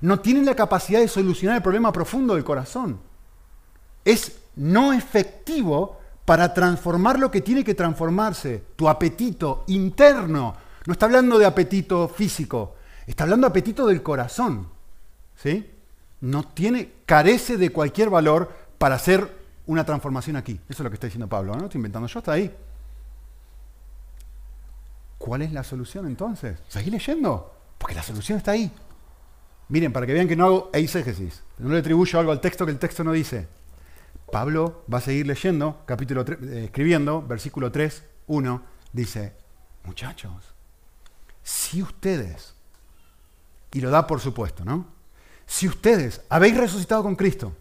No 0.00 0.20
tiene 0.20 0.42
la 0.42 0.54
capacidad 0.54 1.00
de 1.00 1.08
solucionar 1.08 1.56
el 1.56 1.62
problema 1.62 1.92
profundo 1.92 2.34
del 2.34 2.44
corazón. 2.44 2.98
Es 4.04 4.38
no 4.56 4.92
efectivo 4.92 6.00
para 6.24 6.52
transformar 6.52 7.18
lo 7.18 7.30
que 7.30 7.40
tiene 7.40 7.62
que 7.62 7.74
transformarse, 7.74 8.64
tu 8.74 8.88
apetito 8.88 9.64
interno. 9.68 10.56
No 10.86 10.92
está 10.92 11.06
hablando 11.06 11.38
de 11.38 11.46
apetito 11.46 12.08
físico, 12.08 12.74
está 13.06 13.24
hablando 13.24 13.46
de 13.46 13.50
apetito 13.50 13.86
del 13.86 14.02
corazón. 14.02 14.68
¿Sí? 15.36 15.70
No 16.20 16.42
tiene, 16.42 16.92
carece 17.06 17.56
de 17.56 17.70
cualquier 17.70 18.10
valor 18.10 18.50
para 18.78 18.96
hacer 18.96 19.45
una 19.66 19.84
transformación 19.84 20.36
aquí. 20.36 20.60
Eso 20.68 20.82
es 20.82 20.84
lo 20.84 20.90
que 20.90 20.94
está 20.94 21.06
diciendo 21.06 21.28
Pablo, 21.28 21.54
¿no? 21.56 21.64
Estoy 21.64 21.78
inventando 21.78 22.08
yo, 22.08 22.18
está 22.18 22.32
ahí. 22.32 22.54
¿Cuál 25.18 25.42
es 25.42 25.52
la 25.52 25.64
solución 25.64 26.06
entonces? 26.06 26.58
Seguí 26.68 26.90
leyendo, 26.90 27.54
porque 27.78 27.94
la 27.94 28.02
solución 28.02 28.38
está 28.38 28.52
ahí. 28.52 28.70
Miren, 29.68 29.92
para 29.92 30.06
que 30.06 30.12
vean 30.12 30.28
que 30.28 30.36
no 30.36 30.46
hago 30.46 30.70
eisegesis, 30.72 31.42
no 31.58 31.70
le 31.70 31.78
atribuyo 31.78 32.20
algo 32.20 32.30
al 32.30 32.40
texto 32.40 32.64
que 32.64 32.72
el 32.72 32.78
texto 32.78 33.02
no 33.02 33.12
dice. 33.12 33.48
Pablo 34.30 34.84
va 34.92 34.98
a 34.98 35.00
seguir 35.00 35.26
leyendo, 35.26 35.82
capítulo 35.86 36.24
eh, 36.28 36.64
escribiendo, 36.66 37.22
versículo 37.22 37.72
3, 37.72 38.04
1, 38.28 38.62
dice, 38.92 39.34
muchachos, 39.84 40.54
si 41.42 41.82
ustedes, 41.82 42.54
y 43.72 43.80
lo 43.80 43.90
da 43.90 44.06
por 44.06 44.20
supuesto, 44.20 44.64
¿no? 44.64 44.86
Si 45.46 45.68
ustedes 45.68 46.22
habéis 46.28 46.56
resucitado 46.56 47.02
con 47.02 47.14
Cristo, 47.14 47.54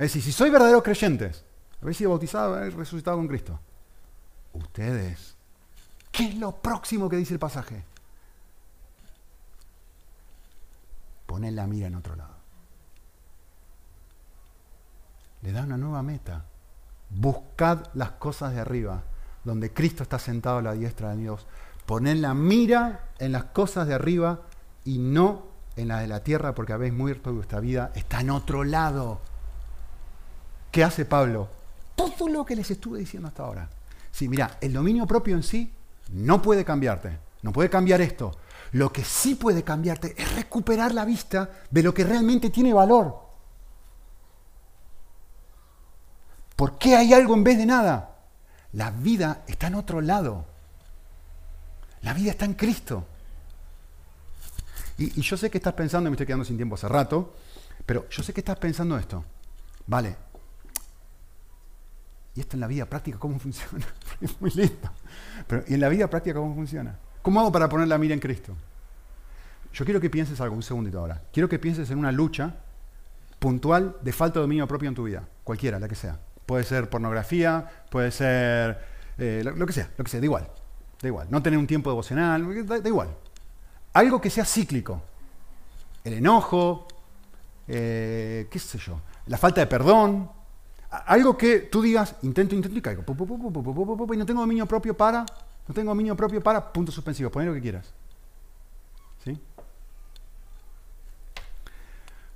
es 0.00 0.14
decir, 0.14 0.22
si 0.22 0.32
sois 0.32 0.50
verdaderos 0.50 0.82
creyentes, 0.82 1.44
habéis 1.82 1.98
sido 1.98 2.08
bautizados, 2.08 2.56
habéis 2.56 2.72
resucitado 2.72 3.18
con 3.18 3.28
Cristo, 3.28 3.60
ustedes, 4.54 5.36
¿qué 6.10 6.28
es 6.28 6.36
lo 6.36 6.52
próximo 6.52 7.06
que 7.06 7.16
dice 7.16 7.34
el 7.34 7.38
pasaje? 7.38 7.84
Poned 11.26 11.52
la 11.52 11.66
mira 11.66 11.88
en 11.88 11.96
otro 11.96 12.16
lado. 12.16 12.34
Le 15.42 15.52
da 15.52 15.64
una 15.64 15.76
nueva 15.76 16.02
meta. 16.02 16.46
Buscad 17.10 17.88
las 17.92 18.12
cosas 18.12 18.54
de 18.54 18.60
arriba, 18.60 19.02
donde 19.44 19.70
Cristo 19.70 20.02
está 20.02 20.18
sentado 20.18 20.58
a 20.58 20.62
la 20.62 20.72
diestra 20.72 21.10
de 21.10 21.18
Dios. 21.18 21.46
Poned 21.84 22.16
la 22.16 22.32
mira 22.32 23.10
en 23.18 23.32
las 23.32 23.44
cosas 23.44 23.86
de 23.86 23.92
arriba 23.92 24.40
y 24.86 24.96
no 24.96 25.42
en 25.76 25.88
las 25.88 26.00
de 26.00 26.08
la 26.08 26.24
tierra, 26.24 26.54
porque 26.54 26.72
habéis 26.72 26.94
muerto 26.94 27.30
y 27.30 27.34
vuestra 27.34 27.60
vida 27.60 27.92
está 27.94 28.22
en 28.22 28.30
otro 28.30 28.64
lado. 28.64 29.20
¿Qué 30.70 30.84
hace 30.84 31.04
Pablo? 31.04 31.48
Todo 31.96 32.28
lo 32.28 32.44
que 32.44 32.56
les 32.56 32.70
estuve 32.70 32.98
diciendo 32.98 33.28
hasta 33.28 33.42
ahora. 33.42 33.68
Sí, 34.12 34.28
mira, 34.28 34.58
el 34.60 34.72
dominio 34.72 35.06
propio 35.06 35.36
en 35.36 35.42
sí 35.42 35.72
no 36.12 36.40
puede 36.42 36.64
cambiarte, 36.64 37.18
no 37.42 37.52
puede 37.52 37.70
cambiar 37.70 38.00
esto, 38.00 38.36
lo 38.72 38.92
que 38.92 39.04
sí 39.04 39.34
puede 39.34 39.64
cambiarte 39.64 40.14
es 40.16 40.34
recuperar 40.34 40.94
la 40.94 41.04
vista 41.04 41.50
de 41.70 41.82
lo 41.82 41.92
que 41.92 42.04
realmente 42.04 42.50
tiene 42.50 42.72
valor. 42.72 43.30
¿Por 46.56 46.78
qué 46.78 46.94
hay 46.96 47.12
algo 47.14 47.34
en 47.34 47.44
vez 47.44 47.58
de 47.58 47.66
nada? 47.66 48.16
La 48.72 48.90
vida 48.90 49.44
está 49.46 49.68
en 49.68 49.74
otro 49.74 50.00
lado. 50.00 50.44
La 52.02 52.14
vida 52.14 52.30
está 52.30 52.44
en 52.44 52.54
Cristo. 52.54 53.06
Y, 54.98 55.20
yo 55.20 55.36
sé 55.36 55.50
que 55.50 55.58
estás 55.58 55.72
pensando, 55.72 56.10
me 56.10 56.14
estoy 56.14 56.26
quedando 56.26 56.44
sin 56.44 56.56
tiempo 56.56 56.74
hace 56.74 56.86
rato, 56.86 57.34
pero 57.86 58.08
yo 58.10 58.22
sé 58.22 58.32
que 58.32 58.40
estás 58.40 58.58
pensando 58.58 58.98
esto. 58.98 59.24
Vale. 59.86 60.29
¿Y 62.34 62.40
esto 62.40 62.56
en 62.56 62.60
la 62.60 62.66
vida 62.66 62.86
práctica 62.86 63.18
cómo 63.18 63.38
funciona? 63.38 63.84
es 64.20 64.40
muy 64.40 64.50
lindo. 64.50 64.90
Pero 65.46 65.64
¿y 65.66 65.74
en 65.74 65.80
la 65.80 65.88
vida 65.88 66.08
práctica 66.08 66.38
cómo 66.38 66.54
funciona? 66.54 66.96
¿Cómo 67.22 67.40
hago 67.40 67.52
para 67.52 67.68
poner 67.68 67.88
la 67.88 67.98
mira 67.98 68.14
en 68.14 68.20
Cristo? 68.20 68.54
Yo 69.72 69.84
quiero 69.84 70.00
que 70.00 70.10
pienses 70.10 70.40
algo, 70.40 70.56
un 70.56 70.62
segundito 70.62 70.98
ahora. 70.98 71.22
Quiero 71.32 71.48
que 71.48 71.58
pienses 71.58 71.90
en 71.90 71.98
una 71.98 72.12
lucha 72.12 72.54
puntual 73.38 73.96
de 74.02 74.12
falta 74.12 74.38
de 74.38 74.42
dominio 74.42 74.66
propio 74.66 74.88
en 74.88 74.94
tu 74.94 75.04
vida, 75.04 75.26
cualquiera, 75.44 75.78
la 75.78 75.88
que 75.88 75.94
sea. 75.94 76.18
Puede 76.46 76.64
ser 76.64 76.90
pornografía, 76.90 77.84
puede 77.90 78.10
ser 78.10 78.78
eh, 79.18 79.42
lo, 79.44 79.66
que 79.66 79.72
sea, 79.72 79.90
lo 79.96 80.04
que 80.04 80.10
sea, 80.10 80.20
da 80.20 80.26
igual. 80.26 80.48
Da 81.00 81.08
igual. 81.08 81.28
No 81.30 81.42
tener 81.42 81.58
un 81.58 81.66
tiempo 81.66 81.90
devocional, 81.90 82.66
da, 82.66 82.88
igual. 82.88 83.08
Algo 83.92 84.20
que 84.20 84.30
sea 84.30 84.44
cíclico. 84.44 85.02
El 86.04 86.14
enojo, 86.14 86.88
eh, 87.68 88.48
qué 88.50 88.58
sé 88.58 88.78
yo, 88.78 89.00
la 89.26 89.38
falta 89.38 89.60
de 89.60 89.66
perdón. 89.66 90.30
Algo 90.90 91.38
que 91.38 91.60
tú 91.60 91.82
digas, 91.82 92.16
intento, 92.22 92.54
intento 92.54 92.76
y 92.76 92.82
caigo. 92.82 93.04
Y 93.06 94.16
no 94.16 94.26
tengo 94.26 94.40
dominio 94.40 94.66
propio 94.66 94.96
para 94.96 95.24
no 95.70 95.74
tengo 95.74 95.90
dominio 95.92 96.16
propio 96.16 96.42
para, 96.42 96.72
punto 96.72 96.90
suspensivo, 96.90 97.30
poner 97.30 97.46
lo 97.48 97.54
que 97.54 97.60
quieras. 97.60 97.86
¿Sí? 99.22 99.40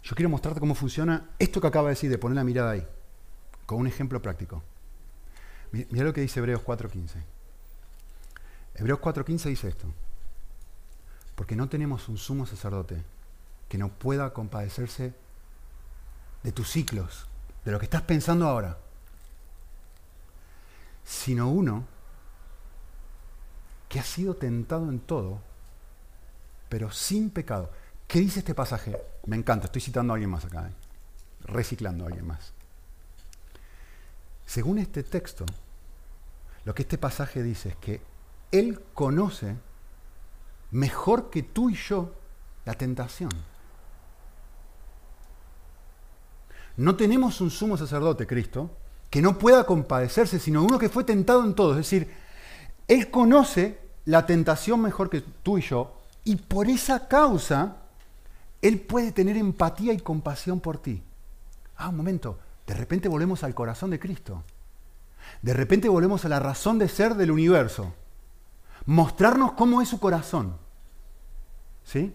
Yo 0.04 0.14
quiero 0.14 0.28
mostrarte 0.28 0.60
cómo 0.60 0.76
funciona 0.76 1.30
esto 1.40 1.60
que 1.60 1.66
acaba 1.66 1.88
de 1.88 1.96
decir, 1.96 2.10
de 2.10 2.16
poner 2.16 2.36
la 2.36 2.44
mirada 2.44 2.70
ahí, 2.70 2.86
con 3.66 3.78
un 3.78 3.88
ejemplo 3.88 4.22
práctico. 4.22 4.62
Mira 5.72 6.04
lo 6.04 6.12
que 6.12 6.20
dice 6.20 6.38
Hebreos 6.38 6.62
4.15. 6.64 7.24
Hebreos 8.76 9.00
4.15 9.00 9.48
dice 9.48 9.66
esto. 9.66 9.88
Porque 11.34 11.56
no 11.56 11.68
tenemos 11.68 12.08
un 12.08 12.18
sumo 12.18 12.46
sacerdote 12.46 13.02
que 13.68 13.78
no 13.78 13.88
pueda 13.88 14.32
compadecerse 14.32 15.12
de 16.44 16.52
tus 16.52 16.70
ciclos, 16.70 17.26
de 17.64 17.72
lo 17.72 17.78
que 17.78 17.84
estás 17.84 18.02
pensando 18.02 18.46
ahora, 18.46 18.78
sino 21.04 21.48
uno 21.48 21.86
que 23.88 24.00
ha 24.00 24.04
sido 24.04 24.34
tentado 24.34 24.90
en 24.90 25.00
todo, 25.00 25.40
pero 26.68 26.90
sin 26.90 27.30
pecado. 27.30 27.70
¿Qué 28.06 28.20
dice 28.20 28.40
este 28.40 28.54
pasaje? 28.54 28.96
Me 29.26 29.36
encanta, 29.36 29.66
estoy 29.66 29.80
citando 29.80 30.12
a 30.12 30.14
alguien 30.14 30.30
más 30.30 30.44
acá, 30.44 30.68
¿eh? 30.68 30.74
reciclando 31.44 32.04
a 32.04 32.08
alguien 32.08 32.26
más. 32.26 32.52
Según 34.46 34.78
este 34.78 35.02
texto, 35.02 35.46
lo 36.64 36.74
que 36.74 36.82
este 36.82 36.98
pasaje 36.98 37.42
dice 37.42 37.70
es 37.70 37.76
que 37.76 38.02
Él 38.50 38.82
conoce 38.92 39.56
mejor 40.70 41.30
que 41.30 41.42
tú 41.42 41.70
y 41.70 41.74
yo 41.74 42.14
la 42.64 42.74
tentación. 42.74 43.30
No 46.76 46.96
tenemos 46.96 47.40
un 47.40 47.50
sumo 47.50 47.76
sacerdote, 47.76 48.26
Cristo, 48.26 48.70
que 49.10 49.22
no 49.22 49.38
pueda 49.38 49.64
compadecerse, 49.64 50.38
sino 50.38 50.64
uno 50.64 50.78
que 50.78 50.88
fue 50.88 51.04
tentado 51.04 51.44
en 51.44 51.54
todo. 51.54 51.72
Es 51.72 51.78
decir, 51.78 52.10
Él 52.88 53.10
conoce 53.10 53.78
la 54.06 54.26
tentación 54.26 54.80
mejor 54.80 55.08
que 55.08 55.20
tú 55.20 55.58
y 55.58 55.62
yo, 55.62 56.00
y 56.24 56.36
por 56.36 56.68
esa 56.68 57.06
causa 57.06 57.76
Él 58.60 58.80
puede 58.80 59.12
tener 59.12 59.36
empatía 59.36 59.92
y 59.92 60.00
compasión 60.00 60.60
por 60.60 60.78
ti. 60.78 61.02
Ah, 61.76 61.88
un 61.88 61.96
momento, 61.96 62.38
de 62.66 62.74
repente 62.74 63.08
volvemos 63.08 63.44
al 63.44 63.54
corazón 63.54 63.90
de 63.90 64.00
Cristo. 64.00 64.42
De 65.42 65.54
repente 65.54 65.88
volvemos 65.88 66.24
a 66.24 66.28
la 66.28 66.40
razón 66.40 66.78
de 66.78 66.88
ser 66.88 67.14
del 67.14 67.30
universo. 67.30 67.94
Mostrarnos 68.86 69.52
cómo 69.52 69.80
es 69.80 69.88
su 69.88 70.00
corazón. 70.00 70.56
¿Sí? 71.84 72.12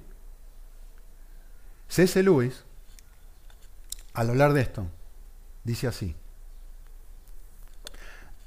C.S. 1.87 2.21
Lewis, 2.21 2.63
al 4.19 4.31
hablar 4.31 4.51
de 4.51 4.59
esto, 4.59 4.85
dice 5.63 5.87
así. 5.87 6.13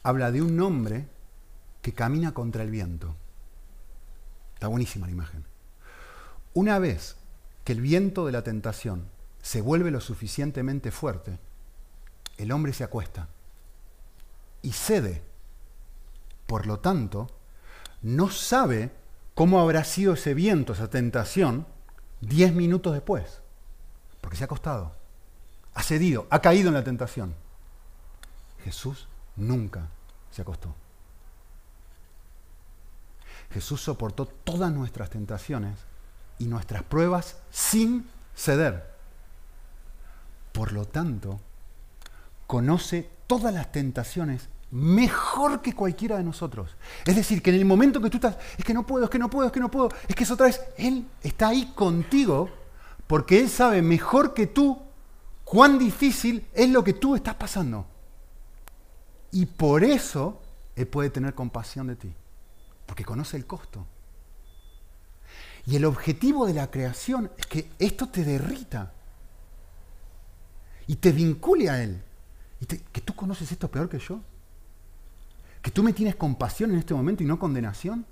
Habla 0.03 0.31
de 0.31 0.43
un 0.43 0.61
hombre 0.61 1.09
que 1.81 1.95
camina 1.95 2.35
contra 2.35 2.63
el 2.63 2.71
viento. 2.71 3.15
Está 4.53 4.69
buenísima 4.69 5.07
la 5.07 5.13
imagen. 5.13 5.47
Una 6.53 6.79
vez 6.79 7.17
que 7.65 7.73
el 7.73 7.81
viento 7.81 8.27
de 8.27 8.33
la 8.33 8.43
tentación 8.43 9.07
se 9.41 9.63
vuelve 9.63 9.91
lo 9.91 10.03
suficientemente 10.03 10.91
fuerte, 10.91 11.39
el 12.37 12.53
hombre 12.53 12.75
se 12.75 12.85
acuesta 12.85 13.29
y 14.61 14.73
cede. 14.73 15.23
Por 16.47 16.67
lo 16.67 16.81
tanto, 16.81 17.29
no 18.03 18.29
sabe 18.29 18.93
cómo 19.35 19.59
habrá 19.59 19.85
sido 19.85 20.13
ese 20.13 20.35
viento, 20.35 20.75
esa 20.75 20.91
tentación, 20.91 21.67
diez 22.21 22.53
minutos 22.53 22.93
después, 22.93 23.41
porque 24.21 24.37
se 24.37 24.45
ha 24.45 24.47
acostado, 24.47 25.01
ha 25.75 25.83
cedido, 25.83 26.27
ha 26.31 26.41
caído 26.41 26.69
en 26.69 26.75
la 26.75 26.85
tentación. 26.85 27.35
Jesús 28.65 29.09
nunca 29.37 29.89
se 30.31 30.43
acostó. 30.43 30.75
Jesús 33.51 33.81
soportó 33.81 34.27
todas 34.27 34.73
nuestras 34.73 35.11
tentaciones 35.11 35.79
y 36.39 36.47
nuestras 36.47 36.83
pruebas 36.83 37.37
sin 37.51 38.09
ceder. 38.35 38.93
Por 40.53 40.73
lo 40.73 40.87
tanto, 40.87 41.41
conoce 42.47 43.09
todas 43.27 43.53
las 43.53 43.73
tentaciones 43.73 44.49
mejor 44.71 45.61
que 45.61 45.75
cualquiera 45.75 46.17
de 46.17 46.25
nosotros. 46.25 46.77
Es 47.05 47.15
decir, 47.15 47.43
que 47.43 47.51
en 47.51 47.57
el 47.57 47.65
momento 47.65 48.01
que 48.01 48.11
tú 48.11 48.17
estás, 48.17 48.39
es 48.57 48.65
que 48.65 48.75
no 48.75 48.87
puedo, 48.87 49.05
es 49.05 49.11
que 49.11 49.19
no 49.19 49.29
puedo, 49.29 49.47
es 49.47 49.53
que 49.53 49.61
no 49.61 49.71
puedo, 49.71 49.91
es 50.09 50.15
que 50.15 50.25
es 50.25 50.31
otra 50.31 50.47
vez, 50.47 50.61
Él 50.79 51.07
está 51.23 51.49
ahí 51.49 51.73
contigo 51.75 52.51
porque 53.07 53.41
Él 53.41 53.51
sabe 53.51 53.83
mejor 53.83 54.33
que 54.33 54.47
tú 54.47 54.81
cuán 55.53 55.79
difícil 55.79 56.49
es 56.55 56.71
lo 56.71 56.83
que 56.83 56.95
tú 56.95 57.15
estás 57.15 57.35
pasando. 57.35 57.85
Y 59.33 59.45
por 59.45 59.85
eso 59.85 60.41
Él 60.75 60.89
puede 60.89 61.11
tener 61.11 61.35
compasión 61.35 61.89
de 61.89 61.97
ti 61.97 62.15
porque 62.87 63.05
conoce 63.05 63.37
el 63.37 63.45
costo. 63.45 63.85
Y 65.67 65.77
el 65.77 65.85
objetivo 65.85 66.47
de 66.47 66.55
la 66.55 66.71
creación 66.71 67.31
es 67.37 67.45
que 67.45 67.71
esto 67.79 68.09
te 68.09 68.25
derrita 68.25 68.95
y 70.87 70.97
te 70.97 71.13
vincule 71.13 71.69
a 71.69 71.83
Él. 71.83 72.03
Y 72.59 72.65
que 72.65 73.03
tú 73.03 73.15
conoces 73.15 73.53
esto 73.53 73.71
peor 73.71 73.91
que 73.91 73.99
yo. 73.99 74.21
Que 75.61 75.71
tú 75.71 75.83
me 75.83 75.93
tienes 75.93 76.17
compasión 76.17 76.71
en 76.71 76.79
este 76.79 76.95
momento 76.95 77.23
y 77.23 77.27
no 77.27 77.39
condenación. 77.39 78.07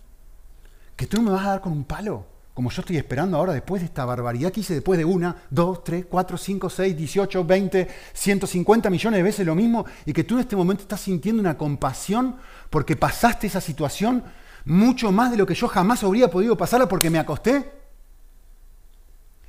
Que 0.94 1.06
tú 1.06 1.16
no 1.16 1.22
me 1.22 1.30
vas 1.30 1.46
a 1.46 1.50
dar 1.52 1.62
con 1.62 1.72
un 1.72 1.84
palo, 1.84 2.26
como 2.60 2.70
yo 2.70 2.82
estoy 2.82 2.98
esperando 2.98 3.38
ahora 3.38 3.54
después 3.54 3.80
de 3.80 3.86
esta 3.86 4.04
barbaridad 4.04 4.52
que 4.52 4.60
hice 4.60 4.74
después 4.74 4.98
de 4.98 5.04
una, 5.06 5.34
dos, 5.48 5.82
tres, 5.82 6.04
cuatro, 6.04 6.36
cinco, 6.36 6.68
seis, 6.68 6.94
dieciocho, 6.94 7.42
veinte, 7.42 7.88
ciento 8.12 8.46
cincuenta 8.46 8.90
millones 8.90 9.16
de 9.16 9.22
veces 9.22 9.46
lo 9.46 9.54
mismo. 9.54 9.86
Y 10.04 10.12
que 10.12 10.24
tú 10.24 10.34
en 10.34 10.40
este 10.40 10.56
momento 10.56 10.82
estás 10.82 11.00
sintiendo 11.00 11.40
una 11.40 11.56
compasión 11.56 12.36
porque 12.68 12.96
pasaste 12.96 13.46
esa 13.46 13.62
situación 13.62 14.22
mucho 14.66 15.10
más 15.10 15.30
de 15.30 15.38
lo 15.38 15.46
que 15.46 15.54
yo 15.54 15.68
jamás 15.68 16.04
habría 16.04 16.28
podido 16.28 16.54
pasarla 16.54 16.86
porque 16.86 17.08
me 17.08 17.18
acosté. 17.18 17.72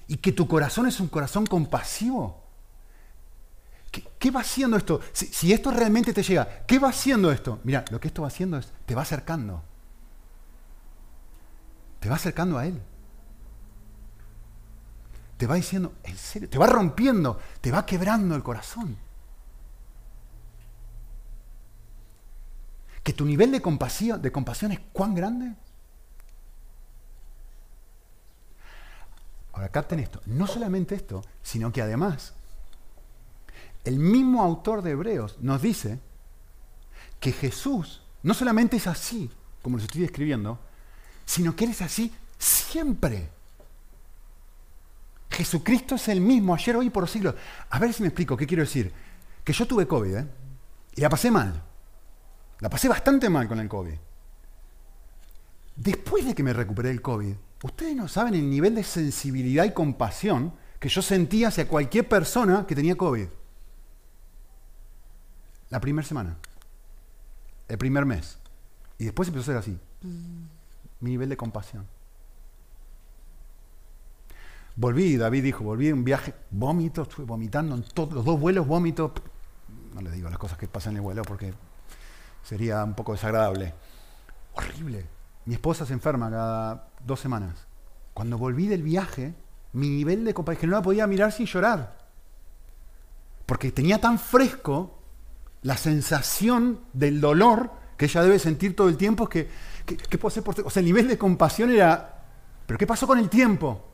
y 0.07 0.15
que 0.15 0.31
tu 0.31 0.47
corazón 0.47 0.87
es 0.87 1.01
un 1.01 1.09
corazón 1.09 1.45
compasivo. 1.45 2.45
¿Qué, 4.17 4.31
va 4.31 4.39
haciendo 4.39 4.77
esto? 4.77 5.01
Si, 5.11 5.25
si, 5.25 5.51
esto 5.51 5.69
realmente 5.69 6.13
te 6.13 6.23
llega, 6.23 6.63
¿qué 6.65 6.79
va 6.79 6.87
haciendo 6.87 7.29
esto? 7.29 7.59
Mira, 7.65 7.83
lo 7.91 7.99
que 7.99 8.07
esto 8.07 8.21
va 8.21 8.29
haciendo 8.29 8.57
es, 8.57 8.71
te 8.85 8.95
va 8.95 9.01
acercando. 9.01 9.61
Te 11.99 12.07
va 12.07 12.15
acercando 12.15 12.57
a 12.57 12.65
Él. 12.65 12.81
Te 15.41 15.47
va 15.47 15.55
diciendo, 15.55 15.95
en 16.03 16.15
serio, 16.15 16.47
te 16.47 16.59
va 16.59 16.67
rompiendo, 16.67 17.39
te 17.61 17.71
va 17.71 17.83
quebrando 17.83 18.35
el 18.35 18.43
corazón. 18.43 18.95
Que 23.01 23.11
tu 23.13 23.25
nivel 23.25 23.51
de 23.51 23.59
compasión, 23.59 24.21
de 24.21 24.31
compasión 24.31 24.71
es 24.71 24.79
cuán 24.93 25.15
grande. 25.15 25.55
Ahora 29.53 29.69
capten 29.69 30.01
esto, 30.01 30.21
no 30.27 30.45
solamente 30.45 30.93
esto, 30.93 31.23
sino 31.41 31.71
que 31.71 31.81
además 31.81 32.35
el 33.83 33.97
mismo 33.97 34.43
autor 34.43 34.83
de 34.83 34.91
Hebreos 34.91 35.39
nos 35.39 35.59
dice 35.59 35.99
que 37.19 37.31
Jesús 37.31 38.03
no 38.21 38.35
solamente 38.35 38.77
es 38.77 38.85
así, 38.85 39.31
como 39.63 39.77
les 39.77 39.85
estoy 39.85 40.01
describiendo, 40.01 40.59
sino 41.25 41.55
que 41.55 41.63
Él 41.63 41.71
es 41.71 41.81
así 41.81 42.13
siempre. 42.37 43.40
Jesucristo 45.41 45.95
es 45.95 46.07
el 46.07 46.21
mismo 46.21 46.53
ayer, 46.53 46.75
hoy 46.75 46.85
y 46.85 46.89
por 46.91 47.01
los 47.01 47.09
siglos. 47.09 47.33
A 47.71 47.79
ver 47.79 47.91
si 47.93 48.03
me 48.03 48.09
explico 48.09 48.37
qué 48.37 48.45
quiero 48.45 48.61
decir. 48.61 48.93
Que 49.43 49.53
yo 49.53 49.65
tuve 49.65 49.87
COVID, 49.87 50.15
¿eh? 50.15 50.27
Y 50.95 51.01
la 51.01 51.09
pasé 51.09 51.31
mal. 51.31 51.63
La 52.59 52.69
pasé 52.69 52.87
bastante 52.87 53.27
mal 53.27 53.47
con 53.47 53.59
el 53.59 53.67
COVID. 53.67 53.95
Después 55.75 56.25
de 56.25 56.35
que 56.35 56.43
me 56.43 56.53
recuperé 56.53 56.89
del 56.89 57.01
COVID, 57.01 57.33
ustedes 57.63 57.95
no 57.95 58.07
saben 58.07 58.35
el 58.35 58.47
nivel 58.47 58.75
de 58.75 58.83
sensibilidad 58.83 59.65
y 59.65 59.71
compasión 59.71 60.53
que 60.79 60.89
yo 60.89 61.01
sentía 61.01 61.47
hacia 61.47 61.67
cualquier 61.67 62.07
persona 62.07 62.67
que 62.67 62.75
tenía 62.75 62.95
COVID. 62.95 63.27
La 65.71 65.79
primera 65.81 66.07
semana. 66.07 66.37
El 67.67 67.79
primer 67.79 68.05
mes. 68.05 68.37
Y 68.99 69.05
después 69.05 69.29
empezó 69.29 69.43
a 69.43 69.53
ser 69.53 69.57
así. 69.57 69.79
Mi 70.99 71.09
nivel 71.09 71.29
de 71.29 71.37
compasión. 71.37 71.87
Volví, 74.75 75.17
David 75.17 75.43
dijo, 75.43 75.63
volví 75.63 75.87
de 75.87 75.93
un 75.93 76.03
viaje, 76.03 76.33
vómito, 76.49 77.03
estuve 77.03 77.25
vomitando 77.25 77.75
en 77.75 77.83
todos 77.83 78.13
los 78.13 78.25
dos 78.25 78.39
vuelos, 78.39 78.65
vómito. 78.65 79.13
No 79.93 80.01
le 80.01 80.11
digo 80.11 80.29
las 80.29 80.39
cosas 80.39 80.57
que 80.57 80.67
pasan 80.67 80.93
en 80.93 80.97
el 80.97 81.01
vuelo 81.01 81.23
porque 81.23 81.53
sería 82.43 82.83
un 82.83 82.93
poco 82.93 83.11
desagradable. 83.11 83.73
Horrible. 84.53 85.05
Mi 85.45 85.55
esposa 85.55 85.85
se 85.85 85.93
enferma 85.93 86.29
cada 86.29 86.87
dos 87.05 87.19
semanas. 87.19 87.67
Cuando 88.13 88.37
volví 88.37 88.67
del 88.67 88.83
viaje, 88.83 89.33
mi 89.73 89.89
nivel 89.89 90.23
de 90.23 90.33
compasión, 90.33 90.61
que 90.61 90.67
no 90.67 90.73
la 90.73 90.81
podía 90.81 91.07
mirar 91.07 91.31
sin 91.31 91.45
llorar. 91.45 91.97
Porque 93.45 93.71
tenía 93.71 93.99
tan 93.99 94.19
fresco 94.19 94.99
la 95.63 95.77
sensación 95.77 96.81
del 96.93 97.19
dolor 97.19 97.71
que 97.97 98.05
ella 98.05 98.23
debe 98.23 98.39
sentir 98.39 98.75
todo 98.75 98.89
el 98.89 98.97
tiempo, 98.97 99.25
es 99.25 99.29
que, 99.29 99.49
¿qué 99.85 100.17
puedo 100.17 100.31
hacer 100.31 100.43
por 100.43 100.59
O 100.65 100.69
sea, 100.69 100.79
el 100.79 100.85
nivel 100.85 101.07
de 101.07 101.17
compasión 101.17 101.69
era, 101.69 102.23
¿pero 102.65 102.77
qué 102.77 102.87
pasó 102.87 103.05
con 103.05 103.19
el 103.19 103.29
tiempo? 103.29 103.90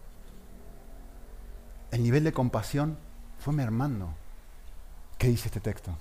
El 1.92 2.04
nivel 2.04 2.24
de 2.24 2.34
compasión 2.34 2.98
fue 3.40 3.54
mermando. 3.54 4.14
¿Qué 5.18 5.28
dice 5.28 5.48
este 5.48 5.60
texto? 5.60 5.96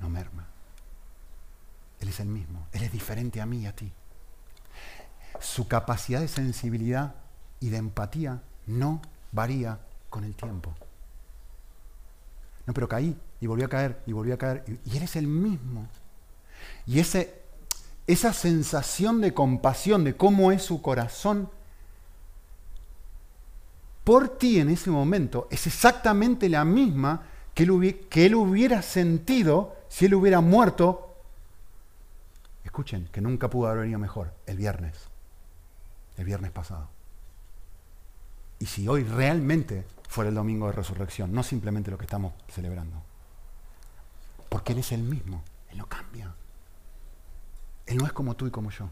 No 0.00 0.08
merma. 0.08 0.46
Él 2.00 2.08
es 2.08 2.20
el 2.20 2.26
mismo. 2.26 2.66
Él 2.72 2.82
es 2.82 2.92
diferente 2.92 3.40
a 3.40 3.46
mí 3.46 3.60
y 3.60 3.66
a 3.66 3.74
ti. 3.74 3.92
Su 5.40 5.68
capacidad 5.68 6.20
de 6.20 6.28
sensibilidad 6.28 7.14
y 7.60 7.68
de 7.70 7.78
empatía 7.78 8.42
no 8.66 9.00
varía 9.32 9.78
con 10.10 10.24
el 10.24 10.34
tiempo. 10.34 10.74
No, 12.66 12.74
pero 12.74 12.88
caí 12.88 13.16
y 13.40 13.46
volví 13.46 13.62
a 13.62 13.68
caer 13.68 14.02
y 14.06 14.12
volví 14.12 14.32
a 14.32 14.38
caer. 14.38 14.64
Y, 14.84 14.96
eres 14.96 15.16
el 15.16 15.26
mismo. 15.26 15.86
Y 16.86 17.00
ese, 17.00 17.42
esa 18.06 18.32
sensación 18.32 19.20
de 19.20 19.34
compasión 19.34 20.04
de 20.04 20.16
cómo 20.16 20.52
es 20.52 20.62
su 20.62 20.82
corazón 20.82 21.50
por 24.06 24.38
ti 24.38 24.60
en 24.60 24.68
ese 24.68 24.88
momento 24.88 25.48
es 25.50 25.66
exactamente 25.66 26.48
la 26.48 26.64
misma 26.64 27.24
que 27.52 27.64
él, 27.64 28.06
que 28.08 28.26
él 28.26 28.36
hubiera 28.36 28.80
sentido 28.80 29.74
si 29.88 30.04
él 30.04 30.14
hubiera 30.14 30.40
muerto. 30.40 31.16
Escuchen, 32.62 33.08
que 33.10 33.20
nunca 33.20 33.50
pudo 33.50 33.66
haber 33.66 33.80
venido 33.80 33.98
mejor, 33.98 34.32
el 34.46 34.58
viernes. 34.58 34.94
El 36.16 36.24
viernes 36.24 36.52
pasado. 36.52 36.88
Y 38.60 38.66
si 38.66 38.86
hoy 38.86 39.02
realmente 39.02 39.84
fuera 40.08 40.28
el 40.28 40.36
domingo 40.36 40.68
de 40.68 40.72
resurrección, 40.74 41.32
no 41.32 41.42
simplemente 41.42 41.90
lo 41.90 41.98
que 41.98 42.04
estamos 42.04 42.32
celebrando. 42.48 43.02
Porque 44.48 44.72
Él 44.72 44.78
es 44.78 44.92
el 44.92 45.02
mismo, 45.02 45.42
Él 45.68 45.78
no 45.78 45.88
cambia. 45.88 46.32
Él 47.86 47.96
no 47.96 48.06
es 48.06 48.12
como 48.12 48.36
tú 48.36 48.46
y 48.46 48.52
como 48.52 48.70
yo. 48.70 48.88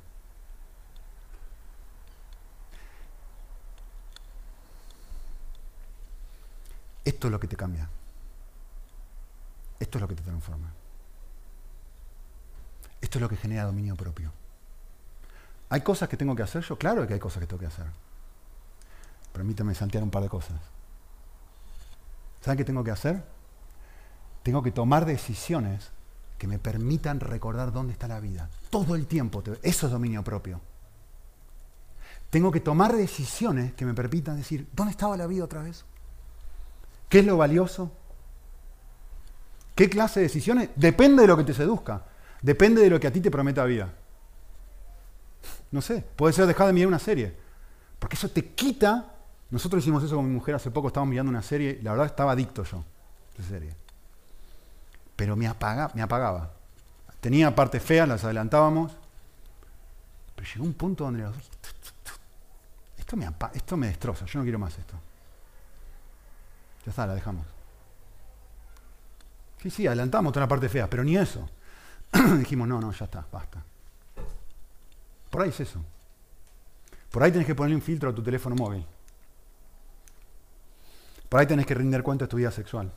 Esto 7.04 7.28
es 7.28 7.30
lo 7.30 7.40
que 7.40 7.48
te 7.48 7.56
cambia. 7.56 7.88
Esto 9.78 9.98
es 9.98 10.02
lo 10.02 10.08
que 10.08 10.14
te 10.14 10.22
transforma. 10.22 10.72
Esto 13.00 13.18
es 13.18 13.22
lo 13.22 13.28
que 13.28 13.36
genera 13.36 13.64
dominio 13.64 13.96
propio. 13.96 14.32
¿Hay 15.68 15.82
cosas 15.82 16.08
que 16.08 16.16
tengo 16.16 16.34
que 16.34 16.42
hacer 16.42 16.62
yo? 16.62 16.78
Claro 16.78 17.06
que 17.06 17.14
hay 17.14 17.20
cosas 17.20 17.40
que 17.40 17.46
tengo 17.46 17.60
que 17.60 17.66
hacer. 17.66 17.86
Permítame 19.32 19.74
saltear 19.74 20.02
un 20.02 20.10
par 20.10 20.22
de 20.22 20.28
cosas. 20.28 20.60
¿Saben 22.40 22.56
qué 22.56 22.64
tengo 22.64 22.84
que 22.84 22.90
hacer? 22.90 23.24
Tengo 24.42 24.62
que 24.62 24.70
tomar 24.70 25.04
decisiones 25.04 25.90
que 26.38 26.46
me 26.46 26.58
permitan 26.58 27.20
recordar 27.20 27.72
dónde 27.72 27.92
está 27.92 28.06
la 28.06 28.20
vida. 28.20 28.48
Todo 28.70 28.94
el 28.94 29.06
tiempo. 29.06 29.42
Eso 29.62 29.86
es 29.86 29.92
dominio 29.92 30.22
propio. 30.22 30.60
Tengo 32.30 32.50
que 32.50 32.60
tomar 32.60 32.94
decisiones 32.94 33.74
que 33.74 33.84
me 33.84 33.94
permitan 33.94 34.36
decir, 34.36 34.68
¿dónde 34.72 34.92
estaba 34.92 35.16
la 35.16 35.26
vida 35.26 35.44
otra 35.44 35.62
vez? 35.62 35.84
¿Qué 37.14 37.20
es 37.20 37.26
lo 37.26 37.36
valioso? 37.36 37.92
¿Qué 39.76 39.88
clase 39.88 40.18
de 40.18 40.24
decisiones? 40.24 40.70
Depende 40.74 41.22
de 41.22 41.28
lo 41.28 41.36
que 41.36 41.44
te 41.44 41.54
seduzca. 41.54 42.02
Depende 42.42 42.82
de 42.82 42.90
lo 42.90 42.98
que 42.98 43.06
a 43.06 43.12
ti 43.12 43.20
te 43.20 43.30
prometa 43.30 43.64
vida. 43.64 43.94
No 45.70 45.80
sé, 45.80 46.04
puede 46.16 46.32
ser 46.32 46.46
dejar 46.46 46.66
de 46.66 46.72
mirar 46.72 46.88
una 46.88 46.98
serie. 46.98 47.32
Porque 48.00 48.16
eso 48.16 48.28
te 48.30 48.46
quita 48.46 49.12
nosotros 49.48 49.84
hicimos 49.84 50.02
eso 50.02 50.16
con 50.16 50.26
mi 50.26 50.34
mujer 50.34 50.56
hace 50.56 50.72
poco, 50.72 50.88
estábamos 50.88 51.10
mirando 51.10 51.30
una 51.30 51.40
serie 51.40 51.78
y 51.80 51.84
la 51.84 51.92
verdad 51.92 52.06
estaba 52.06 52.32
adicto 52.32 52.64
yo 52.64 52.82
a 53.38 53.42
serie. 53.44 53.76
Pero 55.14 55.36
me, 55.36 55.46
apaga, 55.46 55.92
me 55.94 56.02
apagaba. 56.02 56.50
Tenía 57.20 57.54
partes 57.54 57.80
feas, 57.80 58.08
las 58.08 58.24
adelantábamos. 58.24 58.90
Pero 60.34 60.48
llegó 60.52 60.64
un 60.64 60.74
punto 60.74 61.04
donde 61.04 61.22
me, 63.14 63.28
esto 63.54 63.76
me 63.76 63.86
destroza, 63.86 64.26
yo 64.26 64.40
no 64.40 64.42
quiero 64.42 64.58
más 64.58 64.76
esto. 64.76 64.96
Ya 66.84 66.90
está, 66.90 67.06
la 67.06 67.14
dejamos. 67.14 67.46
Sí, 69.62 69.70
sí, 69.70 69.86
adelantamos 69.86 70.32
toda 70.32 70.44
la 70.44 70.48
parte 70.48 70.68
fea, 70.68 70.88
pero 70.88 71.02
ni 71.04 71.16
eso. 71.16 71.48
Dijimos, 72.38 72.68
no, 72.68 72.80
no, 72.80 72.92
ya 72.92 73.06
está, 73.06 73.26
basta. 73.32 73.62
Por 75.30 75.42
ahí 75.42 75.48
es 75.48 75.60
eso. 75.60 75.82
Por 77.10 77.22
ahí 77.22 77.32
tenés 77.32 77.46
que 77.46 77.54
ponerle 77.54 77.76
un 77.76 77.82
filtro 77.82 78.10
a 78.10 78.14
tu 78.14 78.22
teléfono 78.22 78.56
móvil. 78.56 78.84
Por 81.28 81.40
ahí 81.40 81.46
tenés 81.46 81.66
que 81.66 81.74
rendir 81.74 82.02
cuenta 82.02 82.26
de 82.26 82.28
tu 82.28 82.36
vida 82.36 82.50
sexual. 82.50 82.92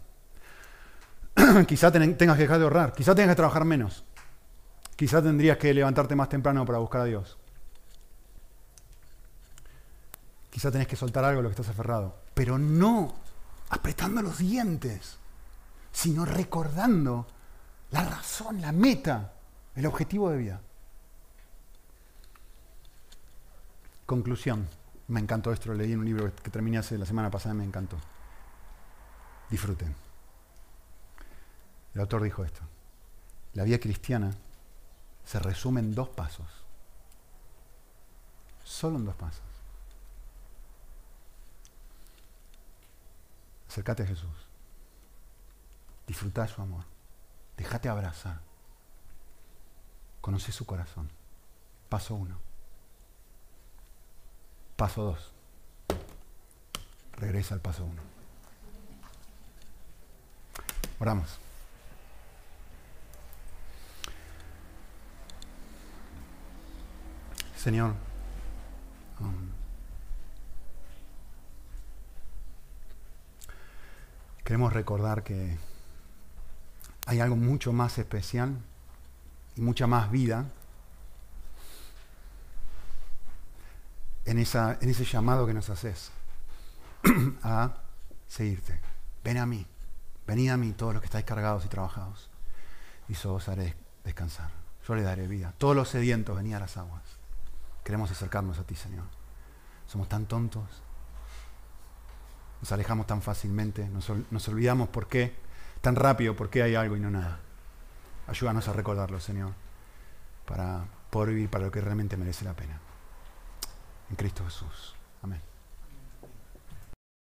Quizá 1.67 1.91
tengas 1.91 2.17
que 2.17 2.43
dejar 2.43 2.57
de 2.57 2.63
ahorrar. 2.63 2.93
Quizá 2.93 3.15
tengas 3.15 3.31
que 3.31 3.38
trabajar 3.38 3.63
menos. 3.63 4.03
Quizá 4.95 5.21
tendrías 5.21 5.57
que 5.57 5.73
levantarte 5.73 6.15
más 6.15 6.29
temprano 6.29 6.65
para 6.65 6.79
buscar 6.79 7.01
a 7.01 7.05
Dios. 7.05 7.38
Quizá 10.49 10.71
tenés 10.71 10.88
que 10.88 10.95
soltar 10.95 11.23
algo 11.23 11.38
de 11.38 11.43
lo 11.43 11.49
que 11.49 11.61
estás 11.61 11.69
aferrado. 11.69 12.15
Pero 12.33 12.57
no 12.57 13.13
apretando 13.70 14.22
los 14.22 14.38
dientes, 14.38 15.18
sino 15.91 16.26
recordando 16.26 17.28
la 17.91 18.03
razón, 18.03 18.61
la 18.61 18.72
meta, 18.72 19.34
el 19.76 19.86
objetivo 19.86 20.30
de 20.30 20.38
vida. 20.38 20.61
Conclusión. 24.05 24.68
Me 25.09 25.22
encantó 25.22 25.53
esto, 25.53 25.74
leí 25.74 25.93
en 25.93 25.99
un 25.99 26.05
libro 26.05 26.34
que 26.36 26.49
terminé 26.49 26.78
hace 26.78 26.97
la 26.97 27.05
semana 27.05 27.32
pasada 27.32 27.55
me 27.55 27.63
encantó 27.63 27.97
disfruten. 29.49 29.95
El 31.93 32.01
autor 32.01 32.24
dijo 32.24 32.43
esto. 32.43 32.61
La 33.53 33.63
vida 33.63 33.80
cristiana 33.80 34.32
se 35.26 35.39
resume 35.39 35.80
en 35.80 35.95
dos 35.95 36.09
pasos. 36.09 36.47
Solo 38.63 38.97
en 38.97 39.05
dos 39.05 39.15
pasos. 39.15 39.41
Acércate 43.78 44.01
a 44.01 44.07
Jesús. 44.07 44.47
Disfruta 46.07 46.47
su 46.47 46.59
amor. 46.63 46.84
Déjate 47.57 47.88
abrazar. 47.88 48.39
Conoce 50.19 50.51
su 50.51 50.65
corazón. 50.65 51.11
Paso 51.88 52.15
uno. 52.15 52.39
Paso 54.78 55.03
2. 55.03 55.32
Regresa 57.17 57.53
al 57.53 57.61
paso 57.61 57.86
1. 57.86 58.01
Oramos. 60.97 61.38
Señor, 67.55 67.93
um, 69.19 69.56
queremos 74.47 74.71
recordar 74.71 75.23
que 75.23 75.57
hay 77.05 77.19
algo 77.19 77.35
mucho 77.35 77.73
más 77.73 77.97
especial 77.97 78.57
y 79.57 79.61
mucha 79.61 79.87
más 79.87 80.09
vida 80.09 80.45
en, 84.23 84.37
ese 84.37 85.03
llamado 85.03 85.45
que 85.45 85.53
nos 85.53 85.69
haces 85.69 86.11
a 87.43 87.73
seguirte. 88.29 88.79
Ven 89.21 89.37
a 89.37 89.45
mí, 89.45 89.65
venid 90.25 90.51
a 90.51 90.55
mí 90.55 90.71
todos 90.71 90.93
los 90.93 91.01
que 91.01 91.07
estáis 91.07 91.25
cargados 91.25 91.65
y 91.65 91.67
trabajados, 91.67 92.29
y 93.09 93.15
yo 93.15 93.33
os 93.33 93.49
haré 93.49 93.75
descansar. 94.05 94.49
Yo 94.87 94.95
le 94.95 95.01
daré 95.01 95.27
vida. 95.27 95.53
Todos 95.57 95.75
los 95.75 95.89
sedientos, 95.89 96.37
venid 96.37 96.53
a 96.53 96.61
las 96.61 96.77
aguas. 96.77 97.03
Queremos 97.83 98.09
acercarnos 98.11 98.59
a 98.59 98.63
ti, 98.63 98.77
Señor. 98.77 99.07
Somos 99.87 100.07
tan 100.07 100.25
tontos. 100.25 100.63
Nos 102.61 102.71
alejamos 102.71 103.07
tan 103.07 103.21
fácilmente. 103.21 103.87
Nos, 103.89 104.11
nos 104.31 104.47
olvidamos 104.47 104.89
por 104.89 105.07
qué. 105.07 105.35
Tan 105.81 105.95
rápido, 105.95 106.35
por 106.35 106.49
qué 106.49 106.63
hay 106.63 106.75
algo 106.75 106.95
y 106.95 106.99
no 106.99 107.09
nada. 107.09 107.39
Ayúdanos 108.27 108.67
a 108.67 108.73
recordarlo, 108.73 109.19
Señor. 109.19 109.53
Para 110.45 110.85
poder 111.09 111.29
vivir 111.29 111.49
para 111.49 111.65
lo 111.65 111.71
que 111.71 111.81
realmente 111.81 112.17
merece 112.17 112.45
la 112.45 112.53
pena. 112.53 112.79
En 114.09 114.15
Cristo 114.15 114.43
Jesús. 114.45 114.95
Amén. 115.21 115.41